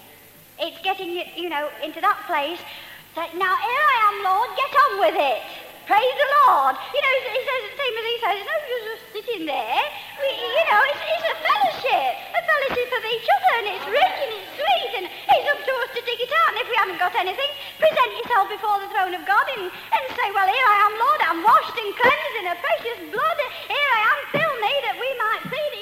It's 0.60 0.80
getting 0.84 1.12
you, 1.12 1.24
you 1.36 1.50
know, 1.50 1.70
into 1.84 2.02
that 2.02 2.24
place 2.28 2.60
that 3.16 3.36
now 3.36 3.56
here 3.60 3.86
I 3.92 3.98
am, 4.12 4.16
Lord, 4.24 4.50
get 4.56 4.72
on 4.72 4.92
with 5.04 5.18
it. 5.20 5.42
Praise 5.88 6.16
the 6.22 6.30
Lord. 6.46 6.76
You 6.94 7.02
know, 7.02 7.14
he 7.34 7.42
says 7.44 7.62
the 7.66 7.76
same 7.76 7.96
as 7.98 8.06
he 8.06 8.18
says, 8.22 8.38
no, 8.46 8.56
you're 8.70 8.88
just 8.94 9.06
sitting 9.12 9.44
there. 9.48 9.82
We, 10.20 10.30
you 10.36 10.64
know, 10.68 10.82
it's, 10.92 11.04
it's 11.16 11.28
a 11.32 11.38
fellowship, 11.40 12.12
a 12.36 12.42
fellowship 12.44 12.90
of 12.92 13.04
each 13.08 13.28
other, 13.32 13.52
and 13.60 13.66
it's 13.72 13.88
rich 13.88 14.18
and 14.20 14.32
it's 14.36 14.52
sweet, 14.60 14.92
and 15.00 15.06
it's 15.08 15.48
up 15.48 15.62
to 15.64 15.74
us 15.80 15.90
to 15.96 16.02
dig 16.04 16.20
it 16.20 16.32
out. 16.44 16.50
And 16.52 16.60
if 16.60 16.68
we 16.68 16.76
haven't 16.76 17.00
got 17.00 17.16
anything, 17.16 17.52
present 17.80 18.12
yourself 18.20 18.52
before 18.52 18.78
the 18.84 18.90
throne 18.92 19.16
of 19.16 19.24
God 19.24 19.48
and, 19.56 19.72
and 19.72 20.04
say, 20.12 20.28
well, 20.36 20.48
here 20.48 20.68
I 20.68 20.78
am, 20.92 20.94
Lord, 21.00 21.22
I'm 21.24 21.40
washed 21.40 21.78
and 21.80 21.92
cleansed 21.96 22.36
in 22.36 22.46
a 22.52 22.56
precious 22.60 23.00
blood. 23.16 23.40
Here 23.72 23.92
I 23.96 24.02
am, 24.12 24.20
fill 24.36 24.54
me 24.60 24.74
that 24.92 24.96
we 25.00 25.10
might 25.16 25.44
feed 25.48 25.79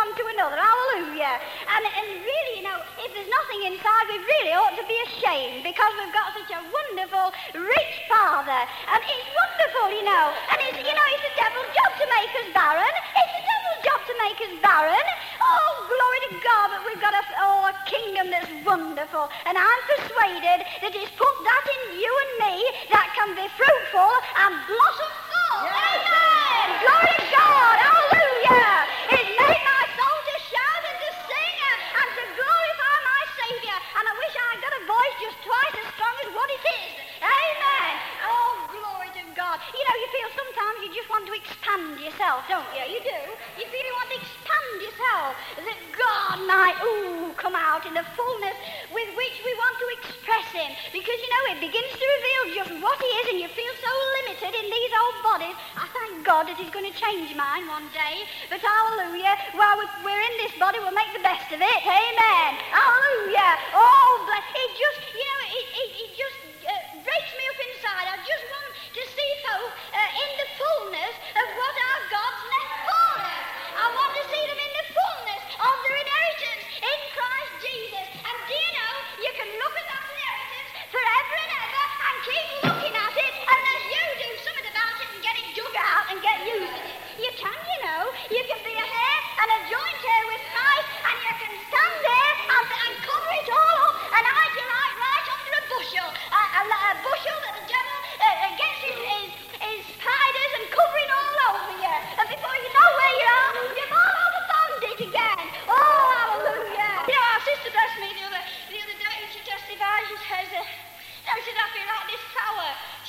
one 0.00 0.16
to 0.16 0.24
another. 0.32 0.56
Hallelujah. 0.56 1.36
And, 1.76 1.84
and 1.84 2.08
really, 2.24 2.54
you 2.56 2.64
know, 2.64 2.80
if 3.04 3.10
there's 3.12 3.28
nothing 3.28 3.60
inside, 3.68 4.04
we 4.08 4.16
really 4.16 4.56
ought 4.56 4.72
to 4.80 4.86
be 4.88 4.96
ashamed 5.12 5.60
because 5.60 5.92
we've 6.00 6.14
got 6.16 6.32
such 6.32 6.48
a 6.56 6.60
wonderful, 6.64 7.36
rich 7.52 7.94
Father. 8.08 8.64
And 8.88 9.00
it's 9.04 9.28
wonderful, 9.28 9.92
you 9.92 10.04
know. 10.08 10.32
And 10.56 10.58
it's, 10.72 10.80
you 10.80 10.94
know, 10.96 11.06
it's 11.12 11.24
the 11.28 11.34
devil's 11.36 11.70
job 11.76 11.90
to 12.00 12.06
make 12.16 12.32
us 12.32 12.48
barren. 12.56 12.94
It's 13.12 13.32
the 13.36 13.44
devil's 13.44 13.80
job 13.84 14.00
to 14.08 14.14
make 14.24 14.38
us 14.40 14.54
barren. 14.64 15.06
Oh, 15.44 15.68
glory 15.84 16.20
to 16.28 16.32
God, 16.40 16.66
but 16.72 16.82
we've 16.88 17.02
got 17.04 17.12
a, 17.12 17.22
oh, 17.44 17.68
a 17.68 17.74
kingdom 17.84 18.32
that's 18.32 18.48
wonderful. 18.64 19.28
And 19.44 19.60
I'm 19.60 19.80
persuaded 19.84 20.64
that 20.80 20.92
He's 20.96 21.12
put 21.12 21.34
that 21.44 21.64
in 21.76 22.00
you 22.00 22.08
and 22.08 22.32
me 22.48 22.56
that 22.88 23.12
can 23.12 23.36
be 23.36 23.44
fruitful 23.52 24.12
and 24.48 24.52
blossom 24.64 25.12
full. 25.28 25.60
Amen. 25.68 26.66
Glory 26.80 27.12
to 27.20 27.24
God. 27.36 27.76
Hallelujah. 27.84 29.00
It's 29.10 29.32
made 29.34 29.62
my 29.66 29.82
soul 29.98 30.18
to 30.22 30.36
shout 30.54 30.82
and 30.86 30.98
to 31.02 31.10
sing 31.26 31.56
and, 31.66 31.80
and 31.98 32.08
to 32.14 32.24
glorify 32.38 32.94
my 33.02 33.22
Savior. 33.42 33.78
And 33.98 34.04
I 34.06 34.12
wish 34.14 34.34
I'd 34.38 34.60
got 34.62 34.74
a 34.78 34.82
voice 34.86 35.16
just 35.18 35.38
twice 35.42 35.74
as 35.82 35.86
strong 35.98 36.14
as 36.22 36.30
what 36.30 36.48
it 36.54 36.62
is. 36.62 36.94
Amen. 37.26 37.92
Oh, 38.22 38.54
glory 38.70 39.10
to 39.18 39.24
God. 39.34 39.49
You 39.74 39.82
know, 39.84 39.96
you 40.00 40.08
feel 40.12 40.28
sometimes 40.34 40.76
you 40.84 40.90
just 40.96 41.10
want 41.10 41.24
to 41.28 41.34
expand 41.36 42.00
yourself, 42.00 42.44
don't 42.48 42.66
you? 42.74 42.84
You 42.88 43.00
do. 43.04 43.20
You 43.60 43.66
feel 43.68 43.84
you 43.84 43.96
want 44.00 44.10
to 44.14 44.18
expand 44.22 44.76
yourself. 44.82 45.30
That 45.62 45.80
God 45.94 46.36
might, 46.48 46.78
ooh, 46.82 47.32
come 47.36 47.54
out 47.56 47.84
in 47.86 47.94
the 47.94 48.04
fullness 48.16 48.56
with 48.92 49.08
which 49.16 49.36
we 49.44 49.52
want 49.60 49.76
to 49.80 49.86
express 50.00 50.46
Him. 50.56 50.70
Because, 50.92 51.18
you 51.20 51.30
know, 51.30 51.44
it 51.54 51.58
begins 51.60 51.92
to 51.92 52.04
reveal 52.16 52.42
just 52.62 52.72
what 52.82 52.98
He 53.00 53.10
is, 53.22 53.26
and 53.34 53.38
you 53.42 53.48
feel 53.52 53.74
so 53.80 53.92
limited 54.24 54.52
in 54.56 54.66
these 54.68 54.92
old 54.96 55.16
bodies. 55.22 55.56
I 55.76 55.86
thank 55.92 56.24
God 56.24 56.48
that 56.48 56.56
He's 56.58 56.72
going 56.72 56.88
to 56.88 56.96
change 56.96 57.32
mine 57.36 57.68
one 57.68 57.88
day. 57.92 58.24
But 58.50 58.60
hallelujah, 58.64 59.36
while 59.56 59.76
we- 59.78 59.92
we're 60.04 60.22
in 60.22 60.36
this 60.42 60.54
body, 60.58 60.78
we'll 60.80 60.96
make 60.96 61.12
the 61.12 61.24
best 61.24 61.48
of 61.52 61.60
it. 61.60 61.80
Amen. 61.84 62.50
Hallelujah. 62.72 63.52
Oh, 63.74 64.10
bless. 64.26 64.44
It 64.54 64.70
just, 64.76 65.00
you 65.14 65.24
know, 65.26 65.40
it, 65.58 65.66
it, 65.72 65.90
it 66.04 66.10
just 66.16 66.38
uh, 66.66 66.72
breaks 67.04 67.32
me 67.36 67.44
up 67.52 67.58
inside. 67.68 68.06
I 68.10 68.16
just 68.24 68.44
want 68.48 68.64
to 68.72 69.02
folk 69.44 69.72
uh, 69.92 70.22
in 70.22 70.30
the 70.40 70.48
fullness 70.60 71.14
of 71.36 71.46
what 71.56 71.74
our 71.74 72.00
God's 72.12 72.42
left 72.50 72.74
for 72.88 73.10
us. 73.24 73.44
I 73.80 73.86
want 73.96 74.12
to 74.20 74.24
see 74.28 74.44
them 74.44 74.60
in 74.60 74.72
the 74.76 74.86
fullness 74.92 75.42
of 75.56 75.74
their 75.84 75.96
inheritance 76.00 76.64
in 76.80 76.98
Christ 77.16 77.52
Jesus. 77.64 78.06
And 78.20 78.36
do 78.44 78.54
you 78.54 78.72
know, 78.76 78.94
you 79.24 79.32
can 79.36 79.48
look 79.56 79.74
at 79.76 79.86
that 79.88 80.04
inheritance 80.04 80.70
forever 80.92 81.36
and 81.40 81.52
ever 81.56 81.84
and 81.88 82.16
keep 82.26 82.46
looking 82.68 82.94
at 82.96 83.14
it, 83.16 83.34
as 83.40 83.80
you 83.88 84.04
do 84.20 84.30
something 84.44 84.68
about 84.68 84.94
it 85.00 85.08
and 85.14 85.20
get 85.24 85.34
it 85.40 85.48
dug 85.56 85.74
out 85.80 86.04
and 86.12 86.18
get 86.20 86.36
used 86.44 86.74
to 86.76 86.82
it. 86.84 86.98
You 87.20 87.32
can, 87.36 87.56
you 87.56 87.78
know. 87.84 88.02
You 88.32 88.42
can 88.46 88.60
be 88.64 88.74
a 88.76 88.86
hair 88.86 89.16
and 89.40 89.48
a 89.56 89.58
joint 89.68 89.98
hair 90.04 90.22
with 90.28 90.44
Christ, 90.52 90.88
and 91.04 91.16
you 91.20 91.34
can 91.40 91.52
stand 91.68 91.96
there 92.00 92.32
and, 92.48 92.66
and 92.68 92.92
cover 93.04 93.32
it 93.40 93.48
all 93.48 93.76
up 93.88 93.94
and 94.12 94.24
hide 94.24 94.54
your 94.56 94.68
light 94.68 94.94
right 95.00 95.26
under 95.34 95.52
a 95.60 95.62
bushel. 95.68 96.08
A, 96.08 96.40
a, 96.58 96.62
a 96.64 96.92
bushel 97.04 97.38
that 97.44 97.54
the 97.60 97.66
devil 97.68 97.98
uh, 98.20 98.24
uh, 98.24 98.50
gets 98.56 98.80
his 98.88 98.96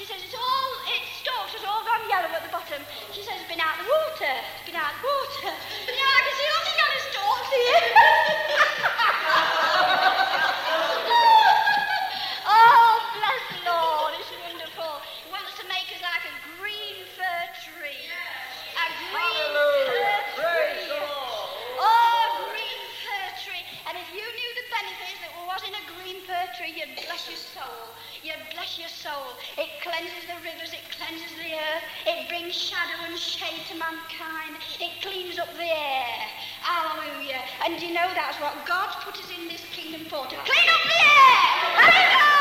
She 0.02 0.10
says, 0.10 0.26
it's 0.26 0.34
all, 0.34 0.72
its 0.90 1.06
stalks 1.22 1.54
has 1.54 1.62
all 1.62 1.86
gone 1.86 2.02
yellow 2.10 2.34
at 2.34 2.42
the 2.42 2.50
bottom. 2.50 2.82
She 3.14 3.22
says, 3.22 3.38
it's 3.38 3.46
been 3.46 3.62
out 3.62 3.78
of 3.78 3.86
the 3.86 3.94
water. 3.94 4.34
It's 4.34 4.66
been 4.66 4.74
out 4.74 4.98
of 4.98 4.98
the 4.98 5.06
water. 5.06 5.54
But 5.86 5.94
now 5.94 6.10
I 6.10 6.22
can 6.26 6.34
see 6.42 6.50
all 6.50 6.66
the 6.66 6.74
yellow 6.82 7.02
stalks 7.06 7.50
here. 7.54 7.86
oh, 12.50 12.90
bless 13.14 13.46
the 13.54 13.62
Lord. 13.62 14.18
It's 14.18 14.34
wonderful. 14.42 15.06
He 15.06 15.30
wants 15.30 15.54
to 15.62 15.70
make 15.70 15.86
us 15.94 16.02
like 16.02 16.26
a 16.26 16.34
green 16.58 17.06
fir 17.14 17.42
tree. 17.62 18.02
A 18.02 18.86
green 19.06 19.54
fir 19.54 20.18
tree. 20.34 20.98
Oh, 21.78 22.50
green 22.50 22.82
fir 23.06 23.26
tree. 23.46 23.62
And 23.86 24.02
if 24.02 24.10
knew 24.72 24.80
the 24.80 24.96
benefits 24.96 25.20
that 25.22 25.34
was 25.48 25.62
in 25.68 25.74
a 25.76 25.84
green 25.98 26.22
fir 26.26 26.48
tree, 26.58 26.74
you'd 26.76 26.96
bless 27.06 27.28
your 27.28 27.38
soul. 27.38 27.92
You'd 28.24 28.44
bless 28.54 28.80
your 28.80 28.90
soul. 28.90 29.36
It 29.58 29.70
cleanses 29.82 30.26
the 30.28 30.38
rivers, 30.44 30.74
it 30.74 30.84
cleanses 30.96 31.32
the 31.38 31.54
earth, 31.56 31.86
it 32.08 32.30
brings 32.30 32.56
shadow 32.56 33.06
and 33.08 33.18
shade 33.18 33.62
to 33.70 33.76
mankind, 33.76 34.58
it 34.80 35.02
cleans 35.02 35.40
up 35.40 35.52
the 35.56 35.68
air. 35.68 36.16
Hallelujah. 36.62 37.42
And 37.66 37.82
you 37.82 37.94
know 37.94 38.08
that's 38.14 38.40
what 38.40 38.54
God's 38.68 38.96
put 39.04 39.16
us 39.16 39.30
in 39.32 39.48
this 39.48 39.64
kingdom 39.72 40.06
for 40.06 40.26
to 40.28 40.36
clean 40.36 40.68
up 40.70 40.84
the 40.86 41.00
air. 41.02 41.52
Amen. 41.90 42.41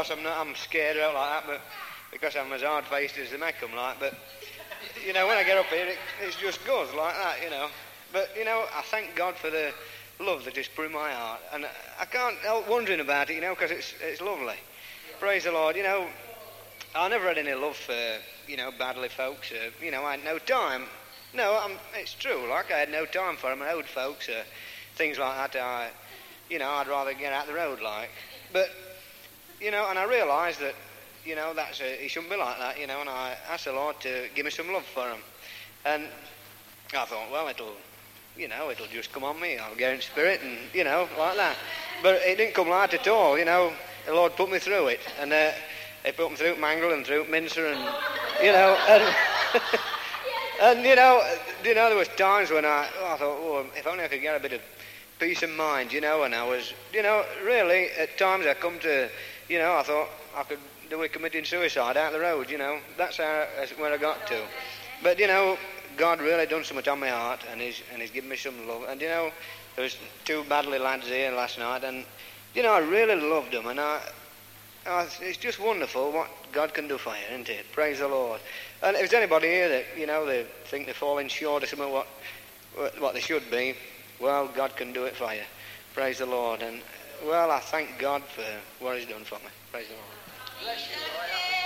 Because 0.00 0.16
I'm 0.16 0.24
not, 0.24 0.38
I'm 0.38 0.54
scared 0.54 0.96
out 0.96 1.12
like 1.12 1.28
that, 1.28 1.46
but 1.46 1.60
because 2.10 2.34
I'm 2.34 2.50
as 2.52 2.62
hard 2.62 2.86
faced 2.86 3.18
as 3.18 3.30
they 3.30 3.36
make 3.36 3.56
like. 3.76 4.00
But 4.00 4.14
you 5.06 5.12
know, 5.12 5.26
when 5.26 5.36
I 5.36 5.44
get 5.44 5.58
up 5.58 5.66
here, 5.66 5.86
it, 5.86 5.98
it 6.22 6.36
just 6.40 6.64
goes 6.66 6.88
like 6.94 7.14
that, 7.14 7.36
you 7.44 7.50
know. 7.50 7.68
But 8.10 8.30
you 8.34 8.46
know, 8.46 8.64
I 8.74 8.80
thank 8.80 9.14
God 9.14 9.36
for 9.36 9.50
the 9.50 9.74
love 10.18 10.46
that 10.46 10.56
He's 10.56 10.68
put 10.68 10.90
my 10.90 11.10
heart, 11.12 11.40
and 11.52 11.66
I 11.98 12.06
can't 12.06 12.36
help 12.36 12.66
wondering 12.66 13.00
about 13.00 13.28
it, 13.28 13.34
you 13.34 13.42
know, 13.42 13.54
because 13.54 13.70
it's 13.70 13.92
it's 14.00 14.22
lovely. 14.22 14.56
Praise 15.18 15.44
the 15.44 15.52
Lord. 15.52 15.76
You 15.76 15.82
know, 15.82 16.06
I 16.94 17.06
never 17.08 17.28
had 17.28 17.36
any 17.36 17.52
love 17.52 17.76
for 17.76 18.18
you 18.48 18.56
know 18.56 18.70
badly 18.78 19.10
folks. 19.10 19.52
Uh, 19.52 19.70
you 19.84 19.90
know, 19.90 20.02
I 20.02 20.16
had 20.16 20.24
no 20.24 20.38
time. 20.38 20.84
No, 21.34 21.60
I'm, 21.62 21.76
it's 21.94 22.14
true. 22.14 22.48
Like 22.48 22.72
I 22.72 22.78
had 22.78 22.90
no 22.90 23.04
time 23.04 23.36
for 23.36 23.50
them, 23.50 23.62
old 23.70 23.84
folks, 23.84 24.30
uh, 24.30 24.44
things 24.94 25.18
like 25.18 25.52
that. 25.52 25.62
I, 25.62 25.90
you 26.48 26.58
know, 26.58 26.70
I'd 26.70 26.88
rather 26.88 27.12
get 27.12 27.34
out 27.34 27.46
the 27.46 27.52
road, 27.52 27.82
like. 27.82 28.08
But 28.52 28.70
you 29.60 29.70
know, 29.70 29.88
and 29.88 29.98
I 29.98 30.04
realised 30.04 30.60
that 30.60 30.74
you 31.24 31.36
know 31.36 31.52
that's 31.54 31.80
a, 31.80 32.04
it 32.04 32.10
shouldn't 32.10 32.30
be 32.30 32.36
like 32.36 32.58
that. 32.58 32.78
You 32.78 32.86
know, 32.86 33.00
and 33.00 33.08
I 33.08 33.36
asked 33.50 33.66
the 33.66 33.72
Lord 33.72 34.00
to 34.00 34.28
give 34.34 34.44
me 34.44 34.50
some 34.50 34.72
love 34.72 34.84
for 34.84 35.08
him. 35.08 35.20
and 35.84 36.04
I 36.92 37.04
thought, 37.04 37.30
well, 37.30 37.48
it'll 37.48 37.76
you 38.36 38.48
know, 38.48 38.70
it'll 38.70 38.86
just 38.86 39.12
come 39.12 39.24
on 39.24 39.38
me. 39.38 39.58
I'll 39.58 39.76
get 39.76 39.94
in 39.94 40.00
spirit 40.00 40.40
and, 40.42 40.56
you 40.72 40.84
know, 40.84 41.08
like 41.18 41.36
that. 41.36 41.56
But 42.02 42.16
it 42.22 42.38
didn't 42.38 42.54
come 42.54 42.68
like 42.68 42.94
at 42.94 43.06
all, 43.06 43.38
you 43.38 43.44
know. 43.44 43.72
The 44.06 44.14
Lord 44.14 44.34
put 44.34 44.50
me 44.50 44.58
through 44.58 44.88
it. 44.88 45.00
And 45.20 45.32
uh, 45.32 45.50
he 46.04 46.12
put 46.12 46.30
me 46.30 46.36
through 46.36 46.56
Mangle 46.56 46.92
and 46.92 47.04
through 47.04 47.26
Minster 47.28 47.66
and, 47.66 47.80
you 48.42 48.52
know, 48.52 48.78
and, 48.88 49.14
and, 50.62 50.86
you 50.86 50.96
know, 50.96 51.22
you 51.64 51.74
know, 51.74 51.88
there 51.88 51.98
was 51.98 52.08
times 52.08 52.50
when 52.50 52.64
I, 52.64 52.88
oh, 53.00 53.14
I 53.14 53.16
thought, 53.18 53.38
oh, 53.38 53.66
if 53.76 53.86
only 53.86 54.04
I 54.04 54.08
could 54.08 54.22
get 54.22 54.36
a 54.36 54.40
bit 54.40 54.54
of 54.54 54.62
peace 55.18 55.42
of 55.42 55.50
mind, 55.50 55.92
you 55.92 56.00
know, 56.00 56.22
and 56.22 56.34
I 56.34 56.46
was, 56.46 56.72
you 56.94 57.02
know, 57.02 57.24
really, 57.44 57.88
at 57.98 58.16
times 58.16 58.46
I 58.46 58.54
come 58.54 58.78
to, 58.78 59.10
you 59.50 59.58
know, 59.58 59.76
I 59.76 59.82
thought 59.82 60.08
I 60.36 60.44
could 60.44 60.58
do 60.88 61.02
it 61.02 61.12
committing 61.12 61.44
suicide 61.44 61.96
out 61.96 62.12
the 62.12 62.20
road, 62.20 62.50
you 62.50 62.58
know. 62.58 62.78
That's 62.96 63.18
how, 63.18 63.46
that's 63.58 63.72
where 63.72 63.92
I 63.92 63.96
got 63.96 64.26
to. 64.28 64.40
But, 65.02 65.18
you 65.18 65.26
know, 65.26 65.58
God 65.96 66.20
really 66.20 66.46
done 66.46 66.64
so 66.64 66.74
much 66.74 66.88
on 66.88 67.00
my 67.00 67.08
heart, 67.08 67.40
and 67.50 67.60
He's 67.60 67.82
and 67.92 68.00
He's 68.00 68.10
given 68.10 68.30
me 68.30 68.36
some 68.36 68.66
love. 68.66 68.84
And 68.88 69.00
you 69.00 69.08
know, 69.08 69.30
there 69.76 69.82
was 69.82 69.96
two 70.24 70.44
badly 70.44 70.78
lads 70.78 71.06
here 71.06 71.32
last 71.32 71.58
night, 71.58 71.84
and 71.84 72.04
you 72.54 72.62
know, 72.62 72.72
I 72.72 72.78
really 72.78 73.16
loved 73.16 73.52
them, 73.52 73.66
and 73.66 73.80
I, 73.80 74.00
I, 74.86 75.06
it's 75.20 75.36
just 75.36 75.60
wonderful 75.60 76.12
what 76.12 76.28
God 76.52 76.72
can 76.72 76.88
do 76.88 76.96
for 76.96 77.10
you, 77.10 77.34
isn't 77.34 77.48
it? 77.48 77.66
Praise 77.72 77.98
the 77.98 78.08
Lord. 78.08 78.40
And 78.82 78.94
if 78.94 79.10
there's 79.10 79.12
anybody 79.12 79.48
here 79.48 79.68
that 79.68 79.84
you 79.96 80.06
know 80.06 80.24
they 80.24 80.46
think 80.64 80.86
they're 80.86 80.94
falling 80.94 81.28
short 81.28 81.62
of 81.62 81.68
some 81.68 81.80
of 81.80 81.90
what 81.90 82.06
what 82.98 83.14
they 83.14 83.20
should 83.20 83.50
be, 83.50 83.74
well, 84.20 84.48
God 84.48 84.76
can 84.76 84.92
do 84.92 85.04
it 85.04 85.16
for 85.16 85.34
you. 85.34 85.42
Praise 85.94 86.18
the 86.18 86.26
Lord. 86.26 86.62
And 86.62 86.80
well, 87.26 87.50
I 87.50 87.60
thank 87.60 87.98
God 87.98 88.22
for 88.24 88.44
what 88.78 88.98
He's 88.98 89.08
done 89.08 89.24
for 89.24 89.36
me. 89.36 89.50
Praise 89.72 89.88
the 89.88 89.94
Lord. 89.94 91.56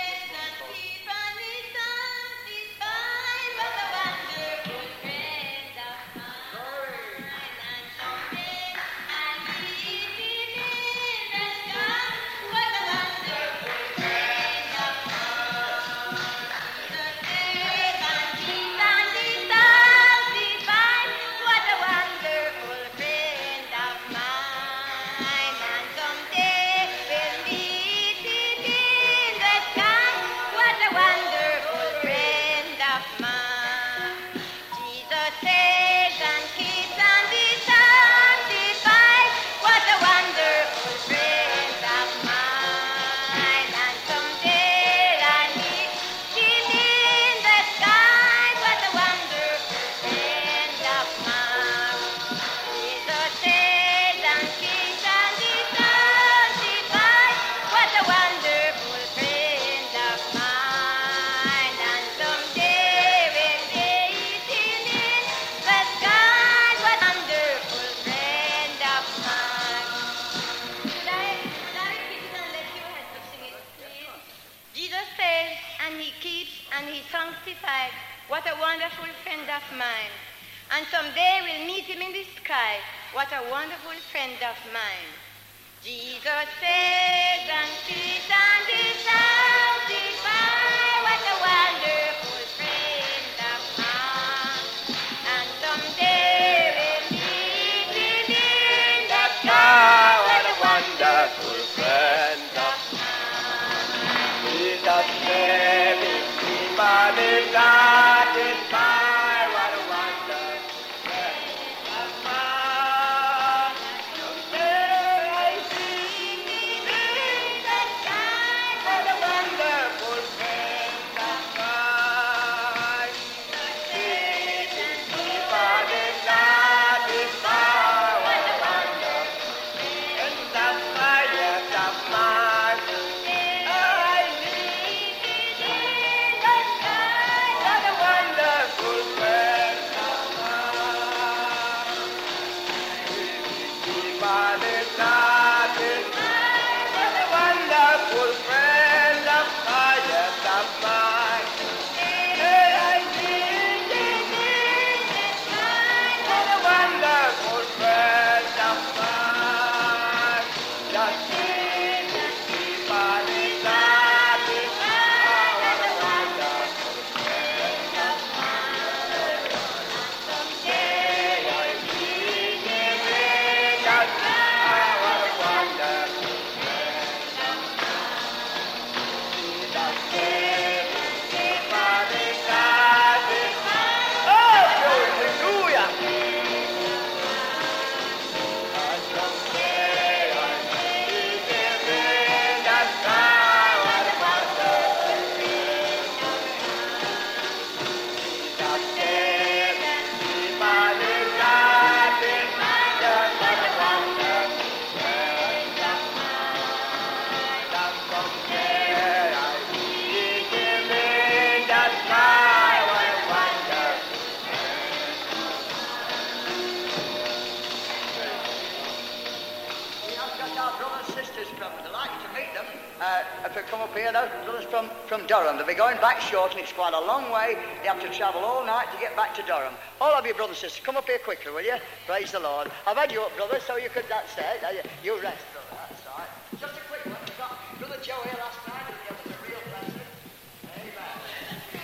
They 223.55 223.61
come 223.71 223.79
up 223.79 223.95
here, 223.95 224.11
those 224.11 224.27
brothers 224.43 224.65
from, 224.65 224.89
from 225.07 225.25
Durham, 225.27 225.55
they'll 225.55 225.65
be 225.65 225.75
going 225.75 225.95
back 226.01 226.19
short, 226.19 226.51
and 226.51 226.59
it's 226.59 226.73
quite 226.73 226.93
a 226.93 226.99
long 226.99 227.31
way. 227.31 227.55
They 227.81 227.87
have 227.87 228.01
to 228.01 228.11
travel 228.11 228.43
all 228.43 228.65
night 228.65 228.91
to 228.91 228.99
get 228.99 229.15
back 229.15 229.33
to 229.35 229.41
Durham. 229.43 229.73
All 230.01 230.11
of 230.11 230.25
you 230.27 230.33
brothers 230.33 230.61
and 230.61 230.67
sisters, 230.67 230.83
come 230.83 230.97
up 230.97 231.07
here 231.07 231.19
quickly, 231.19 231.53
will 231.53 231.63
you? 231.63 231.77
Praise 232.05 232.33
the 232.33 232.41
Lord. 232.41 232.69
I've 232.85 232.97
had 232.97 233.13
you 233.13 233.21
up, 233.21 233.33
brother, 233.37 233.61
so 233.65 233.77
you 233.77 233.87
could, 233.87 234.03
that's 234.09 234.35
it. 234.35 234.59
You 235.05 235.15
rest, 235.23 235.39
brother, 235.55 235.71
that's 235.87 236.03
right. 236.03 236.27
Just 236.59 236.75
a 236.75 236.83
quick 236.91 237.05
one. 237.07 237.15
We 237.23 237.31
got 237.39 237.55
Brother 237.79 238.03
Joe 238.03 238.19
here 238.27 238.35
last 238.43 238.59
night. 238.67 238.91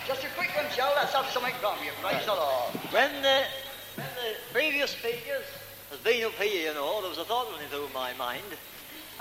Just 0.05 0.23
a 0.25 0.29
quick 0.35 0.51
one, 0.53 0.65
Joe, 0.75 0.91
let's 0.97 1.13
have 1.13 1.27
something 1.27 1.55
from 1.61 1.79
you. 1.85 1.91
Praise 2.03 2.25
the 2.25 2.35
Lord. 2.35 2.75
When 2.91 3.11
the, 3.23 3.47
when 3.95 4.11
the 4.19 4.35
previous 4.51 4.91
speakers 4.91 5.47
has 5.89 5.99
been 6.03 6.25
up 6.25 6.33
here, 6.33 6.67
you 6.67 6.73
know, 6.73 6.99
there 6.99 7.09
was 7.09 7.17
a 7.17 7.23
thought 7.23 7.47
running 7.49 7.69
through 7.69 7.87
my 7.93 8.11
mind. 8.19 8.43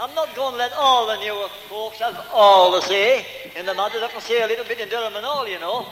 I'm 0.00 0.14
not 0.14 0.34
going 0.34 0.52
to 0.52 0.58
let 0.58 0.72
all 0.72 1.06
the 1.06 1.18
newer 1.18 1.46
folks 1.68 1.98
have 1.98 2.26
all 2.32 2.72
the 2.72 2.80
say 2.80 3.26
in 3.54 3.66
the 3.66 3.74
matter. 3.74 4.00
They 4.00 4.08
can 4.08 4.22
say 4.22 4.40
a 4.40 4.46
little 4.46 4.64
bit 4.64 4.80
in 4.80 4.88
Durham 4.88 5.14
and 5.14 5.26
all, 5.26 5.46
you 5.46 5.60
know. 5.60 5.86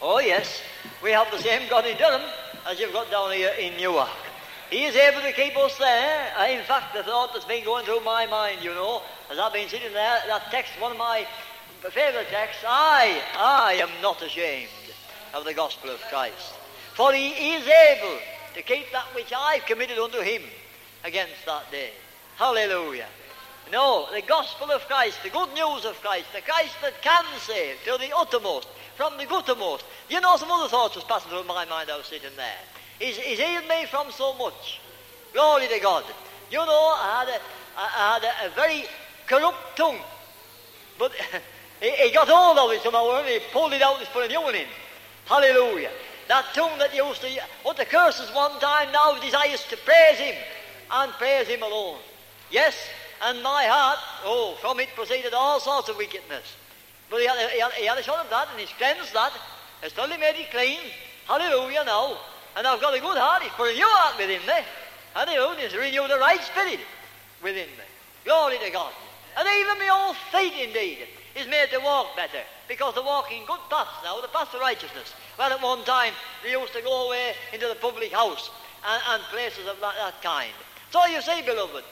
Oh, 0.00 0.18
yes, 0.18 0.62
we 1.02 1.10
have 1.10 1.30
the 1.30 1.36
same 1.36 1.68
God 1.68 1.84
in 1.84 1.98
Durham 1.98 2.22
as 2.66 2.80
you've 2.80 2.94
got 2.94 3.10
down 3.10 3.32
here 3.32 3.52
in 3.58 3.76
Newark. 3.76 4.08
He 4.70 4.86
is 4.86 4.96
able 4.96 5.20
to 5.20 5.32
keep 5.32 5.58
us 5.58 5.76
there. 5.76 6.32
Uh, 6.38 6.46
In 6.46 6.64
fact, 6.64 6.94
the 6.94 7.02
thought 7.02 7.34
that's 7.34 7.44
been 7.44 7.62
going 7.62 7.84
through 7.84 8.00
my 8.00 8.24
mind, 8.24 8.64
you 8.64 8.72
know, 8.72 9.02
as 9.30 9.38
I've 9.38 9.52
been 9.52 9.68
sitting 9.68 9.92
there, 9.92 10.20
that 10.26 10.50
text, 10.50 10.72
one 10.80 10.92
of 10.92 10.98
my 10.98 11.26
favourite 11.82 12.28
texts, 12.28 12.64
I, 12.66 13.20
I 13.36 13.74
am 13.74 13.90
not 14.00 14.22
ashamed 14.22 14.70
of 15.34 15.44
the 15.44 15.52
gospel 15.52 15.90
of 15.90 16.00
Christ. 16.08 16.54
For 16.94 17.12
he 17.12 17.28
is 17.56 17.66
able 17.66 18.20
to 18.54 18.62
keep 18.62 18.90
that 18.92 19.14
which 19.14 19.34
I've 19.36 19.66
committed 19.66 19.98
unto 19.98 20.20
him 20.20 20.44
against 21.04 21.44
that 21.44 21.70
day. 21.70 21.90
Hallelujah. 22.36 23.08
No, 23.70 24.08
the 24.12 24.22
gospel 24.22 24.70
of 24.70 24.86
Christ, 24.86 25.22
the 25.22 25.30
good 25.30 25.52
news 25.54 25.84
of 25.84 26.00
Christ, 26.00 26.26
the 26.34 26.40
Christ 26.40 26.74
that 26.82 27.00
can 27.02 27.24
save 27.38 27.76
to 27.84 27.98
the 27.98 28.14
uttermost, 28.16 28.68
from 28.96 29.16
the 29.16 29.24
guttermost. 29.24 29.82
You 30.08 30.20
know, 30.20 30.36
some 30.36 30.50
other 30.50 30.68
thoughts 30.68 30.96
was 30.96 31.04
passing 31.04 31.30
through 31.30 31.44
my 31.44 31.64
mind, 31.66 31.90
I 31.90 31.96
was 31.96 32.06
sitting 32.06 32.30
there. 32.36 32.58
He's, 32.98 33.16
he's 33.16 33.38
healed 33.38 33.68
me 33.68 33.86
from 33.86 34.10
so 34.10 34.34
much. 34.34 34.80
Glory 35.32 35.68
to 35.68 35.78
God. 35.78 36.04
You 36.50 36.58
know, 36.58 36.94
I 36.96 37.24
had 37.26 37.40
had 37.76 38.24
a, 38.24 38.46
a 38.46 38.54
very 38.54 38.84
corrupt 39.26 39.76
tongue. 39.76 39.98
But 40.98 41.12
he, 41.80 41.90
he 41.90 42.10
got 42.12 42.28
hold 42.28 42.58
of 42.58 42.70
it 42.76 42.82
somehow 42.82 43.18
and 43.18 43.28
he 43.28 43.38
pulled 43.52 43.72
it 43.72 43.82
out 43.82 43.98
and 43.98 44.08
put 44.08 44.24
a 44.24 44.28
new 44.28 44.42
one 44.42 44.54
in. 44.54 44.66
Hallelujah. 45.26 45.90
That 46.28 46.46
tongue 46.54 46.78
that 46.78 46.94
used 46.94 47.22
to 47.22 47.28
utter 47.66 47.84
curses 47.84 48.30
one 48.34 48.58
time 48.60 48.92
now 48.92 49.18
desires 49.18 49.64
to 49.70 49.76
praise 49.78 50.18
him 50.18 50.34
and 50.90 51.12
praise 51.12 51.46
him 51.46 51.62
alone. 51.62 51.98
Yes, 52.50 52.76
and 53.22 53.42
my 53.42 53.64
heart, 53.64 53.98
oh, 54.24 54.56
from 54.60 54.80
it 54.80 54.88
proceeded 54.94 55.34
all 55.34 55.60
sorts 55.60 55.88
of 55.88 55.96
wickedness. 55.96 56.56
But 57.10 57.20
he 57.20 57.26
had, 57.26 57.50
he 57.50 57.60
had, 57.60 57.72
he 57.72 57.86
had 57.86 57.98
a 57.98 58.02
shot 58.02 58.24
of 58.24 58.30
that 58.30 58.48
and 58.50 58.60
he's 58.60 58.72
cleansed 58.78 59.12
that. 59.12 59.32
Has 59.82 59.92
totally 59.92 60.18
made 60.18 60.36
it 60.36 60.50
clean. 60.50 60.78
Hallelujah 61.26 61.84
now. 61.84 62.18
And 62.56 62.66
I've 62.66 62.80
got 62.80 62.96
a 62.96 63.00
good 63.00 63.16
heart. 63.16 63.42
He's 63.42 63.52
put 63.52 63.70
a 63.70 63.74
new 63.74 63.86
heart 63.86 64.18
within 64.18 64.40
me. 64.46 64.60
Hallelujah. 65.14 65.68
He's 65.68 65.76
renewed 65.76 66.10
the 66.10 66.18
right 66.18 66.40
spirit 66.40 66.80
within 67.42 67.68
me. 67.76 67.86
Glory 68.24 68.58
to 68.64 68.70
God. 68.70 68.92
And 69.38 69.48
even 69.48 69.78
my 69.78 69.88
old 69.88 70.16
feet 70.32 70.52
indeed 70.56 70.98
is 71.36 71.46
made 71.46 71.70
to 71.72 71.78
walk 71.80 72.16
better 72.16 72.42
because 72.68 72.94
they're 72.94 73.02
walking 73.02 73.44
good 73.46 73.60
paths 73.70 73.90
now, 74.04 74.20
the 74.20 74.28
paths 74.28 74.54
of 74.54 74.60
righteousness. 74.60 75.14
Well, 75.38 75.52
at 75.52 75.62
one 75.62 75.84
time 75.84 76.12
they 76.42 76.52
used 76.52 76.72
to 76.74 76.82
go 76.82 77.06
away 77.06 77.34
into 77.52 77.66
the 77.68 77.76
public 77.76 78.12
house 78.12 78.50
and, 78.86 79.02
and 79.10 79.22
places 79.24 79.66
of 79.66 79.80
that, 79.80 79.94
that 79.96 80.22
kind. 80.22 80.52
So 80.90 81.04
you 81.06 81.22
see, 81.22 81.42
beloved, 81.42 81.84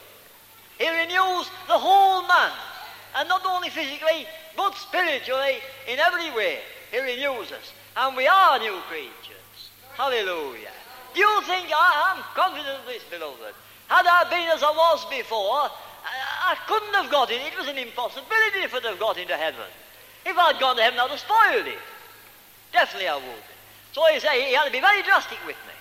he 0.79 0.89
renews 0.89 1.51
the 1.67 1.77
whole 1.77 2.23
man, 2.23 2.51
and 3.17 3.27
not 3.27 3.45
only 3.45 3.69
physically, 3.69 4.25
but 4.55 4.73
spiritually, 4.75 5.59
in 5.87 5.99
every 5.99 6.31
way. 6.31 6.59
He 6.91 6.99
renews 6.99 7.51
us, 7.51 7.73
and 7.97 8.15
we 8.15 8.25
are 8.25 8.57
new 8.57 8.79
creatures. 8.89 9.69
Hallelujah. 9.93 10.71
Do 11.13 11.19
you 11.19 11.41
think 11.43 11.67
I 11.75 12.15
am 12.15 12.23
confident 12.33 12.79
of 12.79 12.85
this, 12.87 13.03
beloved? 13.11 13.53
Had 13.87 14.07
I 14.07 14.23
been 14.29 14.47
as 14.49 14.63
I 14.63 14.71
was 14.71 15.05
before, 15.09 15.67
I, 16.05 16.55
couldn't 16.65 16.93
have 16.93 17.11
got 17.11 17.29
in. 17.31 17.41
It 17.41 17.57
was 17.57 17.67
an 17.67 17.77
impossibility 17.77 18.63
if 18.63 18.73
I'd 18.73 18.85
have 18.85 18.99
got 18.99 19.17
into 19.17 19.35
heaven. 19.35 19.67
If 20.25 20.37
I'd 20.37 20.59
gone 20.59 20.77
to 20.77 20.83
heaven, 20.83 20.99
I'd 20.99 21.09
have 21.09 21.19
spoiled 21.19 21.67
it. 21.67 21.81
Definitely 22.71 23.09
I 23.09 23.15
would. 23.15 23.45
So 23.91 24.05
he 24.13 24.19
said 24.19 24.31
he 24.33 24.53
had 24.53 24.65
to 24.65 24.71
be 24.71 24.79
very 24.79 25.01
drastic 25.01 25.39
with 25.45 25.57
me. 25.67 25.75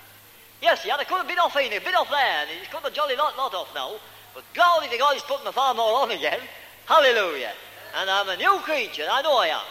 Yes, 0.61 0.83
he 0.83 0.91
had 0.91 0.99
to 0.99 1.05
cut 1.05 1.25
a 1.25 1.29
bit 1.29 1.39
off 1.39 1.57
here, 1.57 1.71
a 1.71 1.85
bit 1.85 1.95
off 1.95 2.11
there, 2.11 2.43
and 2.43 2.51
he's 2.51 2.69
cut 2.69 2.87
a 2.87 2.91
jolly 2.91 3.15
lot, 3.15 3.37
lot 3.37 3.55
off 3.55 3.71
now. 3.75 3.95
But 4.39 4.45
glory 4.55 4.87
to 4.87 4.97
God, 4.99 5.15
he's 5.15 5.25
putting 5.25 5.47
me 5.47 5.51
far 5.51 5.75
more 5.75 5.99
on 5.99 6.13
again. 6.13 6.39
Hallelujah. 6.87 7.51
And 7.99 8.09
I'm 8.09 8.29
a 8.29 8.37
new 8.37 8.61
creature, 8.61 9.03
I 9.11 9.21
know 9.21 9.37
I 9.37 9.49
am. 9.49 9.67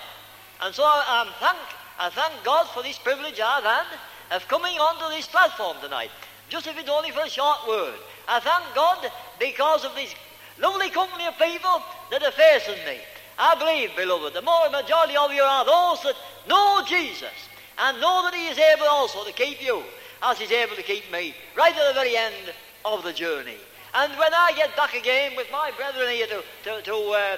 And 0.61 0.75
so 0.75 0.83
I, 0.83 1.23
am 1.23 1.31
thank, 1.39 1.57
I 1.97 2.09
thank 2.09 2.43
God 2.43 2.67
for 2.73 2.83
this 2.83 2.97
privilege 2.99 3.39
I've 3.39 3.63
had 3.63 3.85
of 4.29 4.45
coming 4.49 4.75
onto 4.75 5.15
this 5.15 5.25
platform 5.25 5.77
tonight. 5.81 6.09
Just 6.49 6.67
if 6.67 6.77
it's 6.77 6.89
only 6.89 7.11
for 7.11 7.21
a 7.21 7.29
short 7.29 7.59
word. 7.65 7.93
I 8.27 8.41
thank 8.41 8.75
God 8.75 9.09
because 9.39 9.85
of 9.85 9.95
this 9.95 10.13
lovely 10.59 10.89
company 10.89 11.27
of 11.27 11.37
people 11.37 11.81
that 12.11 12.23
are 12.23 12.31
facing 12.31 12.83
me. 12.83 12.99
I 13.39 13.55
believe, 13.55 13.95
beloved, 13.95 14.33
the 14.33 14.41
more 14.41 14.69
majority 14.69 15.15
of 15.15 15.31
you 15.31 15.43
are 15.43 15.63
those 15.63 16.03
that 16.03 16.15
know 16.49 16.83
Jesus 16.85 17.31
and 17.77 18.01
know 18.01 18.21
that 18.23 18.35
He 18.35 18.47
is 18.47 18.57
able 18.57 18.87
also 18.87 19.23
to 19.23 19.31
keep 19.31 19.63
you 19.63 19.81
as 20.23 20.39
He's 20.39 20.51
able 20.51 20.75
to 20.75 20.83
keep 20.83 21.09
me 21.09 21.33
right 21.55 21.73
at 21.73 21.87
the 21.87 21.93
very 21.93 22.17
end 22.17 22.51
of 22.83 23.03
the 23.03 23.13
journey. 23.13 23.55
And 23.93 24.13
when 24.17 24.33
I 24.33 24.51
get 24.55 24.75
back 24.75 24.93
again 24.93 25.35
with 25.35 25.47
my 25.51 25.71
brethren 25.77 26.09
here 26.09 26.27
to, 26.27 26.43
to, 26.65 26.81
to, 26.81 26.95
uh, 26.95 27.37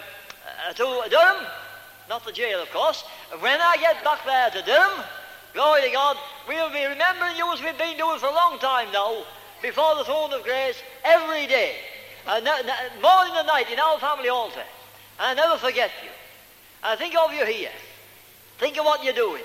uh, 0.68 0.74
to 0.74 1.10
Durham, 1.10 1.45
not 2.10 2.26
the 2.26 2.32
jail, 2.32 2.62
of 2.62 2.70
course, 2.72 3.04
when 3.39 3.62
I 3.62 3.78
get 3.78 4.04
back 4.04 4.26
there 4.26 4.50
to 4.50 4.62
Durham, 4.64 5.04
glory 5.54 5.82
to 5.84 5.91
God, 5.91 6.18
we'll 6.47 6.70
be 6.72 6.86
remembering 6.86 7.38
you 7.38 7.52
as 7.54 7.62
we've 7.62 7.78
been 7.78 7.97
doing 7.97 8.20
for 8.20 8.28
a 8.28 8.34
long 8.34 8.60
time 8.60 8.91
now, 8.91 9.24
before 9.62 9.95
the 9.95 10.04
throne 10.04 10.34
of 10.34 10.43
grace, 10.43 10.82
every 11.04 11.45
day, 11.47 11.76
uh, 12.28 12.36
n- 12.36 12.47
n- 12.47 13.02
morning 13.02 13.34
and 13.36 13.47
night 13.47 13.70
in 13.72 13.80
our 13.80 14.00
family 14.00 14.30
altar. 14.30 14.64
And 15.20 15.39
I 15.39 15.43
never 15.43 15.58
forget 15.58 15.91
you. 16.04 16.10
I 16.82 16.95
think 16.95 17.16
of 17.16 17.34
you 17.34 17.45
here. 17.45 17.72
Think 18.58 18.78
of 18.78 18.86
what 18.86 19.04
you're 19.04 19.14
doing. 19.14 19.43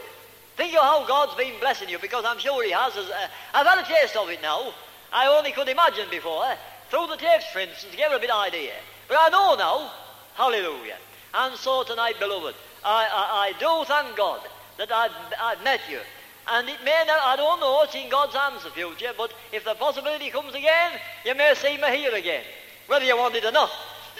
Think 0.56 0.74
of 0.74 0.82
how 0.82 1.04
God's 1.06 1.34
been 1.34 1.58
blessing 1.58 1.88
you, 1.88 1.98
because 1.98 2.24
I'm 2.24 2.38
sure 2.38 2.64
He 2.64 2.70
has. 2.70 2.96
As, 2.96 3.10
uh, 3.10 3.28
I've 3.52 3.66
had 3.66 3.78
a 3.78 3.86
taste 3.86 4.16
of 4.16 4.28
it 4.30 4.40
now. 4.40 4.72
I 5.12 5.26
only 5.26 5.52
could 5.52 5.68
imagine 5.68 6.08
before? 6.10 6.46
Through 6.94 7.08
the 7.08 7.16
tapes, 7.16 7.46
for 7.52 7.58
instance, 7.58 7.90
to 7.90 7.96
give 7.96 8.08
you 8.08 8.16
a 8.16 8.20
bit 8.20 8.30
idea. 8.30 8.70
But 9.08 9.16
I 9.18 9.28
know 9.28 9.56
now. 9.56 9.90
Hallelujah. 10.34 10.94
And 11.34 11.56
so 11.56 11.82
tonight, 11.82 12.14
beloved, 12.20 12.54
I, 12.84 13.08
I, 13.10 13.48
I 13.48 13.52
do 13.58 13.84
thank 13.84 14.16
God 14.16 14.40
that 14.78 14.92
I've, 14.92 15.10
I've 15.42 15.64
met 15.64 15.80
you. 15.90 15.98
And 16.46 16.68
it 16.68 16.78
may 16.84 17.02
not, 17.04 17.18
I 17.20 17.34
don't 17.34 17.58
know, 17.58 17.82
it's 17.82 17.96
in 17.96 18.08
God's 18.08 18.36
hands 18.36 18.62
the 18.62 18.70
future, 18.70 19.10
but 19.18 19.34
if 19.52 19.64
the 19.64 19.74
possibility 19.74 20.30
comes 20.30 20.54
again, 20.54 20.92
you 21.24 21.34
may 21.34 21.52
see 21.56 21.76
me 21.78 21.96
here 21.96 22.14
again. 22.14 22.44
Whether 22.86 23.06
you 23.06 23.16
want 23.16 23.34
it 23.34 23.44
or 23.44 23.50
not, 23.50 23.70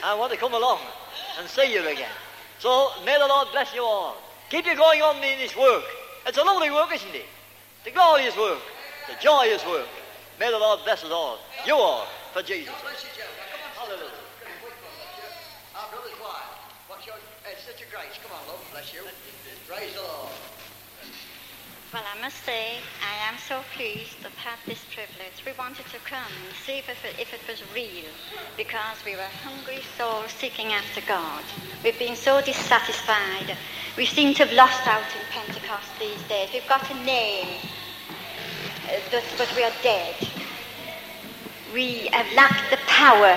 I 0.03 0.15
want 0.15 0.33
to 0.33 0.39
come 0.39 0.55
along 0.55 0.81
and 1.39 1.49
see 1.49 1.73
you 1.73 1.87
again. 1.87 2.11
So 2.59 2.91
may 3.07 3.17
the 3.21 3.29
Lord 3.29 3.49
bless 3.53 3.73
you 3.73 3.83
all. 3.83 4.17
Keep 4.51 4.67
you 4.67 4.75
going 4.75 5.01
on 5.01 5.23
in 5.23 5.39
this 5.39 5.57
work. 5.57 5.85
It's 6.27 6.39
a 6.39 6.43
lovely 6.43 6.73
work, 6.73 6.93
isn't 6.93 7.15
it? 7.15 7.27
The 7.85 7.93
glorious 7.93 8.37
work, 8.37 8.59
the 9.09 9.15
joyous 9.23 9.65
work. 9.65 9.87
May 10.41 10.51
the 10.51 10.59
Lord 10.59 10.81
bless 10.83 11.05
us 11.05 11.13
all. 11.13 11.39
You 11.65 11.75
all, 11.75 12.09
for 12.35 12.43
Jesus. 12.43 12.75
Hallelujah. 13.79 14.11
Our 15.79 15.87
brother's 15.87 16.19
wife. 16.19 16.51
What's 16.91 17.07
your, 17.07 17.15
uh, 17.15 17.55
Sister 17.55 17.87
Grace, 17.95 18.19
come 18.27 18.35
on, 18.35 18.43
love, 18.51 18.59
bless 18.73 18.93
you. 18.93 19.07
Praise 19.69 19.95
the 19.95 20.03
Lord. 20.03 20.35
Well, 21.93 22.03
I 22.03 22.21
must 22.21 22.43
say, 22.43 22.83
I 23.07 23.31
am 23.31 23.39
so 23.39 23.63
pleased 23.77 24.19
to 24.19 24.35
have 24.35 24.35
had 24.35 24.59
this 24.67 24.83
privilege. 24.91 25.47
We 25.47 25.53
wanted 25.57 25.87
to 25.95 25.99
come 26.03 26.27
and 26.27 26.51
see 26.67 26.83
if 26.83 26.91
it, 26.91 27.15
if 27.23 27.31
it 27.31 27.47
was 27.47 27.63
real, 27.71 28.11
because 28.57 28.99
we 29.07 29.15
were 29.15 29.31
hungry 29.47 29.79
souls 29.97 30.33
seeking 30.33 30.73
after 30.73 31.03
God. 31.07 31.45
We've 31.85 31.99
been 32.01 32.17
so 32.17 32.43
dissatisfied. 32.43 33.57
We 33.97 34.07
seem 34.07 34.35
to 34.35 34.45
have 34.45 34.55
lost 34.59 34.89
out 34.89 35.07
in 35.15 35.23
Pentecost 35.31 35.87
these 36.01 36.23
days. 36.27 36.51
We've 36.53 36.67
got 36.67 36.83
a 36.91 36.95
name, 37.07 37.63
uh, 38.91 38.99
but, 39.13 39.23
but 39.39 39.55
we 39.55 39.63
are 39.63 39.77
dead. 39.85 40.17
We 41.75 42.07
have 42.13 42.33
lacked 42.37 42.71
the 42.71 42.79
power 42.87 43.37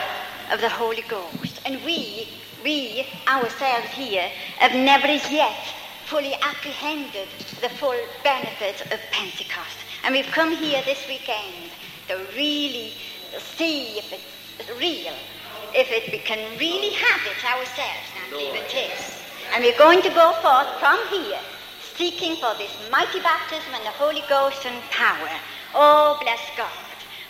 of 0.52 0.62
the 0.62 0.70
Holy 0.70 1.02
Ghost. 1.10 1.60
And 1.66 1.84
we, 1.84 2.28
we 2.64 3.08
ourselves 3.28 3.88
here, 3.88 4.30
have 4.60 4.76
never 4.76 5.08
as 5.08 5.32
yet 5.32 5.58
fully 6.06 6.36
apprehended 6.36 7.30
the 7.62 7.70
full 7.70 7.98
benefit 8.24 8.82
of 8.94 9.00
Pentecost. 9.12 9.78
And 10.04 10.14
we've 10.14 10.28
come 10.28 10.56
here 10.56 10.84
this 10.86 11.04
weekend 11.08 11.72
to 12.10 12.28
really 12.36 12.94
see 13.40 13.98
if 13.98 14.14
it's 14.14 14.70
real, 14.80 15.16
if 15.74 15.92
it, 15.92 16.12
we 16.12 16.20
can 16.20 16.38
really 16.60 16.94
have 16.94 17.22
it 17.26 17.44
ourselves, 17.44 18.06
and 18.14 18.28
I 18.28 18.30
believe 18.30 18.54
it 18.54 18.72
is. 18.72 19.20
And 19.56 19.64
we're 19.64 19.80
going 19.80 20.04
to 20.04 20.10
go 20.10 20.34
forth 20.44 20.70
from 20.80 21.00
here, 21.10 21.40
seeking 21.96 22.36
for 22.36 22.54
this 22.60 22.78
mighty 22.92 23.20
baptism 23.20 23.74
and 23.74 23.84
the 23.84 23.98
Holy 23.98 24.24
Ghost 24.30 24.64
and 24.68 24.80
power. 24.92 25.30
Oh, 25.74 26.20
bless 26.22 26.40
God. 26.56 26.87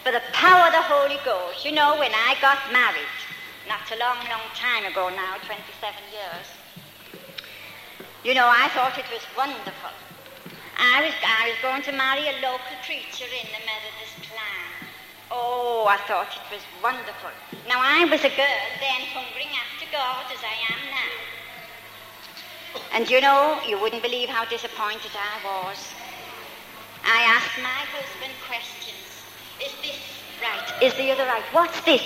For 0.07 0.13
the 0.13 0.31
power 0.31 0.67
of 0.67 0.71
the 0.71 0.87
Holy 0.87 1.19
Ghost. 1.25 1.67
You 1.67 1.75
know, 1.75 1.99
when 1.99 2.15
I 2.15 2.39
got 2.39 2.71
married, 2.71 3.11
not 3.67 3.83
a 3.91 3.99
long, 3.99 4.15
long 4.31 4.47
time 4.55 4.87
ago 4.87 5.11
now, 5.11 5.35
27 5.43 5.67
years. 6.15 6.47
You 8.23 8.31
know, 8.33 8.47
I 8.47 8.71
thought 8.71 8.95
it 8.95 9.03
was 9.11 9.27
wonderful. 9.35 9.91
I 10.79 11.03
was, 11.03 11.11
I 11.27 11.51
was 11.51 11.59
going 11.59 11.83
to 11.83 11.91
marry 11.91 12.23
a 12.23 12.39
local 12.39 12.79
preacher 12.87 13.27
in 13.27 13.51
the 13.51 13.59
Methodist 13.67 14.31
clan. 14.31 14.87
Oh, 15.27 15.91
I 15.91 15.99
thought 16.07 16.31
it 16.31 16.55
was 16.55 16.63
wonderful. 16.79 17.35
Now, 17.67 17.83
I 17.83 18.07
was 18.07 18.23
a 18.23 18.31
girl 18.31 18.63
then 18.79 19.03
hungering 19.11 19.51
after 19.59 19.91
God 19.91 20.23
as 20.31 20.39
I 20.39 20.55
am 20.71 20.87
now. 20.87 21.19
And 22.95 23.11
you 23.11 23.19
know, 23.19 23.59
you 23.67 23.75
wouldn't 23.75 24.07
believe 24.07 24.29
how 24.29 24.45
disappointed 24.45 25.11
I 25.11 25.35
was. 25.43 25.83
I 27.03 27.27
asked 27.27 27.59
my 27.59 27.83
husband 27.91 28.31
questions. 28.47 28.86
Is 29.59 29.73
this 29.81 29.97
right? 30.41 30.83
Is 30.83 30.93
the 30.95 31.11
other 31.11 31.25
right? 31.25 31.43
What's 31.51 31.81
this? 31.81 32.01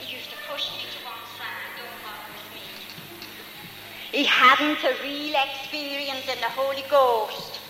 He 0.00 0.16
used 0.16 0.30
to 0.30 0.36
push 0.48 0.64
me 0.72 0.88
to 0.88 0.98
one 1.04 1.20
side. 1.36 1.76
Don't 1.76 1.92
bother 2.00 2.24
with 2.32 2.48
me. 2.56 4.18
He 4.18 4.24
hadn't 4.24 4.80
a 4.82 4.96
real 5.02 5.36
experience 5.36 6.24
in 6.32 6.40
the 6.40 6.48
Holy 6.56 6.84
Ghost. 6.90 7.60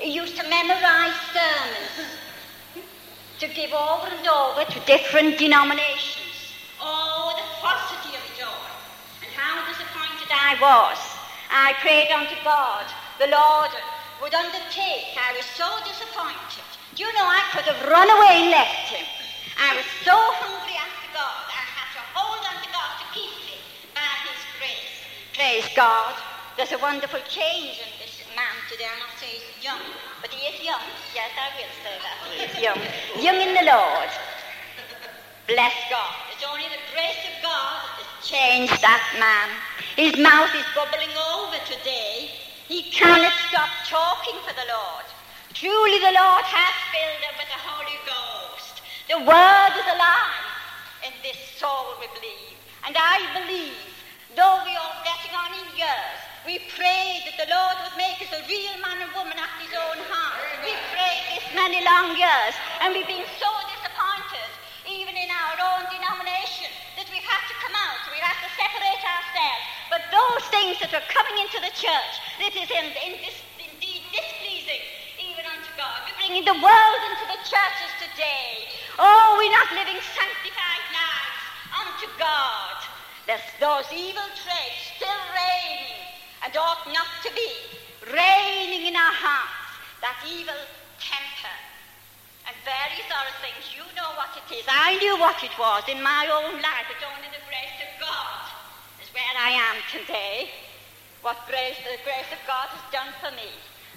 He 0.00 0.10
used 0.10 0.36
to 0.36 0.42
memorize 0.48 1.14
sermons 1.30 2.10
to 3.38 3.46
give 3.48 3.72
over 3.72 4.08
and 4.10 4.26
over 4.26 4.64
to 4.64 4.80
different 4.86 5.38
denominations. 5.38 6.52
Oh, 6.80 7.38
the 7.38 7.46
falsity 7.62 8.18
of 8.18 8.24
it 8.34 8.42
all. 8.42 8.66
And 9.22 9.30
how 9.30 9.62
disappointed 9.70 10.28
I 10.30 10.58
was. 10.60 10.98
I 11.50 11.72
prayed 11.80 12.10
unto 12.10 12.34
God, 12.42 12.84
the 13.20 13.28
Lord 13.28 13.70
would 14.20 14.34
undertake. 14.34 15.14
I 15.14 15.32
was 15.36 15.46
so 15.54 15.70
disappointed. 15.86 16.65
You 16.96 17.04
know 17.12 17.28
I 17.28 17.44
could 17.52 17.68
have 17.68 17.76
run 17.92 18.08
away 18.08 18.40
and 18.40 18.50
left 18.56 18.88
him? 18.88 19.04
I 19.60 19.76
was 19.76 19.84
so 20.00 20.16
hungry 20.16 20.80
after 20.80 21.12
God. 21.12 21.44
I 21.44 21.60
had 21.76 21.92
to 21.92 22.00
hold 22.16 22.40
on 22.40 22.56
to 22.56 22.70
God 22.72 22.92
to 23.04 23.06
keep 23.12 23.28
me 23.44 23.60
by 23.92 24.08
his 24.24 24.40
grace. 24.56 24.96
Praise 25.36 25.68
God. 25.76 26.16
There's 26.56 26.72
a 26.72 26.80
wonderful 26.80 27.20
change 27.28 27.84
in 27.84 27.92
this 28.00 28.24
man 28.32 28.48
today. 28.72 28.88
I'm 28.88 28.96
not 29.04 29.12
saying 29.20 29.44
he's 29.44 29.60
young, 29.60 29.84
but 30.24 30.32
he 30.32 30.40
is 30.48 30.56
young. 30.64 30.80
Yes, 31.12 31.36
I 31.36 31.52
will 31.60 31.68
say 31.84 32.00
that. 32.00 32.16
He 32.32 32.48
is 32.48 32.54
young. 32.64 32.80
Young 33.20 33.44
in 33.44 33.52
the 33.52 33.68
Lord. 33.68 34.08
Bless 35.52 35.76
God. 35.92 36.16
It's 36.32 36.48
only 36.48 36.64
the 36.72 36.80
grace 36.96 37.20
of 37.28 37.36
God 37.44 37.76
that 38.00 38.08
has 38.08 38.24
changed 38.24 38.80
that 38.80 39.04
man. 39.20 39.52
His 40.00 40.16
mouth 40.16 40.48
is 40.56 40.64
bubbling 40.72 41.12
over 41.12 41.60
today. 41.68 42.32
He 42.72 42.88
cannot 42.88 43.36
stop 43.52 43.68
talking 43.84 44.40
for 44.48 44.56
the 44.56 44.64
Lord. 44.64 45.04
Truly 45.56 45.96
the 46.04 46.12
Lord 46.12 46.44
has 46.44 46.76
filled 46.92 47.20
them 47.24 47.32
with 47.40 47.48
the 47.48 47.62
Holy 47.64 47.96
Ghost. 48.04 48.84
The 49.08 49.24
word 49.24 49.72
is 49.72 49.88
alive 49.88 50.44
in 51.00 51.16
this 51.24 51.40
soul 51.56 51.96
we 51.96 52.12
believe. 52.12 52.60
And 52.84 52.92
I 52.92 53.24
believe, 53.32 53.72
though 54.36 54.60
we 54.68 54.76
are 54.76 54.96
getting 55.00 55.32
on 55.32 55.56
in 55.56 55.64
years, 55.80 56.20
we 56.44 56.60
pray 56.76 57.24
that 57.24 57.40
the 57.40 57.48
Lord 57.48 57.72
would 57.88 57.96
make 57.96 58.20
us 58.20 58.36
a 58.36 58.44
real 58.44 58.76
man 58.84 59.00
and 59.00 59.08
woman 59.16 59.40
after 59.40 59.64
his 59.64 59.72
own 59.72 59.96
heart. 60.12 60.44
We 60.60 60.76
prayed 60.92 61.24
this 61.40 61.48
many 61.56 61.80
long 61.88 62.12
years, 62.20 62.52
and 62.84 62.92
we've 62.92 63.08
been 63.08 63.24
so 63.40 63.48
disappointed, 63.80 64.50
even 64.84 65.16
in 65.16 65.32
our 65.32 65.56
own 65.72 65.88
denomination, 65.88 66.68
that 67.00 67.08
we've 67.08 67.24
had 67.24 67.44
to 67.48 67.56
come 67.64 67.72
out. 67.72 67.96
We've 68.12 68.20
had 68.20 68.36
to 68.44 68.50
separate 68.60 69.00
ourselves. 69.00 69.64
But 69.88 70.04
those 70.12 70.44
things 70.52 70.76
that 70.84 70.92
are 70.92 71.06
coming 71.08 71.40
into 71.40 71.64
the 71.64 71.72
church, 71.72 72.12
that 72.44 72.52
is 72.52 72.68
in, 72.68 72.92
in 73.08 73.24
this, 73.24 73.40
God. 75.76 76.08
We're 76.08 76.16
bringing 76.16 76.44
the 76.48 76.56
world 76.56 77.00
into 77.12 77.26
the 77.28 77.40
churches 77.44 77.92
today. 78.00 78.72
Oh, 78.96 79.36
we're 79.36 79.52
not 79.52 79.68
living 79.76 80.00
sanctified 80.00 80.84
lives 80.88 81.40
unto 81.76 82.08
God. 82.16 82.80
There's 83.28 83.44
those 83.60 83.84
evil 83.92 84.24
traits 84.40 84.96
still 84.96 85.22
reigning 85.36 86.00
and 86.44 86.56
ought 86.56 86.80
not 86.88 87.12
to 87.28 87.30
be 87.36 87.52
reigning 88.08 88.88
in 88.88 88.96
our 88.96 89.12
hearts. 89.12 89.68
That 90.00 90.16
evil 90.24 90.56
temper 90.96 91.56
and 92.48 92.56
various 92.64 93.08
other 93.12 93.36
things. 93.44 93.76
You 93.76 93.84
know 93.92 94.16
what 94.16 94.32
it 94.32 94.48
is. 94.56 94.64
I 94.64 94.96
knew 94.96 95.20
what 95.20 95.36
it 95.44 95.52
was 95.60 95.84
in 95.92 96.00
my 96.00 96.24
own 96.32 96.56
life. 96.56 96.88
It's 96.88 97.04
only 97.04 97.28
the 97.28 97.44
grace 97.52 97.76
of 97.84 97.92
God 98.00 98.48
is 99.04 99.12
where 99.12 99.36
I 99.36 99.52
am 99.52 99.76
today. 99.92 100.48
What 101.20 101.36
grace 101.44 101.76
the 101.84 102.00
grace 102.00 102.32
of 102.32 102.40
God 102.48 102.72
has 102.72 102.84
done 102.88 103.12
for 103.20 103.34
me. 103.36 103.52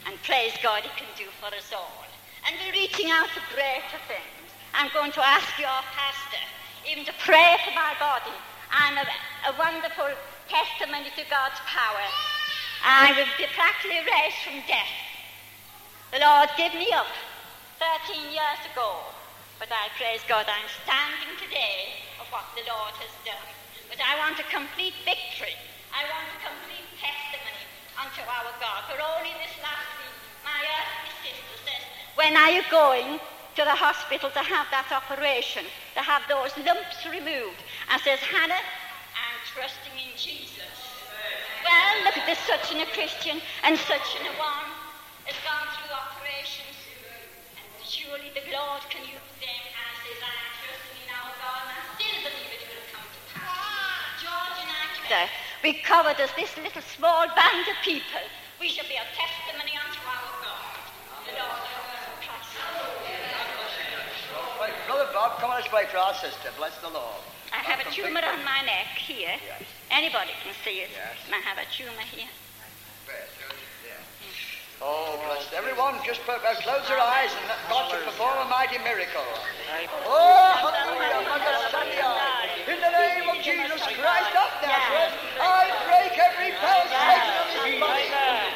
And 0.07 0.15
praise 0.23 0.53
God 0.63 0.83
He 0.83 0.91
can 0.95 1.09
do 1.17 1.25
for 1.39 1.47
us 1.53 1.71
all. 1.75 2.05
And 2.47 2.55
we're 2.59 2.73
reaching 2.73 3.11
out 3.11 3.27
to 3.35 3.41
greater 3.53 3.99
things. 4.07 4.47
I'm 4.73 4.89
going 4.93 5.11
to 5.13 5.23
ask 5.25 5.47
your 5.59 5.81
pastor 5.91 6.43
even 6.89 7.05
to 7.05 7.13
pray 7.19 7.57
for 7.65 7.73
my 7.75 7.93
body. 7.99 8.35
I'm 8.71 8.97
a, 8.97 9.05
a 9.49 9.53
wonderful 9.57 10.09
testimony 10.47 11.09
to 11.17 11.23
God's 11.29 11.59
power. 11.65 12.05
I 12.85 13.11
will 13.17 13.29
be 13.37 13.45
practically 13.53 13.99
raised 13.99 14.39
from 14.45 14.61
death. 14.65 14.93
The 16.13 16.23
Lord 16.23 16.49
gave 16.55 16.73
me 16.73 16.89
up 16.93 17.11
13 18.07 18.31
years 18.31 18.61
ago. 18.71 19.03
But 19.59 19.69
I 19.75 19.91
praise 19.99 20.23
God, 20.25 20.47
I'm 20.47 20.69
standing 20.87 21.35
today 21.35 21.99
of 22.23 22.31
what 22.31 22.47
the 22.55 22.63
Lord 22.63 22.95
has 23.03 23.11
done. 23.27 23.49
But 23.91 23.99
I 23.99 24.15
want 24.17 24.39
a 24.39 24.47
complete 24.47 24.95
victory. 25.03 25.53
I 25.91 26.07
want 26.07 26.31
a 26.31 26.39
complete 26.39 26.87
testimony 26.95 27.28
unto 27.99 28.23
our 28.23 28.51
God. 28.63 28.79
For 28.87 28.95
only 28.95 29.35
this 29.43 29.51
last 29.59 29.91
week, 29.99 30.15
my 30.47 30.59
earthly 30.63 31.11
sister 31.19 31.55
says, 31.67 31.83
When 32.15 32.31
are 32.39 32.49
you 32.49 32.63
going 32.71 33.19
to 33.19 33.61
the 33.67 33.75
hospital 33.75 34.31
to 34.31 34.39
have 34.39 34.71
that 34.71 34.87
operation, 34.87 35.67
to 35.99 36.01
have 36.01 36.23
those 36.31 36.55
lumps 36.63 37.03
removed? 37.03 37.59
I 37.91 37.99
says, 37.99 38.23
Hannah, 38.23 38.63
I'm 39.19 39.39
trusting 39.51 39.95
in 39.99 40.15
Jesus. 40.15 40.71
Well, 41.59 41.95
look 42.07 42.15
at 42.15 42.23
this, 42.23 42.39
such 42.47 42.71
in 42.71 42.79
a 42.79 42.89
Christian 42.95 43.43
and 43.67 43.75
such 43.83 44.15
in 44.15 44.23
a 44.31 44.33
one 44.39 44.71
has 45.27 45.35
gone 45.43 45.67
through 45.75 45.91
operations. 45.91 46.79
And 47.59 47.83
surely 47.83 48.31
the 48.31 48.47
Lord 48.55 48.79
can 48.87 49.03
use 49.03 49.27
them. 49.43 49.59
I 49.75 49.91
says, 50.07 50.19
I'm 50.23 50.51
trusting 50.63 50.99
in 51.03 51.09
our 51.11 51.31
God 51.35 51.63
and 51.67 51.75
I 51.75 51.83
still 51.99 52.19
believe 52.31 52.51
it 52.55 52.63
will 52.63 52.87
come 52.95 53.09
to 53.11 53.21
pass. 53.35 54.23
George 54.23 54.57
and 54.63 54.71
I 54.71 54.87
we 55.63 55.73
covered 55.73 56.19
as 56.19 56.31
this 56.35 56.55
little 56.57 56.81
small 56.81 57.27
band 57.35 57.67
of 57.67 57.75
people. 57.83 58.23
We 58.59 58.69
shall 58.69 58.87
be 58.87 58.95
a 58.95 59.07
testimony 59.15 59.75
unto 59.75 59.99
our 60.07 60.23
God. 60.43 60.79
The 61.27 61.33
Lord 61.35 61.59
Christ. 62.23 62.55
Brother 64.87 65.09
Bob, 65.13 65.39
come 65.39 65.51
on 65.51 65.61
this 65.61 65.71
way 65.71 65.85
for 65.91 65.97
our 65.97 66.13
sister. 66.15 66.49
Bless 66.57 66.77
the 66.79 66.89
Lord. 66.89 67.23
I 67.51 67.57
have 67.57 67.79
a 67.79 67.89
tumor 67.91 68.21
on 68.21 68.43
my 68.45 68.61
neck 68.65 68.93
here. 68.97 69.35
Yes. 69.35 69.63
Anybody 69.91 70.31
can 70.43 70.53
see 70.63 70.81
it. 70.81 70.89
Yes. 70.93 71.17
I 71.31 71.39
have 71.41 71.57
a 71.57 71.65
tumor 71.75 72.05
here. 72.11 72.29
Oh, 74.81 75.19
bless 75.27 75.51
everyone. 75.51 75.95
Just 76.05 76.21
put, 76.23 76.39
uh, 76.39 76.55
close 76.63 76.87
your 76.87 76.99
eyes 76.99 77.31
and 77.35 77.47
let 77.51 77.59
God 77.67 77.91
to 77.91 77.97
perform 78.05 78.37
a 78.39 78.49
mighty 78.49 78.77
miracle. 78.79 79.27
Oh, 80.05 80.55
hallelujah. 80.55 82.28
Jesus 83.49 83.81
Christ 83.81 84.33
of 84.37 84.49
Nazareth, 84.61 85.13
I 85.41 85.73
break 85.89 86.13
every 86.21 86.53
pulsation 86.61 87.33
of 87.33 87.49
disease. 87.49 87.81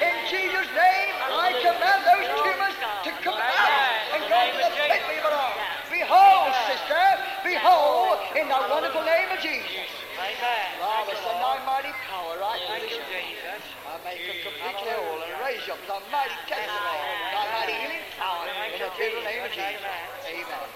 In 0.06 0.16
Jesus' 0.30 0.70
name, 0.70 1.14
I 1.18 1.50
command 1.66 2.02
those 2.06 2.30
tumors 2.46 2.78
to 2.78 3.12
come 3.26 3.42
out 3.42 3.74
and 4.14 4.22
go 4.30 4.38
to 4.38 4.58
the 4.62 4.70
pit 4.86 5.02
we 5.10 5.18
belong. 5.18 5.58
Behold, 5.90 6.54
sister, 6.70 7.02
behold, 7.42 8.22
in 8.38 8.46
the 8.46 8.60
wonderful 8.70 9.02
name 9.02 9.34
of 9.34 9.42
Jesus. 9.42 9.90
Father, 10.14 11.18
send 11.26 11.42
thy 11.42 11.58
mighty 11.66 11.94
power 12.06 12.38
right 12.38 12.62
now. 12.70 12.78
I 12.78 13.98
make 14.06 14.22
them 14.30 14.38
completely 14.46 14.94
whole 14.94 15.26
and 15.26 15.42
raise 15.42 15.66
you 15.66 15.74
up 15.74 15.82
a 15.90 15.98
mighty 16.14 16.38
testimony, 16.46 17.02
thy 17.34 17.46
mighty 17.50 17.76
healing 17.82 18.06
power, 18.22 18.46
in 18.46 18.78
the 18.78 18.94
beautiful 18.94 19.26
name 19.26 19.42
of 19.42 19.52
Jesus. 19.58 19.82
Amen. 20.30 20.74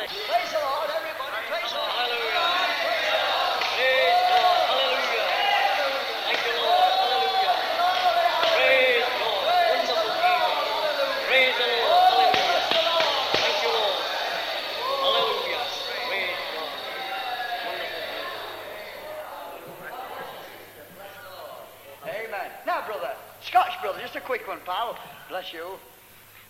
Praise 0.00 0.48
the 0.48 0.60
Lord, 0.64 0.88
everybody. 0.96 1.28
The. 1.28 1.52
Praise 1.52 1.70
the 1.70 1.76
Lord. 1.76 1.92
Hallelujah. 1.92 3.09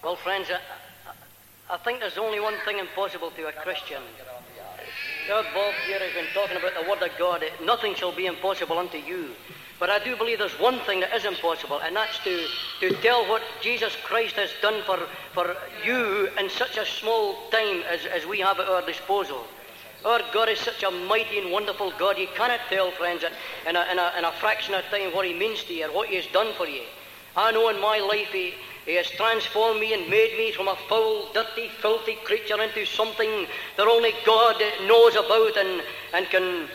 Well, 0.02 0.16
friends, 0.16 0.48
I, 0.50 0.58
I, 1.70 1.74
I 1.74 1.78
think 1.78 2.00
there's 2.00 2.18
only 2.18 2.40
one 2.40 2.54
thing 2.64 2.78
impossible 2.78 3.30
to 3.30 3.46
a 3.48 3.52
Christian. 3.52 4.02
God, 5.30 5.46
Bob 5.54 5.74
here 5.86 6.00
has 6.00 6.12
been 6.12 6.26
talking 6.34 6.56
about 6.56 6.74
the 6.74 6.90
Word 6.90 7.08
of 7.08 7.16
God. 7.16 7.44
Nothing 7.62 7.94
shall 7.94 8.10
be 8.10 8.26
impossible 8.26 8.76
unto 8.76 8.98
you. 8.98 9.28
But 9.78 9.88
I 9.88 10.02
do 10.02 10.16
believe 10.16 10.40
there's 10.40 10.58
one 10.58 10.80
thing 10.80 10.98
that 11.00 11.14
is 11.14 11.24
impossible, 11.24 11.78
and 11.78 11.94
that's 11.94 12.18
to, 12.24 12.48
to 12.80 12.90
tell 12.96 13.24
what 13.28 13.40
Jesus 13.62 13.94
Christ 14.02 14.34
has 14.34 14.50
done 14.60 14.82
for, 14.82 14.98
for 15.32 15.54
you 15.84 16.28
in 16.36 16.50
such 16.50 16.78
a 16.78 16.84
small 16.84 17.48
time 17.50 17.84
as, 17.88 18.06
as 18.06 18.26
we 18.26 18.40
have 18.40 18.58
at 18.58 18.66
our 18.66 18.84
disposal. 18.84 19.44
Our 20.04 20.18
God 20.32 20.48
is 20.48 20.58
such 20.58 20.82
a 20.82 20.90
mighty 20.90 21.38
and 21.38 21.52
wonderful 21.52 21.92
God. 21.96 22.18
You 22.18 22.26
cannot 22.34 22.58
tell, 22.68 22.90
friends, 22.90 23.22
in 23.68 23.76
a, 23.76 23.86
in 23.92 24.00
a, 24.00 24.12
in 24.18 24.24
a 24.24 24.32
fraction 24.40 24.74
of 24.74 24.82
time 24.86 25.14
what 25.14 25.26
He 25.26 25.32
means 25.32 25.62
to 25.62 25.72
you 25.72 25.86
or 25.86 25.94
what 25.94 26.08
He 26.08 26.16
has 26.16 26.26
done 26.32 26.52
for 26.54 26.66
you. 26.66 26.82
I 27.36 27.52
know 27.52 27.68
in 27.68 27.80
my 27.80 28.00
life 28.00 28.32
He, 28.32 28.54
he 28.86 28.94
has 28.94 29.10
transformed 29.10 29.80
me 29.80 29.92
and 29.92 30.08
made 30.08 30.36
me 30.36 30.52
from 30.52 30.68
a 30.68 30.76
foul, 30.88 31.32
dirty, 31.32 31.68
filthy 31.80 32.16
creature 32.24 32.60
into 32.60 32.86
something 32.86 33.46
that 33.76 33.86
only 33.86 34.12
God 34.24 34.56
knows 34.86 35.16
about 35.16 35.56
and, 35.56 35.82
and 36.14 36.26
can. 36.30 36.68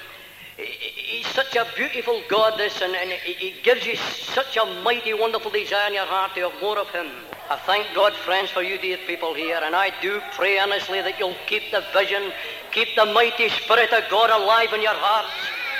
He's 0.57 1.27
such 1.27 1.57
a 1.57 1.65
beautiful 1.75 2.21
God, 2.29 2.57
this, 2.57 2.81
and, 2.81 2.95
and 2.95 3.11
He 3.11 3.55
gives 3.61 3.85
you 3.85 3.97
such 3.97 4.55
a 4.55 4.65
mighty, 4.83 5.13
wonderful 5.13 5.51
desire 5.51 5.87
in 5.87 5.95
your 5.95 6.05
heart 6.05 6.33
to 6.35 6.49
have 6.49 6.61
more 6.61 6.79
of 6.79 6.89
Him. 6.91 7.07
I 7.49 7.57
thank 7.57 7.87
God, 7.93 8.13
friends, 8.13 8.51
for 8.51 8.63
you 8.63 8.77
dear 8.77 8.97
people 9.05 9.33
here, 9.33 9.59
and 9.61 9.75
I 9.75 9.91
do 10.01 10.21
pray 10.31 10.57
earnestly 10.57 11.01
that 11.01 11.19
you'll 11.19 11.35
keep 11.45 11.63
the 11.71 11.83
vision, 11.93 12.31
keep 12.71 12.95
the 12.95 13.05
mighty 13.05 13.49
Spirit 13.49 13.91
of 13.91 14.03
God 14.09 14.29
alive 14.29 14.71
in 14.71 14.81
your 14.81 14.95
hearts. 14.95 15.33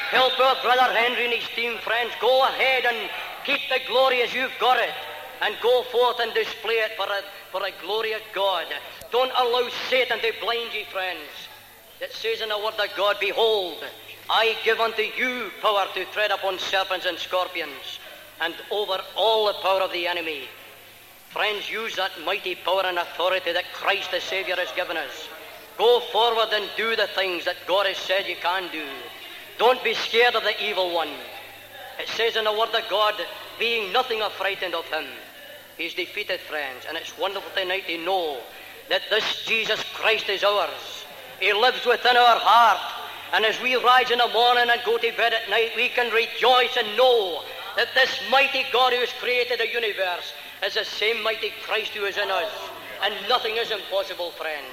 Help 0.10 0.38
our 0.40 0.56
brother 0.62 0.94
Henry 0.94 1.26
and 1.26 1.34
his 1.34 1.48
team, 1.56 1.78
friends. 1.80 2.12
Go 2.20 2.44
ahead 2.44 2.86
and 2.86 3.10
keep 3.46 3.62
the 3.70 3.80
glory 3.88 4.22
as 4.22 4.34
you've 4.34 4.54
got 4.60 4.78
it, 4.78 4.94
and 5.42 5.56
go 5.62 5.84
forth 5.84 6.20
and 6.20 6.34
display 6.34 6.76
it 6.76 6.92
for 6.98 7.06
a, 7.06 7.22
for 7.52 7.62
the 7.62 7.72
glory 7.82 8.14
of 8.14 8.22
God. 8.34 8.66
Don't 9.12 9.32
allow 9.38 9.68
Satan 9.90 10.20
to 10.20 10.34
blind 10.42 10.74
you, 10.74 10.86
friends. 10.92 11.30
It 12.02 12.12
says 12.12 12.42
in 12.42 12.50
the 12.50 12.58
Word 12.58 12.74
of 12.74 12.96
God, 12.98 13.18
Behold, 13.20 13.84
I 14.30 14.56
give 14.64 14.80
unto 14.80 15.02
you 15.02 15.52
power 15.62 15.86
to 15.94 16.06
tread 16.06 16.32
upon 16.32 16.60
serpents 16.60 17.06
and 17.06 17.18
scorpions, 17.18 18.00
and 18.42 18.54
over 18.72 19.00
all 19.16 19.48
the 19.48 19.54
power 19.54 19.82
of 19.82 19.92
the 19.92 20.08
enemy. 20.08 20.44
Friends, 21.30 21.70
use 21.70 21.96
that 21.96 22.12
mighty 22.26 22.56
power 22.56 22.84
and 22.86 22.98
authority 22.98 23.52
that 23.54 23.72
Christ 23.74 24.12
the 24.12 24.22
Saviour 24.22 24.58
has 24.58 24.72
given 24.72 24.98
us. 24.98 25.28
Go 25.78 26.00
forward 26.12 26.50
and 26.54 26.70
do 26.78 26.96
the 26.96 27.08
things 27.08 27.46
that 27.46 27.58
God 27.68 27.86
has 27.86 27.98
said 27.98 28.26
you 28.28 28.36
can 28.42 28.72
do. 28.72 28.86
Don't 29.58 29.84
be 29.84 29.94
scared 29.94 30.36
of 30.36 30.44
the 30.44 30.64
evil 30.64 30.94
one. 30.94 31.10
It 32.00 32.08
says 32.10 32.36
in 32.36 32.46
the 32.46 32.52
Word 32.52 32.74
of 32.74 32.90
God, 32.90 33.16
being 33.60 33.92
nothing 33.94 34.22
affrighted 34.22 34.74
of 34.74 34.86
him. 34.86 35.06
He's 35.78 35.94
defeated, 35.94 36.40
friends, 36.40 36.86
and 36.88 36.98
it's 36.98 37.18
wonderful 37.18 37.52
tonight 37.56 37.88
to 37.88 37.98
know 37.98 38.40
that 38.90 39.02
this 39.10 39.46
Jesus 39.46 39.84
Christ 39.94 40.30
is 40.30 40.44
ours. 40.44 41.06
He 41.40 41.52
lives 41.52 41.86
within 41.86 42.16
our 42.16 42.40
heart. 42.40 42.80
And 43.34 43.44
as 43.44 43.60
we 43.62 43.76
rise 43.76 44.12
in 44.12 44.20
the 44.20 44.30
morning 44.30 44.70
and 44.70 44.82
go 44.86 44.98
to 44.98 45.12
bed 45.18 45.34
at 45.34 45.50
night, 45.50 45.72
we 45.76 45.90
can 45.90 46.14
rejoice 46.14 46.78
and 46.78 46.96
know 46.96 47.44
that 47.76 47.90
this 47.94 48.22
mighty 48.32 48.64
God 48.72 48.94
who 48.94 49.00
has 49.00 49.12
created 49.20 49.60
the 49.60 49.68
universe 49.68 50.32
is 50.64 50.76
the 50.76 50.86
same 50.86 51.22
mighty 51.22 51.52
Christ 51.64 51.92
who 51.92 52.06
is 52.06 52.18
in 52.18 52.32
us. 52.32 52.52
And 53.04 53.14
nothing 53.28 53.58
is 53.58 53.72
impossible, 53.72 54.32
friends. 54.32 54.72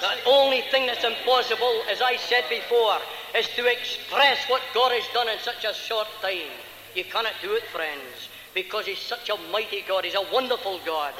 The 0.00 0.30
only 0.30 0.62
thing 0.70 0.86
that's 0.86 1.02
impossible, 1.02 1.82
as 1.90 2.00
I 2.00 2.16
said 2.16 2.44
before, 2.48 2.98
is 3.36 3.48
to 3.56 3.66
express 3.66 4.38
what 4.48 4.62
God 4.72 4.92
has 4.92 5.04
done 5.12 5.28
in 5.28 5.38
such 5.40 5.64
a 5.64 5.74
short 5.74 6.06
time. 6.22 6.54
You 6.94 7.04
cannot 7.04 7.34
do 7.42 7.52
it, 7.54 7.64
friends, 7.64 8.28
because 8.56 8.86
He's 8.86 8.98
such 8.98 9.28
a 9.28 9.36
mighty 9.52 9.84
God. 9.86 10.04
He's 10.04 10.14
a 10.14 10.32
wonderful 10.32 10.80
God. 10.84 11.12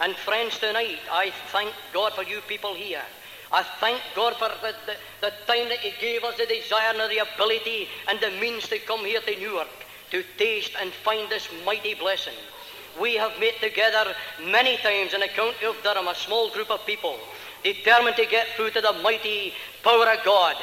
And 0.00 0.14
friends, 0.14 0.58
tonight, 0.58 1.00
I 1.10 1.32
thank 1.50 1.74
God 1.92 2.12
for 2.14 2.22
you 2.22 2.40
people 2.46 2.72
here. 2.72 3.02
I 3.50 3.64
thank 3.80 4.00
God 4.14 4.36
for 4.36 4.48
the, 4.48 4.74
the, 4.86 4.96
the, 5.20 5.32
time 5.52 5.68
that 5.70 5.80
He 5.80 5.92
gave 6.00 6.22
us 6.22 6.36
the 6.36 6.46
desire 6.46 6.94
and 6.94 7.10
the 7.10 7.26
ability 7.34 7.88
and 8.08 8.20
the 8.20 8.30
means 8.40 8.68
to 8.68 8.78
come 8.78 9.00
here 9.00 9.20
to 9.20 9.40
Newark 9.40 9.66
to 10.12 10.22
taste 10.38 10.72
and 10.80 10.92
find 10.92 11.28
this 11.28 11.48
mighty 11.66 11.94
blessing. 11.94 12.38
We 13.00 13.16
have 13.16 13.38
met 13.40 13.54
together 13.60 14.14
many 14.44 14.76
times 14.78 15.14
in 15.14 15.20
the 15.20 15.28
county 15.28 15.66
of 15.66 15.76
Durham, 15.82 16.08
a 16.08 16.14
small 16.14 16.50
group 16.50 16.70
of 16.70 16.86
people, 16.86 17.18
determined 17.64 18.16
to 18.16 18.26
get 18.26 18.46
through 18.56 18.70
to 18.70 18.80
the 18.80 18.92
mighty 19.02 19.52
power 19.82 20.06
of 20.06 20.24
God. 20.24 20.56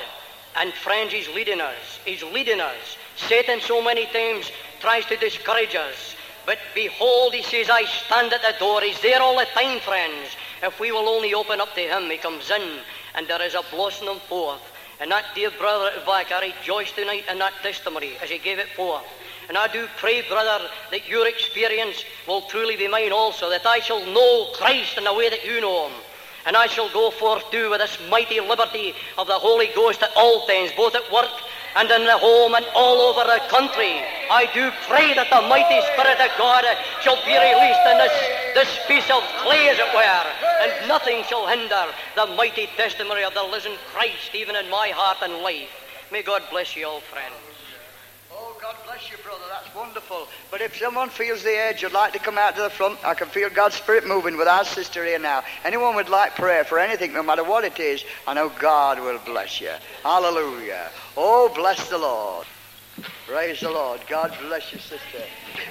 And 0.56 0.74
friends, 0.74 1.12
He's 1.12 1.28
leading 1.30 1.60
us. 1.60 2.00
He's 2.06 2.24
leading 2.24 2.62
us. 2.62 2.98
Satan 3.18 3.60
so 3.62 3.82
many 3.82 4.06
times 4.08 4.52
tries 4.80 5.06
to 5.06 5.18
discourage 5.18 5.76
us. 5.76 6.15
But 6.45 6.60
behold, 6.73 7.34
he 7.34 7.41
says, 7.41 7.69
I 7.69 7.85
stand 7.85 8.31
at 8.34 8.41
the 8.41 8.56
door. 8.60 8.81
He's 8.81 9.02
there 9.02 9.22
all 9.22 9.38
the 9.38 9.45
time, 9.45 9.80
friends. 9.80 10.35
If 10.61 10.80
we 10.80 10.91
will 10.91 11.10
only 11.10 11.34
open 11.34 11.60
up 11.60 11.73
to 11.73 11.81
him, 11.81 12.10
he 12.10 12.18
comes 12.18 12.49
in, 12.52 12.80
and 13.15 13.27
there 13.27 13.41
is 13.41 13.56
a 13.56 13.64
blossoming 13.72 14.19
forth. 14.30 14.61
And 14.99 15.11
that 15.11 15.26
dear 15.34 15.52
brother 15.52 15.91
at 15.97 16.06
back, 16.06 16.31
I 16.31 16.53
rejoice 16.53 16.91
tonight 16.91 17.26
in 17.30 17.39
that 17.39 17.53
testimony 17.61 18.11
as 18.22 18.30
he 18.30 18.38
gave 18.38 18.60
it 18.60 18.69
forth. 18.69 19.03
And 19.49 19.57
I 19.57 19.68
do 19.68 19.88
pray, 19.97 20.22
brother, 20.27 20.68
that 20.91 21.07
your 21.07 21.27
experience 21.27 22.03
will 22.27 22.41
truly 22.43 22.76
be 22.76 22.88
mine 22.88 23.11
also, 23.11 23.49
that 23.49 23.65
I 23.65 23.80
shall 23.80 24.06
know 24.06 24.52
Christ 24.53 24.97
in 24.97 25.03
the 25.03 25.14
way 25.14 25.30
that 25.30 25.45
you 25.45 25.61
know 25.61 25.88
him. 25.88 25.97
And 26.45 26.56
I 26.56 26.68
shall 26.68 26.89
go 26.89 27.10
forth 27.11 27.49
too 27.52 27.72
with 27.72 27.80
this 27.80 27.97
mighty 28.10 28.39
liberty 28.39 28.93
of 29.18 29.27
the 29.27 29.34
Holy 29.34 29.69
Ghost 29.76 30.03
at 30.03 30.15
all 30.15 30.45
times, 30.45 30.72
both 30.77 30.95
at 30.95 31.11
work 31.11 31.31
and 31.76 31.91
in 31.91 32.06
the 32.06 32.18
home 32.18 32.56
and 32.56 32.65
all 32.73 33.02
over 33.02 33.23
the 33.27 33.39
country. 33.49 33.99
I 34.31 34.47
do 34.53 34.72
pray 34.88 35.14
that 35.14 35.30
the 35.30 35.43
mighty 35.47 35.80
Spirit 35.93 36.19
of 36.19 36.31
God 36.38 36.64
shall 37.02 37.19
be 37.27 37.35
released 37.35 37.85
in 37.91 37.97
this, 37.99 38.15
this 38.56 38.72
piece 38.88 39.10
of 39.11 39.23
clay, 39.43 39.69
as 39.69 39.80
it 39.80 39.91
were, 39.93 40.27
and 40.64 40.88
nothing 40.88 41.23
shall 41.23 41.47
hinder 41.47 41.85
the 42.15 42.27
mighty 42.35 42.68
testimony 42.77 43.23
of 43.23 43.34
the 43.34 43.47
risen 43.52 43.73
Christ, 43.93 44.34
even 44.34 44.56
in 44.56 44.69
my 44.69 44.89
heart 44.89 45.18
and 45.22 45.43
life. 45.43 45.69
May 46.11 46.23
God 46.23 46.43
bless 46.49 46.76
you 46.76 46.88
all, 46.88 47.02
friends. 47.02 47.55
God 48.66 48.76
bless 48.84 49.12
you, 49.12 49.18
brother. 49.24 49.44
That's 49.48 49.76
wonderful. 49.76 50.28
But 50.50 50.60
if 50.60 50.76
someone 50.76 51.10
feels 51.10 51.44
the 51.44 51.56
edge, 51.56 51.84
would 51.84 51.94
like 51.94 52.14
to 52.14 52.20
come 52.20 52.40
out 52.40 52.56
to 52.56 52.64
the 52.64 52.72
front, 52.72 52.98
I 53.06 53.14
can 53.14 53.28
feel 53.28 53.48
God's 53.52 53.76
Spirit 53.76 54.08
moving 54.08 54.38
with 54.38 54.48
our 54.48 54.66
sister 54.66 55.06
here 55.06 55.20
now. 55.20 55.44
Anyone 55.64 55.94
would 55.98 56.10
like 56.10 56.34
prayer 56.34 56.64
for 56.64 56.80
anything, 56.80 57.14
no 57.14 57.22
matter 57.22 57.44
what 57.44 57.64
it 57.64 57.80
is, 57.80 58.04
I 58.26 58.34
know 58.34 58.50
God 58.50 59.00
will 59.00 59.20
bless 59.24 59.62
you. 59.62 59.70
Hallelujah. 60.02 60.90
Oh, 61.16 61.52
bless 61.54 61.90
the 61.90 62.00
Lord. 62.00 62.48
Praise 63.27 63.60
the 63.60 63.72
Lord. 63.72 64.02
God 64.07 64.38
bless 64.39 64.72
you, 64.72 64.77
sister. 64.77 65.23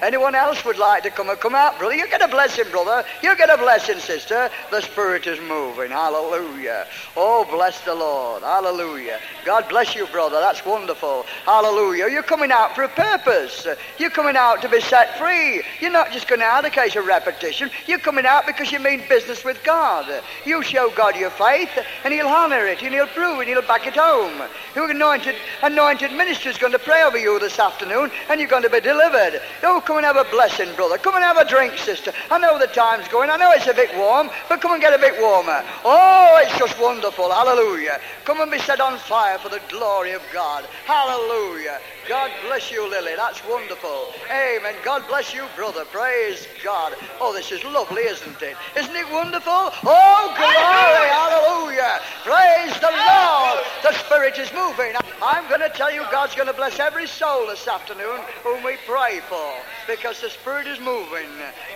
Anyone 0.02 0.35
else 0.35 0.64
would 0.64 0.76
like 0.76 1.05
to 1.05 1.10
come 1.10 1.28
come 1.36 1.55
out, 1.55 1.78
brother? 1.78 1.94
You 1.94 2.09
get 2.09 2.20
a 2.20 2.26
blessing, 2.26 2.64
brother. 2.72 3.05
You 3.22 3.36
get 3.36 3.48
a 3.48 3.56
blessing, 3.56 4.01
sister. 4.01 4.51
The 4.72 4.81
Spirit 4.81 5.28
is 5.28 5.39
moving. 5.40 5.93
Hallelujah. 5.93 6.89
Oh, 7.16 7.47
bless 7.48 7.81
the 7.82 7.94
Lord. 7.94 8.43
Hallelujah. 8.43 9.20
God 9.44 9.68
bless 9.68 9.94
you, 9.94 10.06
brother. 10.09 10.40
That's 10.40 10.66
wonderful. 10.66 11.26
Hallelujah. 11.44 12.09
You're 12.09 12.24
coming 12.24 12.51
out 12.51 12.74
for 12.74 12.82
a 12.82 12.89
purpose. 12.89 13.68
You're 13.98 14.10
coming 14.10 14.36
out 14.36 14.60
to 14.62 14.68
be 14.68 14.81
set 14.81 15.16
free. 15.16 15.62
You're 15.81 15.93
not 15.93 16.10
just 16.10 16.26
going 16.26 16.43
out 16.43 16.64
in 16.64 16.72
case 16.72 16.97
of 16.97 17.06
repetition. 17.06 17.70
You're 17.86 18.01
coming 18.01 18.26
out 18.26 18.47
because 18.47 18.72
you 18.72 18.81
mean 18.81 19.02
business 19.09 19.44
with 19.44 19.62
God. 19.62 20.22
You 20.44 20.62
show 20.64 20.90
God 20.90 21.14
your 21.14 21.31
faith, 21.31 21.70
and 22.02 22.12
He'll 22.12 22.26
honor 22.26 22.66
it, 22.66 22.82
and 22.82 22.93
He'll 22.93 23.06
prove 23.06 23.39
it, 23.39 23.43
and 23.43 23.48
He'll 23.51 23.62
back 23.62 23.86
it 23.86 23.94
home. 23.94 24.43
Your 24.74 24.90
anointed, 24.90 25.36
anointed 25.62 26.10
minister 26.10 26.48
is 26.48 26.59
going 26.59 26.72
to 26.72 26.81
pray 26.81 27.05
over 27.05 27.16
you 27.16 27.44
this 27.45 27.59
afternoon, 27.59 28.11
and 28.31 28.41
you're 28.41 28.49
going 28.49 28.62
to 28.62 28.71
be 28.71 28.81
delivered. 28.81 29.41
Oh, 29.62 29.83
come 29.85 29.99
and 29.99 30.07
have 30.07 30.16
a 30.16 30.25
blessing, 30.31 30.75
brother. 30.75 30.97
Come 30.97 31.15
and 31.15 31.23
have 31.23 31.37
a 31.37 31.45
drink, 31.45 31.77
sister. 31.77 32.11
I 32.31 32.39
know 32.39 32.59
the 32.59 32.66
time's 32.66 33.07
going. 33.09 33.29
I 33.29 33.37
know 33.37 33.53
it's 33.53 33.66
a 33.66 33.75
bit 33.75 33.95
warm, 33.97 34.31
but 34.49 34.62
come 34.62 34.73
and 34.73 34.81
get 34.81 34.95
a 34.95 34.99
bit 34.99 35.21
warmer. 35.21 35.62
Oh, 35.85 36.41
it's 36.43 36.59
just 36.59 36.81
wonderful. 36.81 37.31
Hallelujah. 37.31 38.01
Come 38.25 38.41
and 38.41 38.51
be 38.51 38.59
set 38.59 38.81
on 38.81 38.99
fire 38.99 39.39
for 39.39 39.51
the 39.51 39.61
glory 39.69 40.12
of 40.12 40.23
God. 40.33 40.65
Hallelujah. 40.87 41.81
God 42.09 42.31
bless 42.47 42.70
you, 42.70 42.89
Lily. 42.89 43.12
That's 43.16 43.40
wonderful. 43.48 44.09
Amen. 44.31 44.74
God 44.85 45.05
bless 45.09 45.32
you, 45.32 45.47
brother. 45.56 45.85
Praise 45.86 46.47
God. 46.62 46.93
Oh, 47.20 47.32
this 47.32 47.51
is 47.51 47.64
lovely, 47.64 48.02
isn't 48.02 48.43
it? 48.43 48.56
Isn't 48.76 48.94
it 48.94 49.10
wonderful? 49.10 49.52
Oh, 49.52 50.35
glory. 50.36 51.09
Hallelujah. 51.09 52.01
Praise 52.22 52.78
the 52.81 52.93
Lord. 52.93 53.64
The 53.82 53.93
Spirit 54.05 54.39
is 54.39 54.52
moving. 54.52 54.93
I'm 55.22 55.48
going 55.48 55.60
to 55.60 55.70
tell 55.70 55.93
you, 55.93 56.02
God's 56.10 56.35
going 56.35 56.48
to 56.48 56.55
bless 56.55 56.78
every 56.78 57.06
soul 57.06 57.47
this 57.47 57.66
afternoon 57.66 58.20
whom 58.43 58.62
we 58.62 58.76
pray 58.86 59.20
for 59.20 59.55
because 59.86 60.20
the 60.20 60.31
Spirit 60.31 60.66
is 60.66 60.81
moving. 60.81 61.28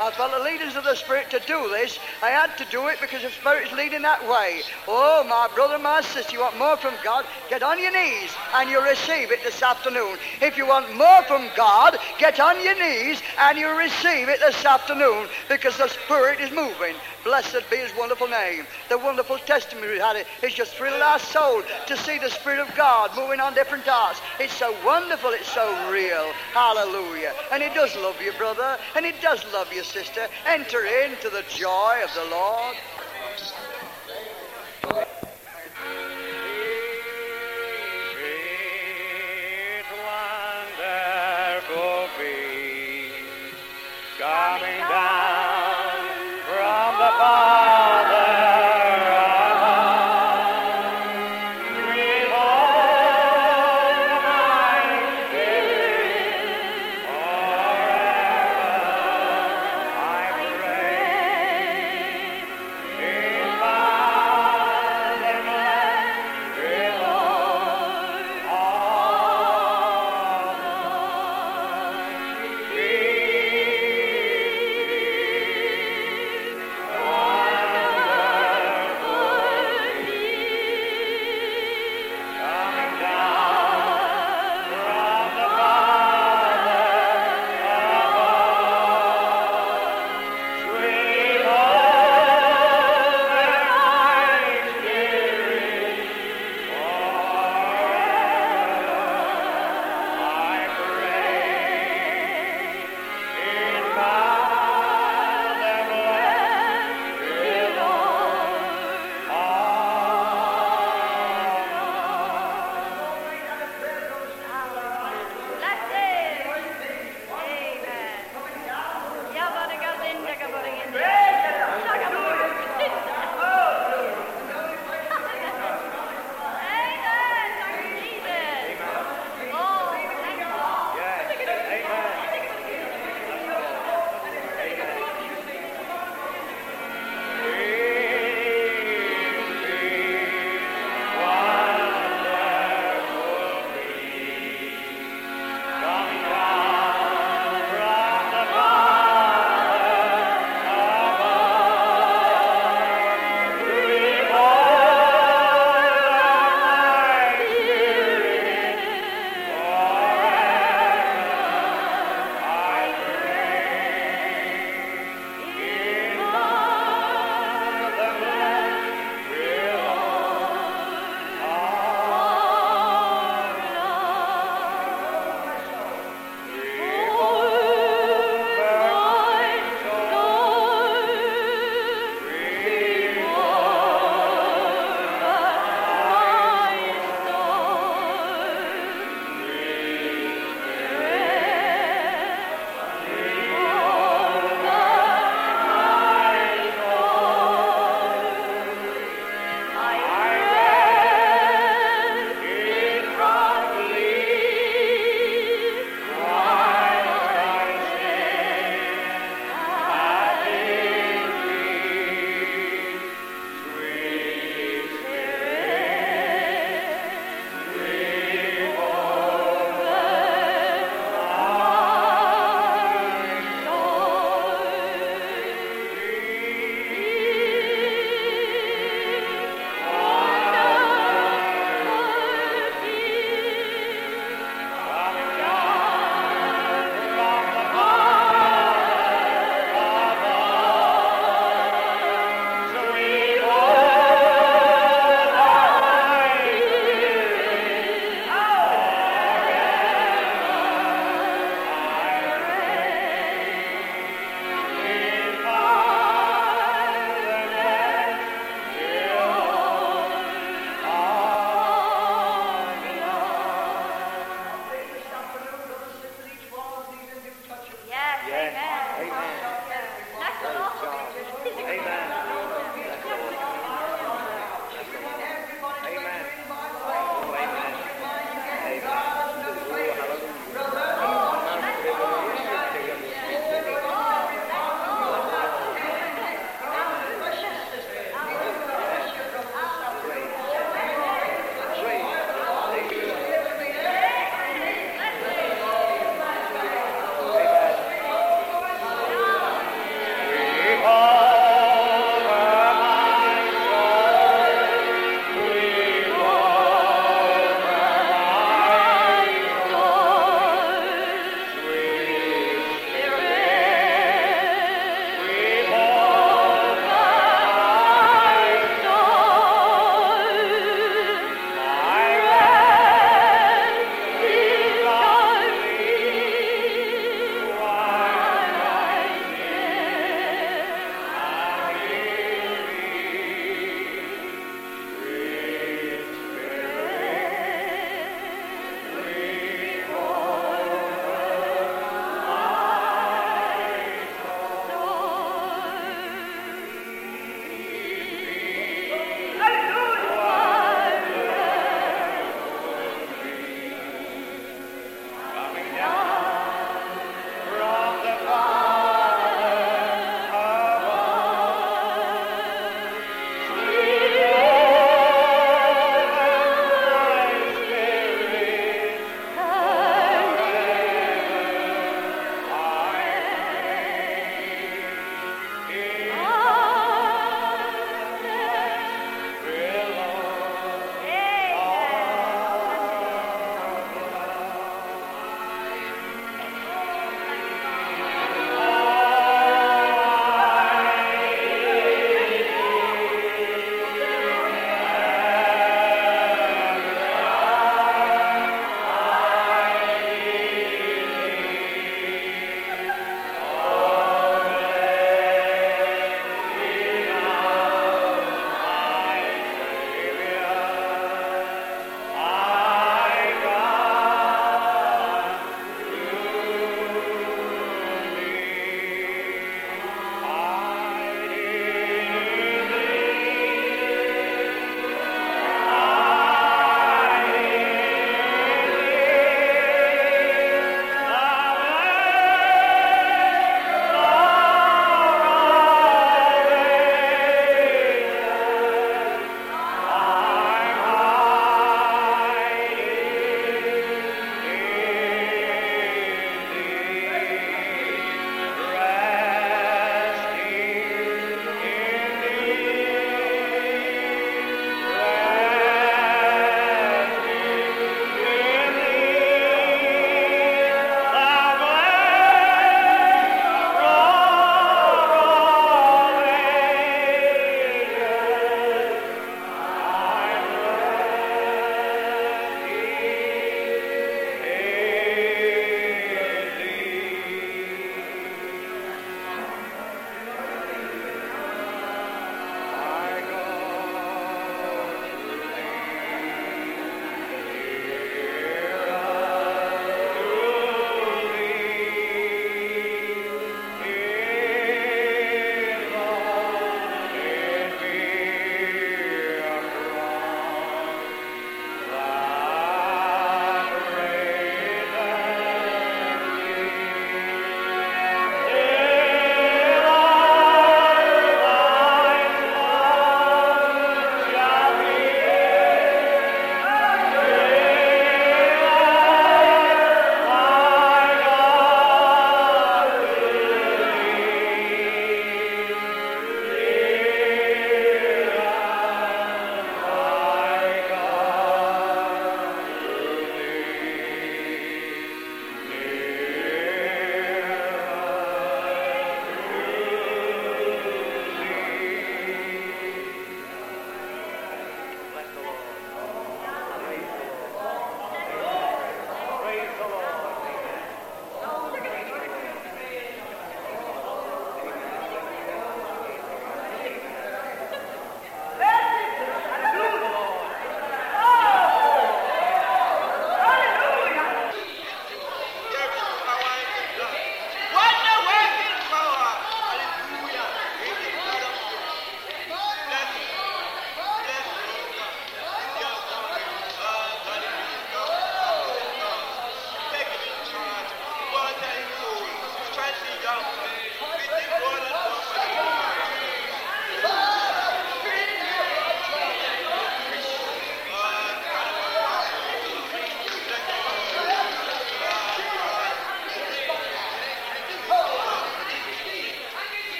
I 0.00 0.10
felt 0.10 0.32
the 0.32 0.42
leadings 0.42 0.74
of 0.74 0.84
the 0.84 0.94
Spirit 0.96 1.30
to 1.30 1.40
do 1.46 1.68
this. 1.70 1.98
I 2.22 2.28
had 2.28 2.56
to 2.58 2.64
do 2.70 2.88
it 2.88 3.00
because 3.00 3.22
the 3.22 3.30
Spirit 3.30 3.68
is 3.68 3.72
leading 3.72 4.02
that 4.02 4.22
way. 4.28 4.62
Oh, 4.88 5.24
my 5.28 5.48
brother, 5.54 5.78
my 5.78 6.00
sister, 6.00 6.32
you 6.32 6.40
want 6.40 6.58
more 6.58 6.76
from 6.76 6.94
God? 7.04 7.24
Get 7.48 7.62
on 7.62 7.80
your 7.80 7.92
knees 7.92 8.30
and 8.54 8.68
you'll 8.68 8.82
receive 8.82 9.30
it 9.30 9.42
this 9.44 9.62
afternoon. 9.62 10.15
If 10.40 10.56
you 10.56 10.66
want 10.66 10.96
more 10.96 11.22
from 11.24 11.48
God, 11.56 11.98
get 12.18 12.40
on 12.40 12.62
your 12.62 12.74
knees 12.74 13.22
and 13.38 13.58
you 13.58 13.68
receive 13.76 14.28
it 14.28 14.40
this 14.40 14.64
afternoon 14.64 15.28
because 15.48 15.76
the 15.76 15.88
Spirit 15.88 16.40
is 16.40 16.50
moving. 16.50 16.94
Blessed 17.24 17.68
be 17.70 17.76
his 17.78 17.90
wonderful 17.96 18.28
name. 18.28 18.66
The 18.88 18.98
wonderful 18.98 19.38
testimony 19.38 19.88
we 19.88 19.98
had. 19.98 20.24
It's 20.42 20.54
just 20.54 20.74
thrilled 20.76 21.02
our 21.02 21.18
soul 21.18 21.62
to 21.86 21.96
see 21.96 22.18
the 22.18 22.30
Spirit 22.30 22.60
of 22.60 22.74
God 22.76 23.10
moving 23.16 23.40
on 23.40 23.54
different 23.54 23.84
hearts. 23.84 24.20
It's 24.38 24.52
so 24.52 24.74
wonderful. 24.84 25.30
It's 25.30 25.50
so 25.52 25.90
real. 25.90 26.32
Hallelujah. 26.52 27.34
And 27.50 27.62
he 27.62 27.68
does 27.70 27.96
love 27.96 28.20
you, 28.22 28.32
brother. 28.32 28.78
And 28.94 29.04
he 29.04 29.12
does 29.20 29.44
love 29.52 29.72
you, 29.72 29.82
sister. 29.82 30.28
Enter 30.46 30.86
into 30.86 31.30
the 31.30 31.44
joy 31.48 32.00
of 32.04 32.14
the 32.14 32.30
Lord. 32.30 32.76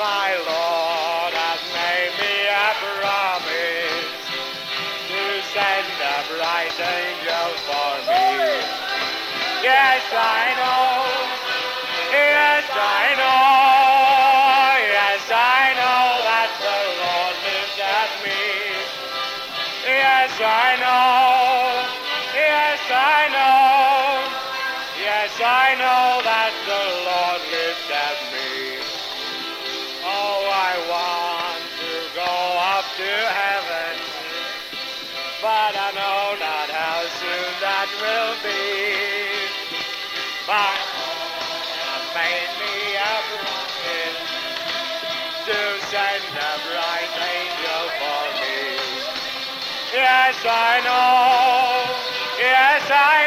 My 0.00 0.32
Lord 0.32 1.32
has 1.36 1.60
made 1.76 2.16
me 2.16 2.36
a 2.48 2.72
promise 2.72 4.16
to 5.12 5.24
send 5.52 5.92
a 6.00 6.18
bright 6.24 6.72
angel 6.72 7.52
for 7.68 7.92
me. 8.08 8.64
Yes, 9.60 10.00
I 10.08 10.56
know. 10.56 11.04
Yes, 12.16 12.64
I 12.72 13.12
know. 13.20 14.88
Yes, 14.88 15.20
I 15.28 15.76
know 15.76 16.04
that 16.24 16.48
the 16.64 16.80
Lord 16.96 17.36
lives 17.44 17.76
at 17.84 18.10
me. 18.24 18.40
Yes, 19.84 20.32
I 20.40 20.80
know. 20.80 21.76
Yes, 22.32 22.80
I 22.88 23.19
be. 38.42 39.48
My 40.48 40.74
made 42.14 42.52
me 42.58 42.96
a 42.96 43.14
a 46.34 46.54
bright 46.66 47.14
angel 47.20 47.82
for 48.00 48.24
me. 48.40 48.60
Yes, 49.92 50.36
I 50.44 50.80
know. 50.86 51.90
Yes, 52.38 52.82
I 52.90 53.19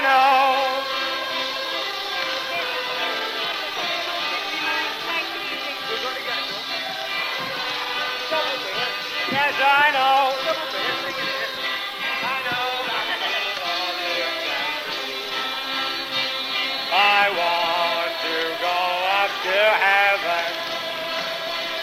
to 19.43 19.49
heaven, 19.51 20.51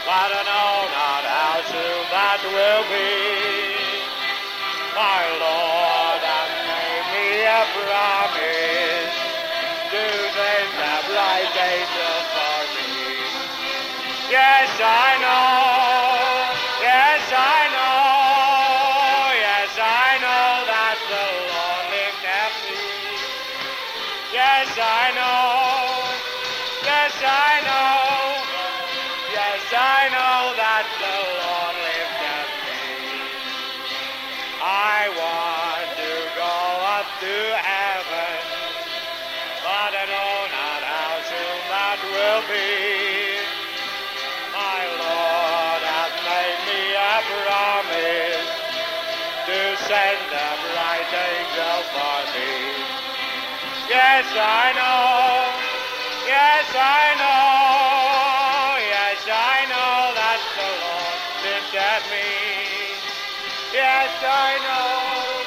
but 0.09 0.31
I 0.32 0.43
know 0.49 0.73
not 0.97 1.24
how 1.28 1.61
soon 1.69 2.03
that 2.09 2.41
will 2.57 2.85
be. 2.89 3.12
My 4.97 5.23
Lord 5.37 6.20
has 6.24 6.53
made 6.73 7.07
me 7.12 7.28
a 7.45 7.62
promise 7.77 9.16
to 9.93 10.05
send 10.32 10.73
a 10.73 10.97
bright 11.05 11.53
angel 11.53 12.16
for 12.32 12.61
me. 12.81 12.97
Yes, 14.32 14.73
I 14.81 15.20
know. 15.20 15.60
Send 50.31 50.39
a 50.39 50.57
bright 50.62 51.11
angel 51.11 51.82
for 51.90 52.19
me. 52.35 52.51
Yes, 53.89 54.27
I 54.31 54.70
know. 54.78 55.51
Yes, 56.27 56.66
I 56.74 57.05
know. 57.19 58.78
Yes, 58.94 59.20
I 59.27 59.66
know 59.66 60.15
that 60.15 60.40
the 60.55 60.70
Lord 60.82 61.20
lived 61.43 61.74
at 61.74 62.02
me. 62.11 62.31
Yes, 63.74 64.11
I 64.23 64.51
know. 64.66 65.43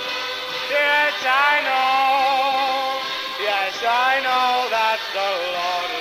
Yes, 0.70 1.16
I 1.24 1.54
know. 1.64 3.00
Yes, 3.40 3.76
I 3.88 4.20
know 4.20 4.70
that 4.70 5.00
the 5.14 5.30
Lord 5.56 5.93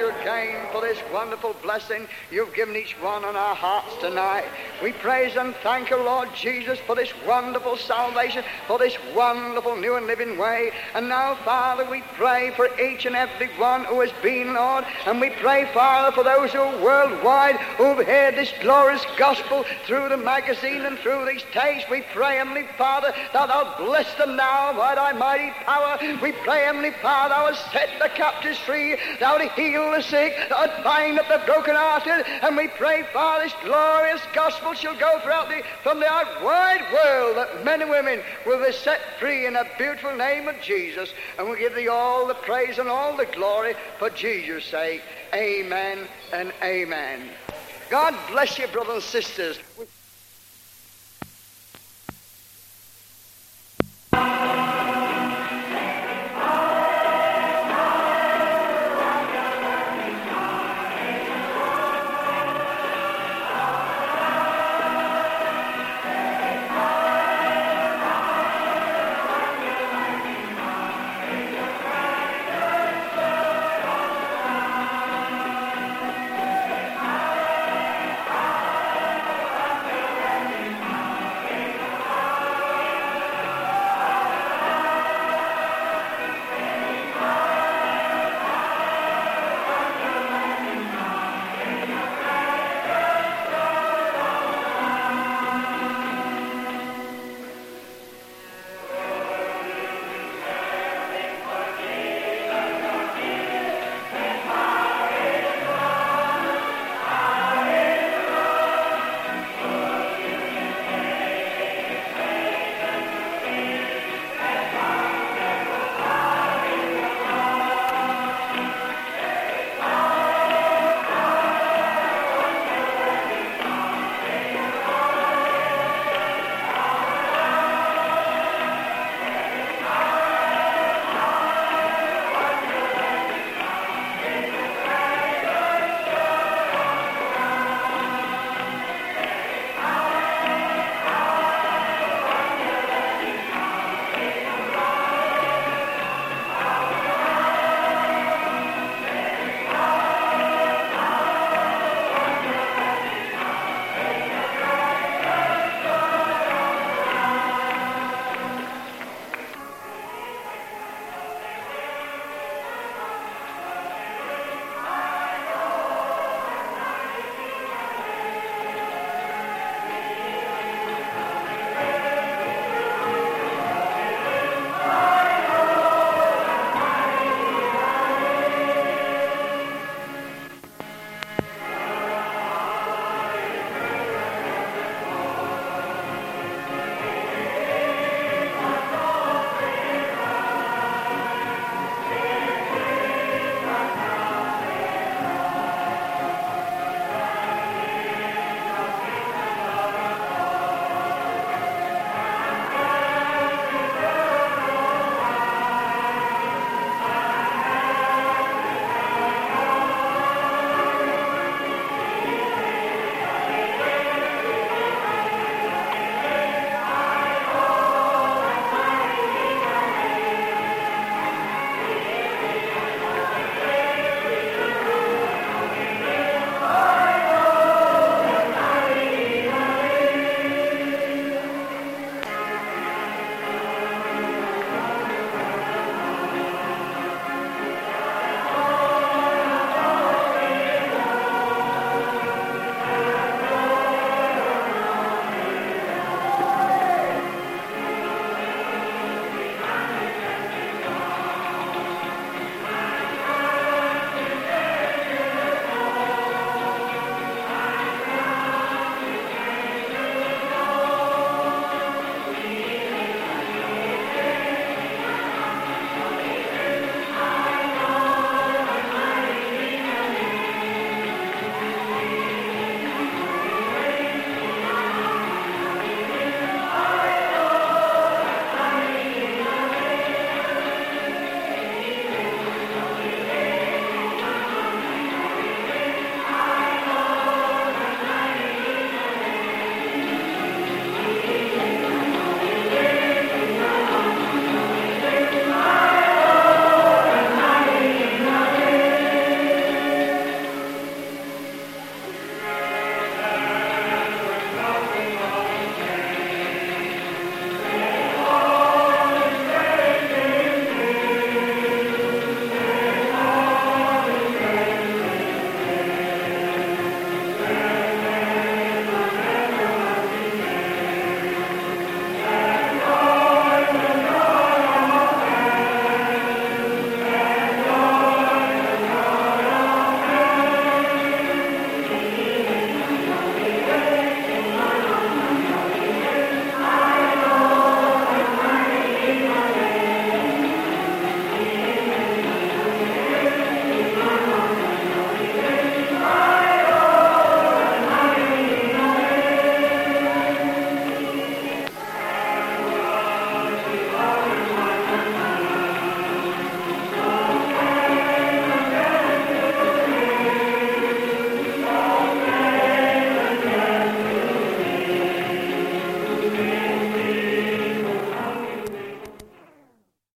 and 0.00 0.12
thank 0.14 0.16
you 0.16 0.20
again 0.22 0.66
for 0.72 0.80
this 0.80 0.98
wonderful 1.12 1.54
blessing 1.62 2.06
you've 2.30 2.54
given 2.54 2.76
each 2.76 2.92
one 3.00 3.24
on 3.24 3.36
our 3.36 3.54
hearts 3.54 3.96
tonight. 4.00 4.44
We 4.82 4.92
praise 4.92 5.36
and 5.36 5.54
thank 5.56 5.90
you, 5.90 5.98
Lord 5.98 6.30
Jesus, 6.34 6.78
for 6.78 6.94
this 6.94 7.12
wonderful 7.26 7.76
salvation, 7.76 8.42
for 8.66 8.78
this 8.78 8.96
wonderful 9.14 9.76
new 9.76 9.96
and 9.96 10.06
living 10.06 10.38
way. 10.38 10.72
And 10.94 11.06
now, 11.06 11.34
Father, 11.44 11.84
we 11.84 12.02
pray 12.14 12.52
for 12.56 12.68
each 12.80 13.04
and 13.04 13.14
every 13.14 13.48
one 13.58 13.84
who 13.84 14.00
has 14.00 14.10
been, 14.22 14.54
Lord, 14.54 14.86
and 15.04 15.20
we 15.20 15.30
pray, 15.30 15.70
Father, 15.74 16.12
for 16.14 16.24
those 16.24 16.52
who 16.52 16.60
are 16.60 16.82
worldwide 16.82 17.56
who've 17.76 18.06
heard 18.06 18.36
this 18.36 18.54
glorious 18.62 19.04
gospel 19.18 19.66
through 19.84 20.08
the 20.08 20.16
magazine 20.16 20.86
and 20.86 20.98
through 20.98 21.26
these 21.26 21.44
tapes. 21.52 21.84
We 21.90 22.00
pray, 22.14 22.36
Heavenly 22.36 22.66
Father, 22.78 23.12
that 23.34 23.48
thou 23.48 23.74
bless 23.76 24.14
them 24.14 24.36
now 24.36 24.72
by 24.72 24.94
thy 24.94 25.12
mighty 25.12 25.50
power. 25.66 25.98
We 26.22 26.32
pray, 26.32 26.64
Heavenly 26.64 26.92
Father, 27.02 27.34
thou 27.34 27.52
hast 27.52 27.70
set 27.70 27.90
the 28.00 28.08
captives 28.08 28.58
free, 28.60 28.96
thou 29.18 29.36
to 29.36 29.48
heal 29.50 29.90
the 29.90 30.00
sick, 30.00 30.34
thou 30.48 30.66
bind 30.82 31.18
up 31.18 31.28
the 31.28 31.42
brokenhearted, 31.44 32.24
and 32.42 32.56
we 32.56 32.68
pray, 32.68 33.04
Father, 33.12 33.44
this 33.44 33.54
glorious 33.64 34.20
gospel 34.70 34.94
shall 34.94 35.00
go 35.00 35.20
throughout 35.20 35.48
the, 35.48 35.62
from 35.82 35.98
the 35.98 36.06
wide 36.42 36.84
world, 36.92 37.36
that 37.36 37.64
men 37.64 37.82
and 37.82 37.90
women 37.90 38.20
will 38.46 38.64
be 38.64 38.72
set 38.72 39.00
free 39.18 39.46
in 39.46 39.54
the 39.54 39.66
beautiful 39.78 40.14
name 40.14 40.48
of 40.48 40.60
Jesus, 40.60 41.12
and 41.38 41.48
we 41.48 41.58
give 41.58 41.74
thee 41.74 41.88
all 41.88 42.26
the 42.26 42.34
praise 42.34 42.78
and 42.78 42.88
all 42.88 43.16
the 43.16 43.26
glory 43.26 43.74
for 43.98 44.10
Jesus' 44.10 44.64
sake. 44.64 45.02
Amen 45.34 46.06
and 46.32 46.52
amen. 46.62 47.30
God 47.88 48.14
bless 48.30 48.58
you, 48.58 48.66
brothers 48.68 48.94
and 48.94 49.02
sisters. 49.02 49.58